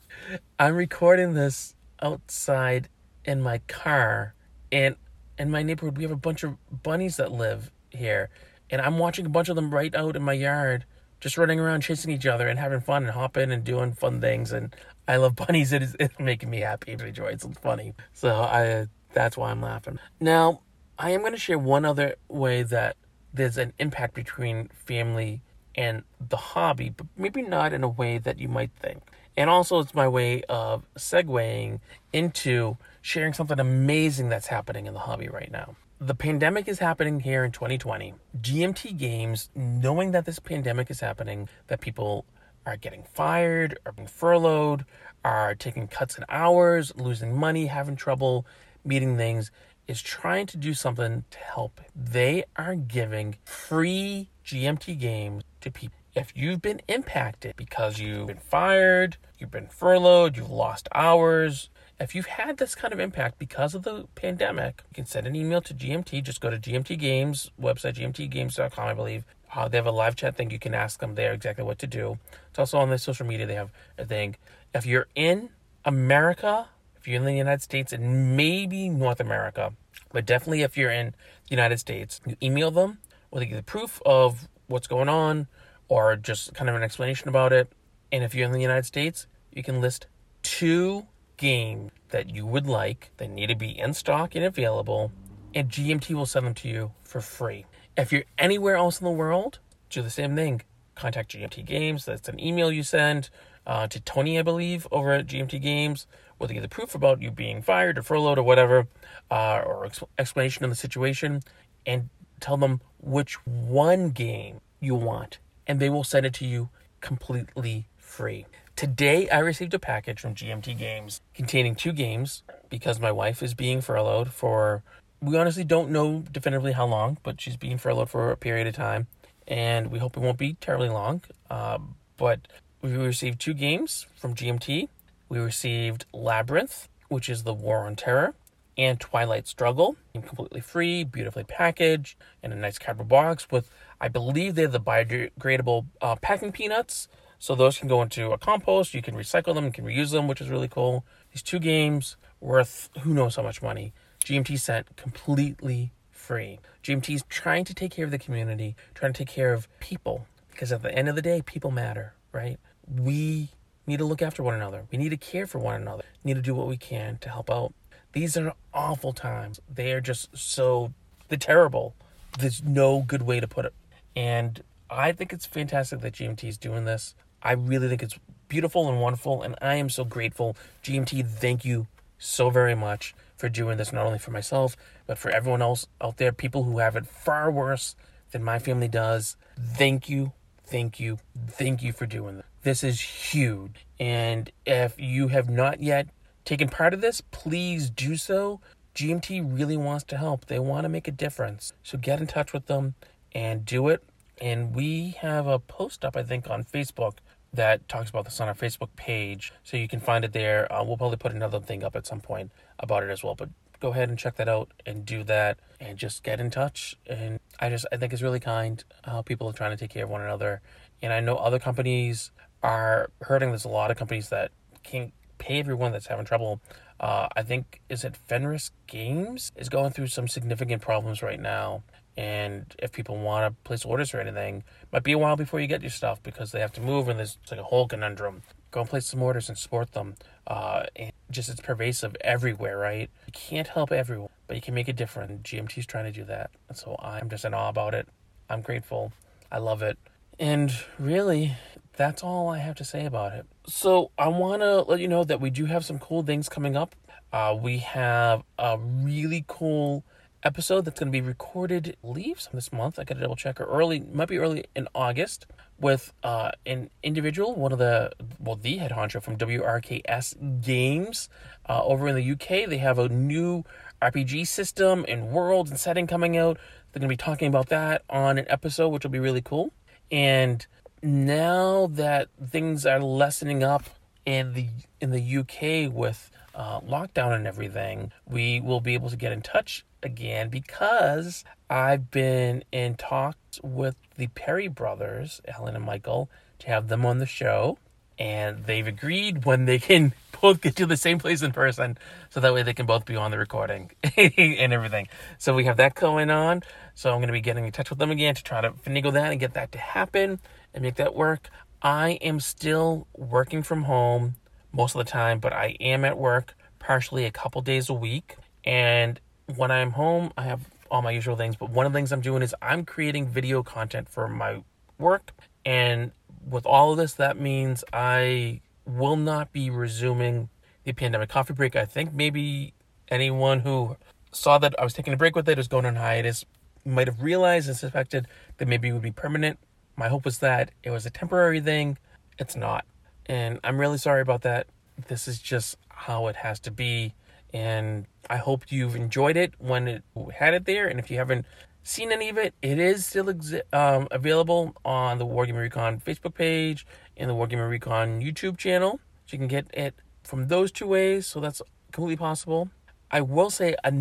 I'm 0.60 0.76
recording 0.76 1.34
this 1.34 1.76
outside 2.02 2.90
in 3.24 3.42
my 3.42 3.60
car 3.68 4.34
and 4.72 4.96
in 5.38 5.50
my 5.52 5.64
neighborhood 5.64 5.98
we 5.98 6.04
have 6.04 6.12
a 6.12 6.18
bunch 6.18 6.44
of 6.44 6.58
bunnies 6.84 7.18
that 7.18 7.32
live 7.32 7.72
here. 7.90 8.30
And 8.70 8.82
I'm 8.82 8.98
watching 8.98 9.26
a 9.26 9.30
bunch 9.30 9.50
of 9.50 9.56
them 9.56 9.74
right 9.74 9.94
out 9.94 10.16
in 10.16 10.24
my 10.24 10.34
yard 10.34 10.86
just 11.20 11.38
running 11.38 11.60
around 11.60 11.82
chasing 11.82 12.12
each 12.12 12.26
other 12.26 12.48
and 12.48 12.60
having 12.60 12.82
fun 12.82 13.04
and 13.04 13.12
hopping 13.12 13.52
and 13.52 13.64
doing 13.64 13.94
fun 13.94 14.22
things. 14.22 14.52
And 14.52 14.76
I 15.08 15.18
love 15.18 15.36
bunnies. 15.36 15.74
It 15.74 15.84
is 15.84 15.96
it's 16.00 16.20
making 16.20 16.50
me 16.50 16.60
happy 16.60 16.94
and 16.94 17.14
joy 17.14 17.28
it's 17.28 17.46
funny. 17.62 17.94
So 18.14 18.34
I 18.36 18.88
that's 19.14 19.38
why 19.38 19.52
I'm 19.52 19.62
laughing. 19.62 20.00
Now, 20.20 20.62
I 21.00 21.12
am 21.12 21.22
going 21.22 21.34
to 21.34 21.40
share 21.40 21.58
one 21.58 21.86
other 21.86 22.16
way 22.28 22.64
that 22.64 22.96
there's 23.34 23.58
an 23.58 23.74
impact 23.80 24.14
between 24.14 24.70
family 24.86 25.42
and 25.76 26.04
the 26.20 26.38
hobby, 26.38 26.90
but 26.90 27.08
maybe 27.18 27.42
not 27.42 27.74
in 27.74 27.84
a 27.84 27.88
way 27.88 28.18
that 28.18 28.40
you 28.40 28.48
might 28.48 28.72
think. 28.80 29.04
And 29.38 29.50
also, 29.50 29.80
it's 29.80 29.94
my 29.94 30.08
way 30.08 30.44
of 30.44 30.86
segueing 30.98 31.80
into 32.14 32.78
sharing 33.02 33.34
something 33.34 33.60
amazing 33.60 34.30
that's 34.30 34.48
happening 34.48 34.86
in 34.86 34.94
the 34.94 35.00
hobby 35.00 35.28
right 35.28 35.52
now. 35.52 35.76
The 36.00 36.16
pandemic 36.16 36.68
is 36.68 36.80
happening 36.80 37.20
here 37.20 37.44
in 37.44 37.52
2020. 37.52 38.14
GMT 38.42 38.98
Games, 38.98 39.50
knowing 39.56 40.12
that 40.12 40.26
this 40.26 40.40
pandemic 40.40 40.90
is 40.90 41.00
happening, 41.00 41.50
that 41.68 41.82
people 41.82 42.26
are 42.66 42.78
getting 42.78 43.04
fired, 43.04 43.78
are 43.86 43.92
being 43.92 44.08
furloughed, 44.08 44.86
are 45.24 45.56
taking 45.56 45.88
cuts 45.88 46.18
in 46.18 46.26
hours, 46.30 46.94
losing 46.96 47.38
money, 47.38 47.68
having 47.68 47.96
trouble 47.96 48.46
meeting 48.84 49.18
things 49.18 49.52
is 49.88 50.02
trying 50.02 50.48
to 50.48 50.58
do 50.58 50.74
something 50.74 51.24
to 51.30 51.38
help. 51.38 51.80
They 51.96 52.46
are 52.56 52.76
giving 52.76 53.36
free 53.46 54.30
GMT 54.46 55.00
games 55.00 55.44
people. 55.72 55.98
If 56.16 56.32
you've 56.36 56.62
been 56.62 56.82
impacted 56.88 57.56
because 57.58 58.00
you've 58.00 58.28
been 58.28 58.38
fired, 58.38 59.18
you've 59.38 59.52
been 59.52 59.68
furloughed, 59.68 60.38
you've 60.38 60.50
lost 60.50 60.88
hours, 60.94 61.70
if 62.00 62.14
you've 62.14 62.26
had 62.26 62.58
this 62.58 62.76
kind 62.76 62.94
of 62.94 63.00
impact 63.00 63.40
because 63.40 63.74
of 63.74 63.84
the 63.84 64.06
pandemic, 64.16 64.84
you 64.90 64.96
can 64.96 65.06
send 65.06 65.28
an 65.28 65.36
email 65.36 65.62
to 65.62 65.74
GMT. 65.74 66.24
Just 66.24 66.42
go 66.42 66.50
to 66.50 66.58
GMT 66.58 67.00
Games 67.00 67.52
website, 67.62 67.96
gmtgames.com, 67.96 68.88
I 68.88 68.94
believe. 68.94 69.24
Uh, 69.54 69.70
they 69.70 69.78
have 69.78 69.86
a 69.86 69.92
live 69.92 70.18
chat 70.18 70.36
thing. 70.36 70.52
You 70.52 70.60
can 70.60 70.74
ask 70.74 71.00
them 71.00 71.16
there 71.16 71.32
exactly 71.32 71.64
what 71.64 71.80
to 71.80 71.88
do. 71.88 72.20
It's 72.50 72.60
also 72.60 72.80
on 72.80 72.90
their 72.90 72.98
social 72.98 73.26
media. 73.26 73.46
They 73.46 73.56
have 73.56 73.72
a 73.98 74.04
thing. 74.04 74.36
If 74.74 74.86
you're 74.86 75.08
in 75.16 75.50
America, 75.86 76.68
if 76.98 77.08
you're 77.08 77.18
in 77.18 77.26
the 77.26 77.34
United 77.34 77.62
States, 77.62 77.94
and 77.94 78.36
maybe 78.36 78.90
North 78.90 79.22
America, 79.22 79.72
but 80.12 80.26
definitely 80.26 80.64
if 80.64 80.76
you're 80.76 80.92
in 80.92 81.16
the 81.48 81.52
United 81.52 81.80
States, 81.80 82.20
you 82.26 82.36
email 82.44 82.72
them 82.72 82.98
with 83.32 83.44
either 83.44 83.62
proof 83.62 84.02
of 84.06 84.50
what's 84.68 84.88
going 84.88 85.10
on 85.10 85.48
or 85.88 86.16
just 86.16 86.54
kind 86.54 86.70
of 86.70 86.76
an 86.76 86.84
explanation 86.84 87.30
about 87.30 87.54
it. 87.54 87.72
And 88.12 88.24
if 88.24 88.34
you're 88.34 88.46
in 88.46 88.52
the 88.52 88.62
United 88.62 88.86
States, 88.86 89.28
you 89.52 89.64
can 89.64 89.82
list 89.82 90.08
two 90.44 91.08
games 91.38 91.92
that 92.10 92.30
you 92.30 92.46
would 92.46 92.68
like 92.68 93.12
that 93.18 93.30
need 93.30 93.48
to 93.48 93.56
be 93.56 93.78
in 93.78 93.94
stock 93.94 94.36
and 94.36 94.46
available, 94.46 95.12
and 95.54 95.70
GMT 95.70 96.14
will 96.14 96.26
send 96.26 96.46
them 96.46 96.54
to 96.56 96.68
you 96.68 96.92
for 97.04 97.22
free. 97.22 97.66
If 97.98 98.12
you're 98.12 98.24
anywhere 98.38 98.76
else 98.76 99.00
in 99.00 99.06
the 99.06 99.12
world, 99.12 99.60
do 99.90 100.02
the 100.02 100.10
same 100.10 100.36
thing. 100.36 100.62
Contact 100.96 101.32
GMT 101.32 101.66
Games. 101.66 102.06
That's 102.06 102.30
an 102.30 102.40
email 102.40 102.72
you 102.72 102.84
send 102.84 103.30
uh, 103.68 103.88
to 103.88 104.00
Tony, 104.00 104.40
I 104.40 104.44
believe, 104.44 104.88
over 104.92 105.12
at 105.12 105.28
GMT 105.28 105.62
Games, 105.62 106.08
with 106.40 106.52
either 106.52 106.68
proof 106.68 106.96
about 106.96 107.22
you 107.22 107.32
being 107.32 107.62
fired 107.62 107.98
or 107.98 108.04
furloughed 108.04 108.38
or 108.38 108.44
whatever, 108.44 108.88
uh, 109.32 109.62
or 109.66 109.86
ex- 109.86 110.04
explanation 110.18 110.64
of 110.64 110.72
the 110.72 110.76
situation, 110.76 111.42
and 111.86 112.10
tell 112.40 112.58
them 112.58 112.82
which 113.06 113.36
one 113.46 114.10
game 114.10 114.60
you 114.80 114.96
want, 114.96 115.38
and 115.68 115.80
they 115.80 115.90
will 115.90 116.04
send 116.04 116.26
it 116.26 116.34
to 116.36 116.46
you 116.46 116.70
completely 117.02 117.88
free. 117.98 118.46
Today, 118.76 119.30
I 119.30 119.40
received 119.40 119.74
a 119.74 119.80
package 119.80 120.20
from 120.20 120.36
GMT 120.36 120.78
Games 120.78 121.22
containing 121.34 121.76
two 121.76 121.94
games 121.94 122.44
because 122.70 123.00
my 123.00 123.12
wife 123.12 123.42
is 123.42 123.54
being 123.54 123.80
furloughed 123.80 124.34
for, 124.34 124.84
we 125.22 125.38
honestly 125.38 125.64
don't 125.64 125.92
know 125.92 126.24
definitively 126.32 126.74
how 126.74 126.86
long, 126.86 127.18
but 127.24 127.40
she's 127.40 127.56
being 127.56 127.78
furloughed 127.78 128.10
for 128.10 128.32
a 128.32 128.38
period 128.38 128.68
of 128.68 128.76
time. 128.76 129.08
And 129.48 129.92
we 129.92 130.00
hope 130.00 130.18
it 130.18 130.20
won't 130.22 130.40
be 130.40 130.56
terribly 130.56 130.90
long. 130.90 131.22
Uh, 131.50 131.78
but 132.18 132.48
we 132.82 132.92
received 132.96 133.40
two 133.40 133.54
games 133.54 134.08
from 134.16 134.34
GMT. 134.34 134.90
We 135.30 135.40
received 135.40 136.06
Labyrinth, 136.12 136.90
which 137.08 137.30
is 137.30 137.44
the 137.44 137.54
War 137.54 137.86
on 137.86 137.96
Terror, 137.96 138.34
and 138.78 139.00
Twilight 139.00 139.48
Struggle, 139.48 139.96
completely 140.14 140.62
free, 140.62 141.04
beautifully 141.04 141.44
packaged, 141.44 142.18
in 142.44 142.52
a 142.52 142.56
nice 142.56 142.78
cardboard 142.78 143.10
box 143.10 143.48
with, 143.50 143.70
I 144.02 144.08
believe 144.08 144.56
they 144.56 144.64
have 144.64 144.72
the 144.72 144.80
biodegradable 144.80 145.86
uh, 146.02 146.16
packing 146.18 146.52
peanuts 146.52 147.08
so 147.40 147.56
those 147.56 147.78
can 147.78 147.88
go 147.88 148.02
into 148.02 148.32
a 148.32 148.38
compost. 148.38 148.94
You 148.94 149.02
can 149.02 149.16
recycle 149.16 149.54
them, 149.54 149.66
you 149.66 149.72
can 149.72 149.86
reuse 149.86 150.12
them, 150.12 150.28
which 150.28 150.42
is 150.42 150.50
really 150.50 150.68
cool. 150.68 151.06
These 151.32 151.42
two 151.42 151.60
games 151.60 152.18
worth 152.40 152.90
who 153.02 153.14
knows 153.14 153.36
how 153.36 153.44
much 153.44 153.62
money. 153.62 153.94
GMT 154.24 154.60
sent 154.60 154.96
completely 154.96 155.92
free. 156.12 156.60
GMT 156.84 157.16
is 157.16 157.24
trying 157.30 157.66
to 157.66 157.74
take 157.74 157.92
care 157.92 158.06
of 158.06 158.12
the 158.12 158.18
community, 158.18 158.76
trying 158.94 159.14
to 159.14 159.18
take 159.18 159.28
care 159.28 159.54
of 159.54 159.68
people, 159.80 160.26
because 160.52 160.72
at 160.72 160.82
the 160.82 160.94
end 160.94 161.08
of 161.08 161.16
the 161.16 161.22
day, 161.22 161.42
people 161.46 161.72
matter, 161.72 162.14
right? 162.32 162.58
We 162.88 163.50
need 163.88 163.98
to 163.98 164.06
look 164.06 164.22
after 164.22 164.42
one 164.42 164.56
another. 164.56 164.86
We 164.92 164.98
need 164.98 165.10
to 165.10 165.18
care 165.18 165.46
for 165.46 165.60
one 165.60 165.82
another. 165.82 166.04
We 166.24 166.30
need 166.30 166.36
to 166.36 166.42
do 166.42 166.56
what 166.56 166.68
we 166.68 166.78
can 166.78 167.18
to 167.20 167.30
help 167.30 167.52
out. 167.52 167.74
These 168.16 168.38
are 168.38 168.54
awful 168.74 169.12
times. 169.12 169.60
They 169.70 169.92
are 169.92 170.00
just 170.00 170.30
so 170.38 170.94
they're 171.28 171.38
terrible. 171.38 171.94
There's 172.40 172.64
no 172.64 173.02
good 173.02 173.24
way 173.24 173.42
to 173.42 173.48
put 173.48 173.66
it. 173.66 173.74
And 174.16 174.64
I 174.90 175.12
think 175.12 175.34
it's 175.34 175.46
fantastic 175.46 176.00
that 176.00 176.14
GMT 176.14 176.46
is 176.46 176.58
doing 176.58 176.86
this. 176.86 177.14
I 177.44 177.52
really 177.52 177.90
think 177.90 178.02
it's 178.02 178.18
beautiful 178.48 178.88
and 178.88 179.02
wonderful, 179.02 179.42
and 179.42 179.56
I 179.62 179.76
am 179.76 179.90
so 179.90 180.06
grateful. 180.06 180.56
GMT, 180.82 181.28
thank 181.28 181.66
you 181.66 181.88
so 182.18 182.50
very 182.50 182.74
much 182.74 183.14
for 183.36 183.50
doing 183.50 183.78
this, 183.78 183.92
not 183.92 184.06
only 184.06 184.20
for 184.20 184.32
myself, 184.32 184.78
but 185.08 185.18
for 185.18 185.30
everyone 185.30 185.62
else 185.62 185.86
out 186.00 186.16
there, 186.16 186.32
people 186.32 186.64
who 186.64 186.80
have 186.80 186.96
it 186.96 187.06
far 187.06 187.52
worse 187.52 187.98
than 188.32 188.42
my 188.42 188.60
family 188.60 188.88
does. 188.88 189.36
Thank 189.60 190.08
you, 190.08 190.32
thank 190.66 191.02
you, 191.02 191.20
thank 191.50 191.84
you 191.84 191.92
for 191.92 192.06
doing 192.06 192.38
this. 192.38 192.46
This 192.64 192.82
is 192.82 193.02
huge. 193.02 193.86
And 194.00 194.52
if 194.66 194.98
you 194.98 195.28
have 195.28 195.50
not 195.50 195.82
yet 195.82 196.08
taken 196.46 196.70
part 196.70 196.94
of 196.94 197.02
this, 197.02 197.22
please 197.22 197.90
do 197.90 198.16
so. 198.16 198.62
GMT 198.96 199.58
really 199.58 199.76
wants 199.76 200.06
to 200.06 200.18
help. 200.18 200.46
They 200.46 200.60
want 200.60 200.86
to 200.86 200.90
make 200.90 201.08
a 201.08 201.12
difference. 201.12 201.74
So 201.84 201.98
get 201.98 202.22
in 202.22 202.28
touch 202.28 202.54
with 202.54 202.68
them 202.68 202.96
and 203.34 203.66
do 203.66 203.90
it. 203.90 204.04
And 204.40 204.74
we 204.74 205.16
have 205.20 205.48
a 205.48 205.60
post 205.60 206.06
up, 206.06 206.16
I 206.16 206.24
think, 206.24 206.50
on 206.50 206.64
Facebook 206.64 207.18
that 207.56 207.88
talks 207.88 208.10
about 208.10 208.26
this 208.26 208.40
on 208.40 208.48
our 208.48 208.54
Facebook 208.54 208.90
page, 208.96 209.54
so 209.64 209.78
you 209.78 209.88
can 209.88 210.00
find 210.00 210.26
it 210.26 210.34
there. 210.34 210.72
Uh, 210.72 210.84
we'll 210.84 210.98
probably 210.98 211.18
put 211.18 211.32
another 211.32 211.60
thing 211.60 211.84
up 211.84 211.96
at 211.96 212.06
some 212.06 212.22
point 212.22 212.52
about 212.80 213.04
it 213.04 213.10
as 213.10 213.24
well. 213.24 213.36
But 213.36 213.50
go 213.80 213.92
ahead 213.92 214.10
and 214.10 214.18
check 214.18 214.36
that 214.38 214.50
out 214.50 214.72
and 214.86 215.06
do 215.06 215.24
that, 215.24 215.58
and 215.80 215.98
just 215.98 216.24
get 216.24 216.40
in 216.40 216.50
touch. 216.50 216.98
And 217.08 217.40
I 217.60 217.70
just 217.70 217.86
I 217.92 217.98
think 217.98 218.14
it's 218.14 218.22
really 218.22 218.40
kind 218.40 218.84
how 219.04 219.22
people 219.22 219.50
are 219.50 219.54
trying 219.54 219.72
to 219.72 219.78
take 219.78 219.90
care 219.90 220.04
of 220.04 220.10
one 220.10 220.22
another. 220.22 220.62
And 221.02 221.14
I 221.14 221.20
know 221.20 221.36
other 221.38 221.60
companies 221.60 222.32
are 222.64 223.10
hurting. 223.22 223.50
There's 223.50 223.66
a 223.66 223.70
lot 223.70 223.92
of 223.92 223.98
companies 223.98 224.30
that 224.30 224.52
can't 224.84 225.14
pay 225.38 225.60
everyone 225.60 225.92
that's 225.92 226.08
having 226.08 226.26
trouble. 226.26 226.62
Uh, 227.00 227.28
I 227.36 227.44
think 227.44 227.82
is 227.90 228.04
it 228.04 228.16
Fenris 228.16 228.72
Games 228.88 229.52
is 229.56 229.70
going 229.70 229.92
through 229.92 230.08
some 230.08 230.28
significant 230.28 230.82
problems 230.82 231.22
right 231.22 231.40
now, 231.40 231.84
and 232.18 232.74
if 232.80 232.92
people 232.92 233.18
want 233.18 233.46
to 233.54 233.64
place 233.64 233.84
orders 233.84 234.14
or 234.14 234.22
anything, 234.22 234.64
might 234.92 235.04
be 235.04 235.12
a 235.12 235.18
while 235.18 235.36
before 235.36 235.60
you 235.60 235.68
get 235.68 235.82
your 235.82 235.92
stuff 235.92 236.24
because 236.24 236.52
they 236.52 236.62
have 236.62 236.72
to 236.74 236.82
move 236.82 237.10
and 237.10 237.20
there's 237.20 237.38
like 237.52 237.60
a 237.60 237.64
whole 237.64 237.88
conundrum. 237.88 238.44
Go 238.72 238.82
and 238.82 238.90
place 238.90 239.06
some 239.06 239.22
orders 239.22 239.50
and 239.50 239.58
support 239.58 239.92
them. 239.92 240.16
Uh, 240.48 240.84
and 240.96 241.12
just 241.30 241.50
it's 241.50 241.60
pervasive 241.60 242.16
everywhere, 242.22 242.78
right? 242.78 243.10
You 243.28 243.34
can't 243.34 243.68
help 243.68 243.92
everyone, 243.92 244.30
but 244.48 244.56
you 244.56 244.62
can 244.62 244.74
make 244.74 244.88
a 244.88 244.94
difference. 244.94 245.42
GMT's 245.44 245.86
trying 245.86 246.06
to 246.06 246.12
do 246.12 246.24
that. 246.26 246.52
So 246.74 246.96
I'm 247.00 247.30
just 247.30 247.44
in 247.44 247.54
awe 247.54 247.70
about 247.70 247.94
it. 247.94 248.08
I'm 248.50 248.62
grateful. 248.62 249.12
I 249.52 249.58
love 249.58 249.82
it. 249.82 249.98
And 250.40 250.74
really, 250.98 251.56
that's 251.96 252.24
all 252.24 252.50
I 252.50 252.60
have 252.60 252.76
to 252.76 252.84
say 252.84 253.06
about 253.06 253.34
it. 253.34 253.46
So 253.68 254.12
I 254.18 254.28
want 254.28 254.62
to 254.62 254.82
let 254.82 255.00
you 255.00 255.08
know 255.08 255.24
that 255.24 255.42
we 255.42 255.50
do 255.50 255.66
have 255.66 255.86
some 255.86 256.00
cool 256.00 256.24
things 256.24 256.50
coming 256.50 256.76
up. 256.76 256.96
Uh, 257.32 257.58
we 257.60 257.80
have 257.80 258.44
a 258.58 258.78
really 258.78 259.44
cool 259.48 260.04
episode 260.44 260.86
that's 260.86 261.00
going 261.00 261.12
to 261.12 261.12
be 261.12 261.22
recorded, 261.22 261.98
leaves 262.04 262.48
this 262.54 262.72
month. 262.72 263.00
I 263.00 263.04
got 263.04 263.16
to 263.16 263.22
double 263.22 263.36
check, 263.36 263.60
or 263.60 263.66
early, 263.66 264.00
might 264.00 264.30
be 264.30 264.38
early 264.38 264.66
in 264.76 264.88
August, 264.94 265.48
with 265.80 266.14
uh, 266.24 266.52
an 266.66 266.90
individual, 267.04 267.56
one 267.56 267.72
of 267.72 267.80
the, 267.80 268.12
well, 268.40 268.56
the 268.56 268.78
head 268.78 268.92
honcho 268.92 269.22
from 269.22 269.38
WRKS 269.38 270.62
Games 270.64 271.28
uh, 271.68 271.84
over 271.84 272.08
in 272.08 272.16
the 272.16 272.32
UK. 272.32 272.70
They 272.70 272.78
have 272.78 273.00
a 273.00 273.10
new 273.10 273.64
RPG 274.02 274.48
system 274.48 275.04
and 275.08 275.30
world 275.30 275.70
and 275.70 275.80
setting 275.80 276.08
coming 276.08 276.38
out. 276.38 276.58
They're 276.92 277.00
going 277.00 277.10
to 277.10 277.14
be 277.14 277.18
talking 277.18 277.48
about 277.48 277.68
that 277.70 278.04
on 278.10 278.38
an 278.38 278.46
episode, 278.48 278.90
which 278.90 279.04
will 279.04 279.12
be 279.12 279.20
really 279.20 279.42
cool. 279.42 279.74
And 280.12 280.66
now 281.06 281.88
that 281.92 282.30
things 282.50 282.86
are 282.86 283.00
lessening 283.00 283.64
up 283.64 283.84
in 284.26 284.54
the 284.54 284.68
in 285.00 285.12
the 285.12 285.38
UK 285.38 285.94
with 285.94 286.32
uh, 286.56 286.80
lockdown 286.82 287.36
and 287.36 287.46
everything, 287.46 288.12
we 288.26 288.60
will 288.60 288.82
be 288.82 288.96
able 288.96 289.10
to 289.12 289.16
get 289.16 289.32
in 289.32 289.42
touch 289.42 289.86
again 290.02 290.50
because 290.50 291.44
I've 291.70 292.10
been 292.10 292.64
in 292.72 292.96
talks 292.96 293.60
with 293.62 293.96
the 294.18 294.28
Perry 294.28 294.68
brothers, 294.68 295.42
Alan 295.48 295.76
and 295.76 295.86
Michael, 295.86 296.30
to 296.60 296.68
have 296.68 296.88
them 296.88 297.06
on 297.06 297.20
the 297.20 297.26
show. 297.26 297.78
And 298.18 298.66
they've 298.66 298.88
agreed 298.88 299.44
when 299.44 299.66
they 299.66 299.78
can 299.78 300.14
both 300.42 300.62
get 300.62 300.78
to 300.78 300.86
the 300.86 300.96
same 300.98 301.20
place 301.20 301.42
in 301.42 301.52
person, 301.52 301.98
so 302.30 302.40
that 302.40 302.54
way 302.54 302.64
they 302.64 302.74
can 302.74 302.86
both 302.86 303.06
be 303.06 303.18
on 303.18 303.30
the 303.30 303.38
recording 303.38 303.92
and 304.18 304.74
everything. 304.74 305.10
So 305.38 305.54
we 305.54 305.66
have 305.66 305.78
that 305.78 305.96
going 305.96 306.30
on. 306.30 306.64
So 306.94 307.12
I'm 307.12 307.18
going 307.18 307.28
to 307.28 307.34
be 307.34 307.42
getting 307.42 307.66
in 307.66 307.74
touch 307.74 307.90
with 307.90 308.00
them 308.00 308.12
again 308.12 308.34
to 308.36 308.44
try 308.44 308.62
to 308.62 308.72
finagle 308.72 309.14
that 309.14 309.32
and 309.32 309.40
get 309.40 309.54
that 309.54 309.74
to 309.74 309.78
happen 309.78 310.40
and 310.76 310.84
make 310.84 310.96
that 310.96 311.16
work. 311.16 311.50
I 311.82 312.20
am 312.22 312.40
still 312.40 313.08
working 313.16 313.64
from 313.64 313.84
home 313.84 314.36
most 314.72 314.94
of 314.94 315.04
the 315.04 315.10
time, 315.10 315.40
but 315.40 315.54
I 315.54 315.78
am 315.80 316.06
at 316.06 316.18
work 316.18 316.56
partially 316.78 317.26
a 317.26 317.32
couple 317.32 317.62
days 317.62 317.90
a 317.90 317.94
week. 317.94 318.36
And 318.64 319.20
when 319.56 319.72
I'm 319.72 319.92
home, 319.92 320.32
I 320.38 320.44
have 320.44 320.70
all 320.92 321.02
my 321.02 321.12
usual 321.12 321.36
things, 321.36 321.56
but 321.56 321.70
one 321.70 321.86
of 321.86 321.94
the 321.94 321.98
things 321.98 322.12
I'm 322.12 322.22
doing 322.22 322.44
is 322.44 322.54
I'm 322.62 322.86
creating 322.86 323.28
video 323.28 323.64
content 323.64 324.10
for 324.10 324.28
my 324.28 324.64
work. 325.00 325.32
And 325.66 326.12
with 326.48 326.66
all 326.66 326.92
of 326.92 326.98
this, 326.98 327.14
that 327.14 327.40
means 327.40 327.84
I 327.92 328.62
will 328.86 329.16
not 329.16 329.52
be 329.52 329.70
resuming 329.70 330.50
the 330.84 330.94
pandemic 330.94 331.30
coffee 331.30 331.54
break. 331.54 331.76
I 331.76 331.86
think 331.86 332.14
maybe 332.14 332.74
anyone 333.10 333.62
who 333.62 333.98
saw 334.32 334.58
that 334.60 334.76
I 334.80 334.84
was 334.84 334.94
taking 334.94 335.14
a 335.14 335.18
break 335.18 335.36
with 335.36 335.48
it 335.50 335.58
was 335.58 335.68
going 335.68 335.86
on 335.86 335.96
hiatus 335.96 336.46
might 336.86 337.08
have 337.08 337.22
realized 337.22 337.68
and 337.68 337.76
suspected 337.78 338.28
that 338.58 338.68
maybe 338.68 338.90
it 338.90 338.94
would 338.94 339.02
be 339.02 339.12
permanent. 339.12 339.58
My 339.96 340.08
hope 340.08 340.26
was 340.26 340.40
that 340.40 340.72
it 340.84 340.92
was 340.92 341.06
a 341.06 341.10
temporary 341.10 341.62
thing. 341.62 341.98
It's 342.38 342.56
not. 342.56 342.86
And 343.26 343.60
I'm 343.64 343.80
really 343.80 343.98
sorry 343.98 344.22
about 344.22 344.42
that. 344.42 344.68
This 345.08 345.28
is 345.28 345.40
just 345.40 345.78
how 345.90 346.28
it 346.28 346.36
has 346.38 346.60
to 346.62 346.72
be 346.72 347.14
and 347.56 348.06
I 348.30 348.36
hope 348.36 348.70
you've 348.70 348.98
enjoyed 348.98 349.38
it 349.38 349.54
when 349.60 349.88
it 349.88 350.04
had 350.34 350.54
it 350.54 350.66
there. 350.66 350.88
And 350.88 351.00
if 351.00 351.10
you 351.10 351.18
haven't 351.18 351.46
seen 351.84 352.12
any 352.12 352.28
of 352.28 352.38
it, 352.38 352.54
it 352.62 352.80
is 352.80 353.06
still 353.06 353.26
exi- 353.26 353.62
um, 353.72 354.10
available 354.12 354.76
on 354.84 355.20
the 355.20 355.26
Wargaming 355.26 355.62
Recon 355.62 356.02
Facebook 356.02 356.34
page 356.34 356.86
and 357.16 357.30
the 357.30 357.34
Wargaming 357.34 357.70
Recon 357.70 358.20
YouTube 358.20 358.58
channel. 358.58 359.00
So 359.26 359.34
you 359.34 359.38
can 359.38 359.48
get 359.48 359.68
it 359.74 359.96
from 360.24 360.50
those 360.50 360.70
two 360.70 360.86
ways. 360.86 361.28
So 361.28 361.40
that's 361.40 361.62
completely 361.94 362.18
possible. 362.18 362.70
I 363.10 363.22
will 363.22 363.50
say 363.50 363.76
a 363.86 363.94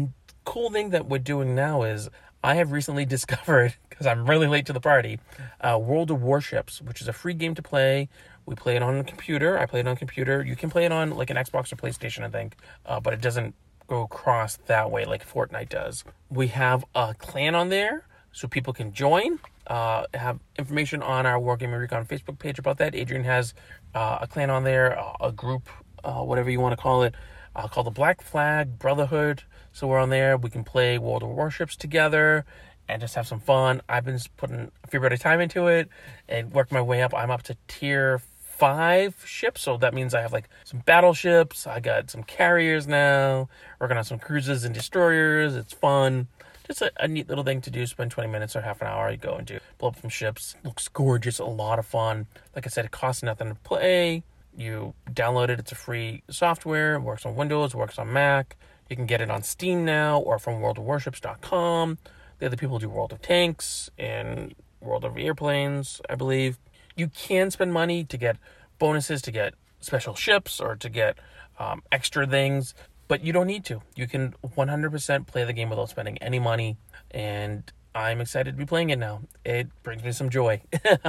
cool 0.45 0.71
thing 0.71 0.91
that 0.91 1.07
we're 1.07 1.19
doing 1.19 1.55
now 1.55 1.85
is 1.85 2.11
I 2.43 2.57
have 2.57 2.73
recently 2.73 3.05
discovered, 3.17 3.77
because 3.95 4.09
I'm 4.09 4.29
really 4.29 4.49
late 4.49 4.67
to 4.67 4.73
the 4.73 4.81
party, 4.81 5.21
uh, 5.61 5.79
World 5.79 6.11
of 6.11 6.21
Warships, 6.21 6.83
which 6.83 7.01
is 7.01 7.07
a 7.07 7.13
free 7.13 7.35
game 7.35 7.55
to 7.55 7.63
play. 7.63 8.09
We 8.45 8.57
play 8.57 8.75
it 8.75 8.83
on 8.83 8.99
the 8.99 9.05
computer. 9.05 9.57
I 9.57 9.67
play 9.67 9.81
it 9.81 9.87
on 9.87 9.95
computer. 9.95 10.45
You 10.45 10.57
can 10.57 10.69
play 10.69 10.85
it 10.85 10.91
on 10.91 11.11
like 11.11 11.31
an 11.31 11.37
Xbox 11.37 11.73
or 11.73 11.77
PlayStation, 11.77 12.25
I 12.25 12.29
think, 12.29 12.57
uh, 12.85 12.99
but 12.99 13.15
it 13.15 13.21
doesn't 13.21 13.55
go 13.87 14.03
across 14.03 14.57
that 14.67 14.91
way 14.91 15.05
like 15.05 15.27
Fortnite 15.27 15.69
does. 15.69 16.05
We 16.29 16.49
have 16.49 16.85
a 16.95 17.15
clan 17.15 17.55
on 17.55 17.69
there 17.69 18.07
so 18.33 18.49
people 18.49 18.73
can 18.73 18.93
join. 18.93 19.39
Uh, 19.69 20.07
have 20.13 20.41
information 20.59 21.01
on 21.03 21.25
our 21.25 21.39
Wargaming 21.39 21.79
Recon 21.79 22.05
Facebook 22.05 22.39
page 22.39 22.59
about 22.59 22.79
that. 22.79 22.97
Adrian 22.97 23.25
has 23.25 23.55
uh, 23.95 24.19
a 24.23 24.27
clan 24.27 24.51
on 24.51 24.65
there, 24.65 25.01
a 25.21 25.31
group, 25.31 25.69
uh, 26.03 26.21
whatever 26.21 26.51
you 26.51 26.61
want 26.61 26.73
to 26.73 26.83
call 26.83 27.05
it, 27.05 27.15
uh, 27.55 27.69
called 27.69 27.87
the 27.87 27.93
Black 27.93 28.23
Flag 28.23 28.79
Brotherhood. 28.79 29.45
So 29.73 29.87
we're 29.87 29.99
on 29.99 30.11
there. 30.11 30.37
We 30.37 30.51
can 30.51 30.65
play 30.65 30.99
World 30.99 31.23
of 31.23 31.31
Warships 31.31 31.77
together 31.77 32.45
and 32.89 33.01
just 33.01 33.15
have 33.15 33.27
some 33.27 33.41
fun. 33.41 33.81
I've 33.89 34.05
been 34.05 34.19
putting 34.37 34.71
a 34.83 34.87
fair 34.87 35.01
bit 35.01 35.13
of 35.13 35.21
time 35.21 35.41
into 35.41 35.67
it 35.67 35.89
and 36.29 36.53
worked 36.53 36.73
my 36.73 36.83
way 36.83 37.03
up. 37.03 37.15
I'm 37.15 37.31
up 37.31 37.43
to 37.45 37.57
tier 37.69 38.21
five 38.55 39.15
ships, 39.27 39.63
so 39.63 39.77
that 39.79 39.95
means 39.95 40.15
I 40.15 40.21
have 40.21 40.33
like 40.33 40.49
some 40.65 40.81
battleships. 40.81 41.67
I 41.67 41.81
got 41.81 42.11
some 42.11 42.23
carriers 42.23 42.87
now. 42.87 43.49
Working 43.81 43.97
on 43.97 44.05
some 44.05 44.19
cruisers 44.19 44.65
and 44.65 44.75
destroyers. 44.75 45.57
It's 45.57 45.73
fun. 45.73 46.29
Just 46.67 46.81
a, 46.81 46.93
a 46.99 47.09
neat 47.09 47.29
little 47.29 47.45
thing 47.45 47.61
to 47.63 47.71
do. 47.71 47.87
Spend 47.87 48.11
20 48.11 48.31
minutes 48.31 48.57
or 48.57 48.63
half 48.63 48.81
an 48.81 48.87
hour. 48.87 49.11
You 49.11 49.17
go 49.17 49.35
and 49.35 49.47
do 49.47 49.59
blow 49.79 49.91
up 49.91 50.01
some 50.01 50.11
ships. 50.11 50.55
Looks 50.65 50.89
gorgeous. 50.89 51.39
A 51.39 51.45
lot 51.45 51.79
of 51.79 51.87
fun. 51.87 52.27
Like 52.55 52.67
I 52.67 52.71
said, 52.71 52.85
it 52.85 52.91
costs 52.91 53.23
nothing 53.23 53.49
to 53.49 53.55
play. 53.57 54.23
You 54.57 54.95
download 55.11 55.49
it. 55.49 55.59
It's 55.59 55.73
a 55.73 55.77
free 55.77 56.23
software. 56.31 56.95
It 56.95 57.01
works 57.01 57.27
on 57.27 57.35
Windows. 57.35 57.75
Works 57.75 57.99
on 57.99 58.13
Mac. 58.13 58.57
You 58.89 58.97
can 58.97 59.07
get 59.07 59.21
it 59.21 59.31
on 59.31 59.43
Steam 59.43 59.85
now 59.85 60.21
or 60.21 60.39
from 60.39 60.55
WorldOfWarships.com. 60.61 61.99
The 62.39 62.47
other 62.47 62.57
people 62.57 62.79
do 62.79 62.89
World 62.89 63.13
of 63.13 63.23
Tanks 63.23 63.91
and 63.99 64.55
World 64.81 65.05
of 65.05 65.17
Airplanes, 65.17 66.01
I 66.09 66.15
believe. 66.15 66.59
You 66.97 67.09
can 67.09 67.51
spend 67.51 67.73
money 67.73 68.05
to 68.05 68.17
get 68.17 68.37
bonuses, 68.79 69.23
to 69.23 69.31
get 69.31 69.55
special 69.81 70.15
ships, 70.15 70.61
or 70.61 70.77
to 70.77 70.89
get 70.89 71.19
um, 71.59 71.83
extra 71.93 72.27
things, 72.27 72.75
but 73.09 73.25
you 73.25 73.33
don't 73.33 73.47
need 73.47 73.65
to. 73.67 73.83
You 73.95 74.07
can 74.07 74.35
100% 74.45 75.27
play 75.27 75.45
the 75.45 75.53
game 75.53 75.71
without 75.71 75.91
spending 75.91 76.19
any 76.19 76.39
money, 76.39 76.77
and 77.11 77.71
I'm 77.95 78.21
excited 78.21 78.53
to 78.53 78.57
be 78.57 78.67
playing 78.67 78.91
it 78.91 78.99
now. 78.99 79.23
It 79.45 79.69
brings 79.83 80.03
me 80.03 80.13
some 80.13 80.29
joy, 80.29 80.63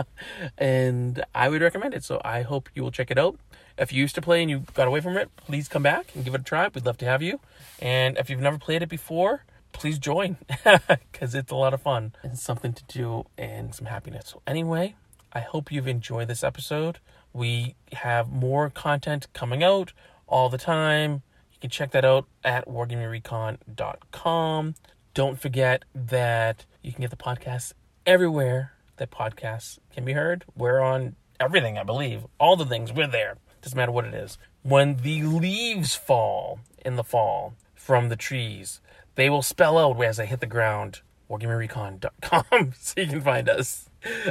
and 0.58 1.24
I 1.34 1.50
would 1.50 1.62
recommend 1.62 1.94
it. 1.94 2.04
So 2.04 2.22
I 2.24 2.44
hope 2.44 2.70
you 2.76 2.84
will 2.84 2.92
check 2.92 3.10
it 3.10 3.18
out. 3.18 3.40
If 3.78 3.92
you 3.92 4.02
used 4.02 4.16
to 4.16 4.22
play 4.22 4.42
and 4.42 4.50
you 4.50 4.64
got 4.74 4.88
away 4.88 5.02
from 5.02 5.18
it, 5.18 5.30
please 5.36 5.68
come 5.68 5.84
back 5.84 6.14
and 6.14 6.24
give 6.24 6.36
it 6.36 6.42
a 6.42 6.44
try. 6.44 6.70
We'd 6.74 6.86
love 6.86 6.98
to 7.00 7.06
have 7.06 7.22
you. 7.22 7.40
And 7.80 8.18
if 8.18 8.30
you've 8.30 8.40
never 8.40 8.58
played 8.58 8.82
it 8.84 8.90
before, 8.90 9.44
please 9.76 10.00
join 10.00 10.38
because 11.12 11.36
it's 11.36 11.52
a 11.52 11.56
lot 11.56 11.74
of 11.74 11.82
fun 11.82 12.14
and 12.24 12.40
something 12.40 12.72
to 12.74 12.84
do 12.86 13.26
and 13.38 13.76
some 13.76 13.88
happiness. 13.88 14.30
So 14.30 14.42
anyway, 14.48 14.96
I 15.34 15.42
hope 15.42 15.72
you've 15.72 15.88
enjoyed 15.88 16.28
this 16.28 16.44
episode. 16.44 17.00
We 17.34 17.76
have 17.92 18.32
more 18.32 18.70
content 18.70 19.28
coming 19.34 19.64
out 19.64 19.92
all 20.28 20.50
the 20.50 20.58
time. 20.58 21.24
You 21.52 21.60
can 21.60 21.70
check 21.70 21.92
that 21.92 22.06
out 22.06 22.26
at 22.44 22.68
wargamingrecon.com. 22.68 24.76
Don't 25.14 25.40
forget 25.40 25.84
that 25.94 26.66
you 26.82 26.92
can 26.92 27.02
get 27.02 27.10
the 27.10 27.18
podcast 27.18 27.74
everywhere 28.06 28.74
that 28.98 29.12
podcasts 29.12 29.80
can 29.94 30.06
be 30.06 30.14
heard. 30.14 30.46
We're 30.56 30.80
on 30.80 31.16
everything, 31.40 31.78
I 31.78 31.84
believe. 31.84 32.26
All 32.40 32.56
the 32.56 32.66
things, 32.66 32.94
we're 32.94 33.08
there. 33.08 33.38
Doesn't 33.62 33.78
matter 33.78 33.92
what 33.92 34.06
it 34.06 34.14
is. 34.14 34.38
When 34.64 34.98
the 34.98 35.24
leaves 35.24 35.96
fall 35.96 36.60
in 36.84 36.96
the 36.96 37.04
fall 37.04 37.56
from 37.74 38.10
the 38.10 38.16
trees, 38.16 38.82
they 39.16 39.30
will 39.30 39.41
spell 39.41 39.78
out 39.78 40.01
as 40.03 40.18
they 40.18 40.26
hit 40.26 40.39
the 40.39 40.47
ground 40.47 41.01
wargamingrecon.com 41.30 42.74
so 42.80 43.01
you 43.01 43.07
can 43.07 43.22
find 43.22 43.49
us. 43.49 43.89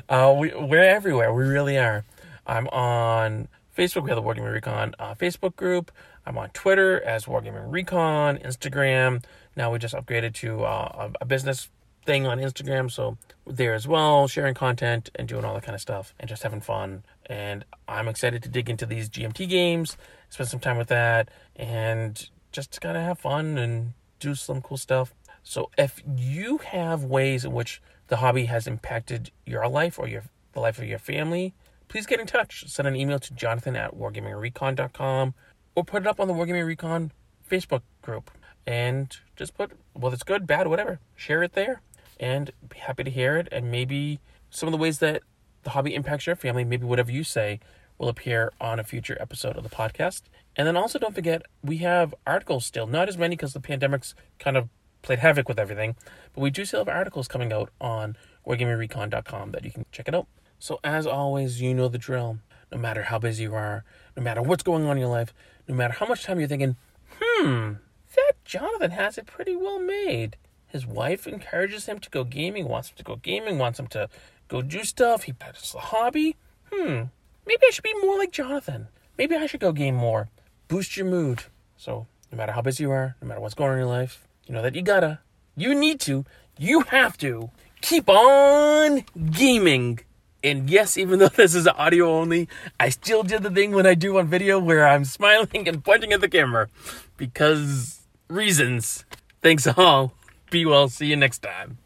Uh, 0.08 0.34
we, 0.38 0.52
we're 0.54 0.84
everywhere. 0.84 1.32
We 1.32 1.44
really 1.44 1.76
are. 1.78 2.04
I'm 2.46 2.68
on 2.68 3.48
Facebook. 3.76 4.04
We 4.04 4.10
have 4.10 4.16
the 4.16 4.22
Wargaming 4.22 4.52
Recon 4.52 4.94
uh, 4.98 5.14
Facebook 5.14 5.56
group. 5.56 5.90
I'm 6.26 6.38
on 6.38 6.50
Twitter 6.50 7.02
as 7.02 7.24
Wargaming 7.24 7.72
Recon. 7.72 8.38
Instagram. 8.38 9.24
Now 9.56 9.72
we 9.72 9.78
just 9.78 9.94
upgraded 9.94 10.34
to 10.34 10.64
uh, 10.64 11.10
a, 11.20 11.22
a 11.22 11.24
business 11.24 11.68
thing 12.04 12.26
on 12.26 12.38
Instagram, 12.38 12.90
so 12.90 13.16
there 13.46 13.72
as 13.72 13.88
well, 13.88 14.28
sharing 14.28 14.54
content 14.54 15.10
and 15.14 15.26
doing 15.26 15.44
all 15.44 15.54
that 15.54 15.62
kind 15.62 15.74
of 15.74 15.80
stuff 15.80 16.14
and 16.20 16.28
just 16.28 16.42
having 16.42 16.60
fun. 16.60 17.02
And 17.26 17.64
I'm 17.88 18.08
excited 18.08 18.42
to 18.42 18.48
dig 18.48 18.68
into 18.68 18.84
these 18.84 19.08
GMT 19.08 19.48
games, 19.48 19.96
spend 20.28 20.50
some 20.50 20.60
time 20.60 20.76
with 20.76 20.88
that, 20.88 21.30
and 21.56 22.28
just 22.52 22.80
kind 22.80 22.96
of 22.96 23.02
have 23.02 23.18
fun 23.18 23.56
and 23.58 23.94
do 24.24 24.34
some 24.34 24.60
cool 24.62 24.76
stuff. 24.76 25.14
So 25.42 25.70
if 25.76 26.02
you 26.16 26.58
have 26.58 27.04
ways 27.04 27.44
in 27.44 27.52
which 27.52 27.82
the 28.08 28.16
hobby 28.16 28.46
has 28.46 28.66
impacted 28.66 29.30
your 29.46 29.68
life 29.68 29.98
or 29.98 30.08
your 30.08 30.24
the 30.52 30.60
life 30.60 30.78
of 30.78 30.84
your 30.84 30.98
family, 30.98 31.52
please 31.88 32.06
get 32.06 32.20
in 32.20 32.26
touch. 32.26 32.64
Send 32.68 32.88
an 32.88 32.96
email 32.96 33.18
to 33.18 33.34
jonathan 33.34 33.76
at 33.76 33.94
wargamingrecon.com 33.94 35.34
or 35.74 35.84
put 35.84 36.02
it 36.02 36.06
up 36.06 36.20
on 36.20 36.28
the 36.28 36.34
Wargaming 36.34 36.66
Recon 36.66 37.12
Facebook 37.48 37.82
group 38.02 38.30
and 38.66 39.16
just 39.36 39.54
put 39.54 39.72
whether 39.92 40.14
it's 40.14 40.22
good, 40.22 40.46
bad, 40.46 40.68
whatever. 40.68 41.00
Share 41.16 41.42
it 41.42 41.52
there 41.52 41.82
and 42.18 42.52
be 42.68 42.78
happy 42.78 43.04
to 43.04 43.10
hear 43.10 43.36
it. 43.36 43.48
And 43.52 43.70
maybe 43.70 44.20
some 44.48 44.68
of 44.68 44.72
the 44.72 44.78
ways 44.78 45.00
that 45.00 45.22
the 45.64 45.70
hobby 45.70 45.94
impacts 45.94 46.26
your 46.26 46.36
family, 46.36 46.64
maybe 46.64 46.86
whatever 46.86 47.10
you 47.10 47.24
say, 47.24 47.60
will 47.98 48.08
appear 48.08 48.52
on 48.60 48.78
a 48.78 48.84
future 48.84 49.16
episode 49.20 49.56
of 49.56 49.62
the 49.62 49.68
podcast. 49.68 50.22
And 50.56 50.66
then 50.66 50.76
also 50.76 50.98
don't 50.98 51.14
forget, 51.14 51.42
we 51.62 51.78
have 51.78 52.14
articles 52.26 52.64
still, 52.64 52.86
not 52.86 53.08
as 53.08 53.18
many 53.18 53.36
because 53.36 53.52
the 53.52 53.60
pandemic's 53.60 54.14
kind 54.38 54.56
of 54.56 54.68
played 55.02 55.18
havoc 55.18 55.48
with 55.48 55.58
everything, 55.58 55.96
but 56.32 56.40
we 56.40 56.50
do 56.50 56.64
still 56.64 56.80
have 56.80 56.88
articles 56.88 57.28
coming 57.28 57.52
out 57.52 57.70
on 57.80 58.16
wargamingrecon.com 58.46 59.50
that 59.52 59.64
you 59.64 59.70
can 59.70 59.84
check 59.92 60.08
it 60.08 60.14
out. 60.14 60.26
So 60.58 60.80
as 60.82 61.06
always, 61.06 61.60
you 61.60 61.74
know 61.74 61.88
the 61.88 61.98
drill. 61.98 62.38
No 62.72 62.78
matter 62.78 63.02
how 63.04 63.18
busy 63.18 63.44
you 63.44 63.54
are, 63.54 63.84
no 64.16 64.22
matter 64.22 64.42
what's 64.42 64.62
going 64.62 64.84
on 64.84 64.96
in 64.96 65.00
your 65.00 65.10
life, 65.10 65.32
no 65.68 65.74
matter 65.74 65.94
how 65.94 66.06
much 66.06 66.24
time 66.24 66.38
you're 66.38 66.48
thinking, 66.48 66.76
hmm, 67.20 67.74
that 68.16 68.32
Jonathan 68.44 68.92
has 68.92 69.18
it 69.18 69.26
pretty 69.26 69.54
well 69.54 69.78
made. 69.78 70.36
His 70.66 70.86
wife 70.86 71.26
encourages 71.26 71.86
him 71.86 72.00
to 72.00 72.10
go 72.10 72.24
gaming, 72.24 72.66
wants 72.66 72.90
him 72.90 72.96
to 72.96 73.04
go 73.04 73.16
gaming, 73.16 73.58
wants 73.58 73.78
him 73.78 73.86
to 73.88 74.08
go 74.48 74.60
do 74.60 74.82
stuff. 74.82 75.24
He 75.24 75.34
has 75.40 75.74
a 75.74 75.78
hobby. 75.78 76.36
Hmm, 76.72 77.04
maybe 77.46 77.62
I 77.64 77.70
should 77.70 77.84
be 77.84 77.94
more 78.02 78.18
like 78.18 78.32
Jonathan. 78.32 78.88
Maybe 79.16 79.36
I 79.36 79.46
should 79.46 79.60
go 79.60 79.72
game 79.72 79.94
more. 79.94 80.28
Boost 80.74 80.96
your 80.96 81.06
mood. 81.06 81.44
So, 81.76 82.08
no 82.32 82.36
matter 82.36 82.50
how 82.50 82.60
busy 82.60 82.82
you 82.82 82.90
are, 82.90 83.14
no 83.22 83.28
matter 83.28 83.40
what's 83.40 83.54
going 83.54 83.70
on 83.70 83.76
in 83.76 83.82
your 83.82 83.88
life, 83.88 84.26
you 84.44 84.52
know 84.52 84.60
that 84.60 84.74
you 84.74 84.82
gotta, 84.82 85.20
you 85.54 85.72
need 85.72 86.00
to, 86.00 86.24
you 86.58 86.80
have 86.80 87.16
to 87.18 87.52
keep 87.80 88.08
on 88.08 89.04
gaming. 89.30 90.00
And 90.42 90.68
yes, 90.68 90.98
even 90.98 91.20
though 91.20 91.28
this 91.36 91.54
is 91.54 91.68
audio 91.68 92.10
only, 92.10 92.48
I 92.80 92.88
still 92.88 93.22
did 93.22 93.44
the 93.44 93.52
thing 93.52 93.70
when 93.70 93.86
I 93.86 93.94
do 93.94 94.18
on 94.18 94.26
video 94.26 94.58
where 94.58 94.84
I'm 94.84 95.04
smiling 95.18 95.68
and 95.68 95.84
pointing 95.84 96.12
at 96.12 96.20
the 96.20 96.28
camera 96.28 96.68
because 97.16 98.00
reasons. 98.28 99.04
Thanks 99.42 99.68
all. 99.68 100.12
Be 100.50 100.66
well. 100.66 100.88
See 100.88 101.06
you 101.06 101.14
next 101.14 101.38
time. 101.38 101.78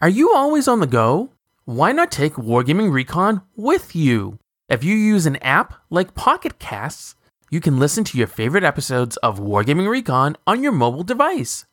Are 0.00 0.08
you 0.08 0.34
always 0.34 0.66
on 0.66 0.80
the 0.80 0.88
go? 0.88 1.30
Why 1.64 1.92
not 1.92 2.10
take 2.10 2.32
Wargaming 2.32 2.90
Recon 2.90 3.42
with 3.54 3.94
you? 3.94 4.40
If 4.68 4.82
you 4.82 4.96
use 4.96 5.26
an 5.26 5.36
app 5.36 5.74
like 5.90 6.16
Pocket 6.16 6.58
Casts, 6.58 7.14
you 7.52 7.60
can 7.60 7.78
listen 7.78 8.02
to 8.02 8.16
your 8.16 8.26
favorite 8.26 8.64
episodes 8.64 9.18
of 9.18 9.38
Wargaming 9.38 9.86
Recon 9.86 10.36
on 10.46 10.62
your 10.62 10.72
mobile 10.72 11.02
device. 11.02 11.66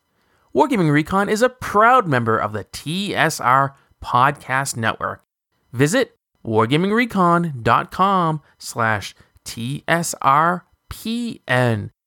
Wargaming 0.54 0.92
Recon 0.92 1.30
is 1.30 1.42
a 1.42 1.48
proud 1.48 2.06
member 2.06 2.38
of 2.38 2.52
the 2.52 2.66
TSR 2.66 3.76
Podcast 4.04 4.76
Network. 4.76 5.24
Visit 5.72 6.18
wargamingrecon.com 6.46 8.42
slash 8.58 9.16
TSRPN 9.46 10.62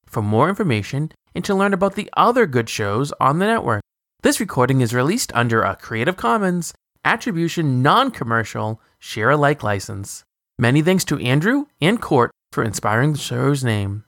for 0.04 0.22
more 0.22 0.50
information 0.50 1.10
and 1.34 1.42
to 1.42 1.54
learn 1.54 1.72
about 1.72 1.94
the 1.94 2.10
other 2.14 2.44
good 2.44 2.68
shows 2.68 3.10
on 3.18 3.38
the 3.38 3.46
network. 3.46 3.80
This 4.22 4.38
recording 4.38 4.82
is 4.82 4.92
released 4.92 5.32
under 5.34 5.62
a 5.62 5.76
Creative 5.76 6.18
Commons 6.18 6.74
Attribution 7.06 7.80
Non-Commercial 7.80 8.82
Share-alike 8.98 9.62
license. 9.62 10.24
Many 10.58 10.82
thanks 10.82 11.04
to 11.06 11.18
Andrew 11.20 11.64
and 11.80 12.02
Court 12.02 12.30
for 12.52 12.62
inspiring 12.62 13.12
the 13.12 13.18
show's 13.18 13.64
name. 13.64 14.04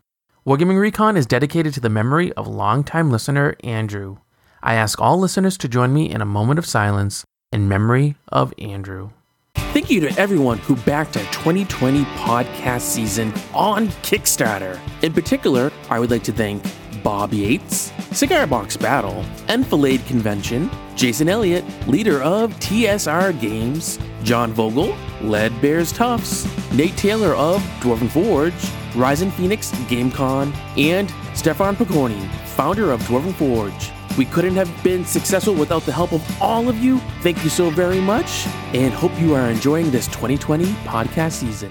Wargaming 0.46 0.78
Recon 0.78 1.16
is 1.16 1.26
dedicated 1.26 1.72
to 1.74 1.80
the 1.80 1.88
memory 1.88 2.32
of 2.34 2.46
longtime 2.46 3.10
listener 3.10 3.56
Andrew. 3.64 4.18
I 4.62 4.74
ask 4.74 5.00
all 5.00 5.18
listeners 5.18 5.56
to 5.58 5.68
join 5.68 5.92
me 5.92 6.10
in 6.10 6.20
a 6.20 6.26
moment 6.26 6.58
of 6.58 6.66
silence 6.66 7.24
in 7.50 7.68
memory 7.68 8.16
of 8.28 8.52
Andrew. 8.58 9.10
Thank 9.56 9.90
you 9.90 10.00
to 10.00 10.20
everyone 10.20 10.58
who 10.58 10.76
backed 10.76 11.16
our 11.16 11.24
2020 11.32 12.04
podcast 12.04 12.82
season 12.82 13.32
on 13.52 13.88
Kickstarter. 14.02 14.78
In 15.02 15.12
particular, 15.12 15.72
I 15.90 15.98
would 15.98 16.10
like 16.10 16.22
to 16.24 16.32
thank 16.32 16.62
Bob 17.04 17.34
Yates, 17.34 17.92
Cigar 18.16 18.46
Box 18.46 18.78
Battle, 18.78 19.24
Enfilade 19.48 20.04
Convention, 20.06 20.70
Jason 20.96 21.28
Elliott, 21.28 21.64
leader 21.86 22.22
of 22.22 22.52
TSR 22.54 23.38
Games, 23.38 23.98
John 24.22 24.52
Vogel, 24.52 24.96
Lead 25.20 25.60
Bears 25.60 25.92
Tufts, 25.92 26.48
Nate 26.72 26.96
Taylor 26.96 27.34
of 27.34 27.60
Dwarven 27.80 28.10
Forge, 28.10 28.54
Ryzen 28.94 29.30
Phoenix, 29.32 29.70
GameCon, 29.72 30.52
and 30.78 31.12
Stefan 31.36 31.76
Pokorny, 31.76 32.26
founder 32.46 32.90
of 32.90 33.00
Dwarven 33.02 33.34
Forge. 33.34 33.90
We 34.16 34.24
couldn't 34.24 34.54
have 34.54 34.70
been 34.82 35.04
successful 35.04 35.54
without 35.54 35.82
the 35.82 35.92
help 35.92 36.12
of 36.12 36.42
all 36.42 36.68
of 36.70 36.78
you. 36.78 37.00
Thank 37.20 37.44
you 37.44 37.50
so 37.50 37.68
very 37.68 38.00
much, 38.00 38.46
and 38.72 38.94
hope 38.94 39.12
you 39.20 39.34
are 39.34 39.50
enjoying 39.50 39.90
this 39.90 40.06
2020 40.06 40.64
podcast 40.86 41.32
season. 41.32 41.70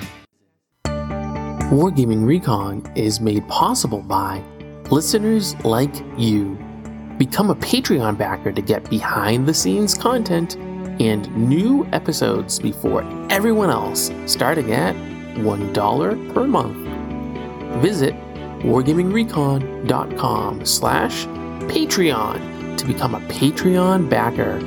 Wargaming 1.73 2.27
Recon 2.27 2.83
is 2.95 3.19
made 3.19 3.47
possible 3.47 4.01
by 4.01 4.43
listeners 4.91 5.55
like 5.63 5.93
you. 6.17 6.57
Become 7.17 7.49
a 7.49 7.55
Patreon 7.55 8.17
backer 8.17 8.51
to 8.51 8.61
get 8.61 8.89
behind 8.89 9.47
the 9.47 9.53
scenes 9.53 9.93
content 9.93 10.57
and 10.99 11.33
new 11.35 11.87
episodes 11.91 12.59
before 12.59 13.03
everyone 13.29 13.69
else, 13.69 14.11
starting 14.25 14.73
at 14.73 14.95
$1 15.35 16.33
per 16.33 16.47
month. 16.47 16.77
Visit 17.81 18.13
wargamingrecon.com 18.61 20.65
slash 20.65 21.25
Patreon 21.67 22.77
to 22.77 22.85
become 22.85 23.15
a 23.15 23.19
Patreon 23.21 24.09
backer. 24.09 24.59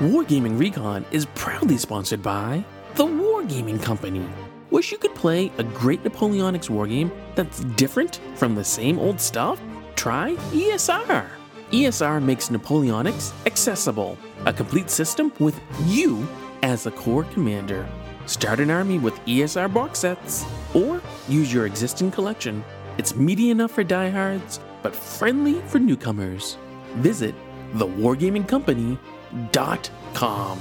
Wargaming 0.00 0.58
Recon 0.58 1.04
is 1.10 1.26
proudly 1.34 1.76
sponsored 1.76 2.22
by 2.22 2.64
the 2.94 3.04
Wargaming 3.04 3.82
Company. 3.82 4.26
Wish 4.70 4.92
you 4.92 4.98
could 4.98 5.14
play 5.16 5.50
a 5.58 5.64
great 5.64 6.04
Napoleonics 6.04 6.68
wargame 6.68 7.10
that's 7.34 7.64
different 7.74 8.20
from 8.36 8.54
the 8.54 8.62
same 8.62 9.00
old 9.00 9.20
stuff? 9.20 9.60
Try 9.96 10.36
ESR. 10.52 11.26
ESR 11.72 12.22
makes 12.22 12.50
Napoleonics 12.50 13.32
accessible, 13.46 14.16
a 14.46 14.52
complete 14.52 14.88
system 14.88 15.32
with 15.40 15.60
you 15.86 16.24
as 16.62 16.86
a 16.86 16.92
corps 16.92 17.24
commander. 17.24 17.84
Start 18.26 18.60
an 18.60 18.70
army 18.70 19.00
with 19.00 19.18
ESR 19.26 19.74
box 19.74 19.98
sets, 19.98 20.44
or 20.72 21.02
use 21.28 21.52
your 21.52 21.66
existing 21.66 22.12
collection. 22.12 22.62
It's 22.96 23.16
meaty 23.16 23.50
enough 23.50 23.72
for 23.72 23.82
diehards, 23.82 24.60
but 24.82 24.94
friendly 24.94 25.60
for 25.62 25.80
newcomers. 25.80 26.58
Visit 26.98 27.34
thewargamingcompany.com. 27.74 30.60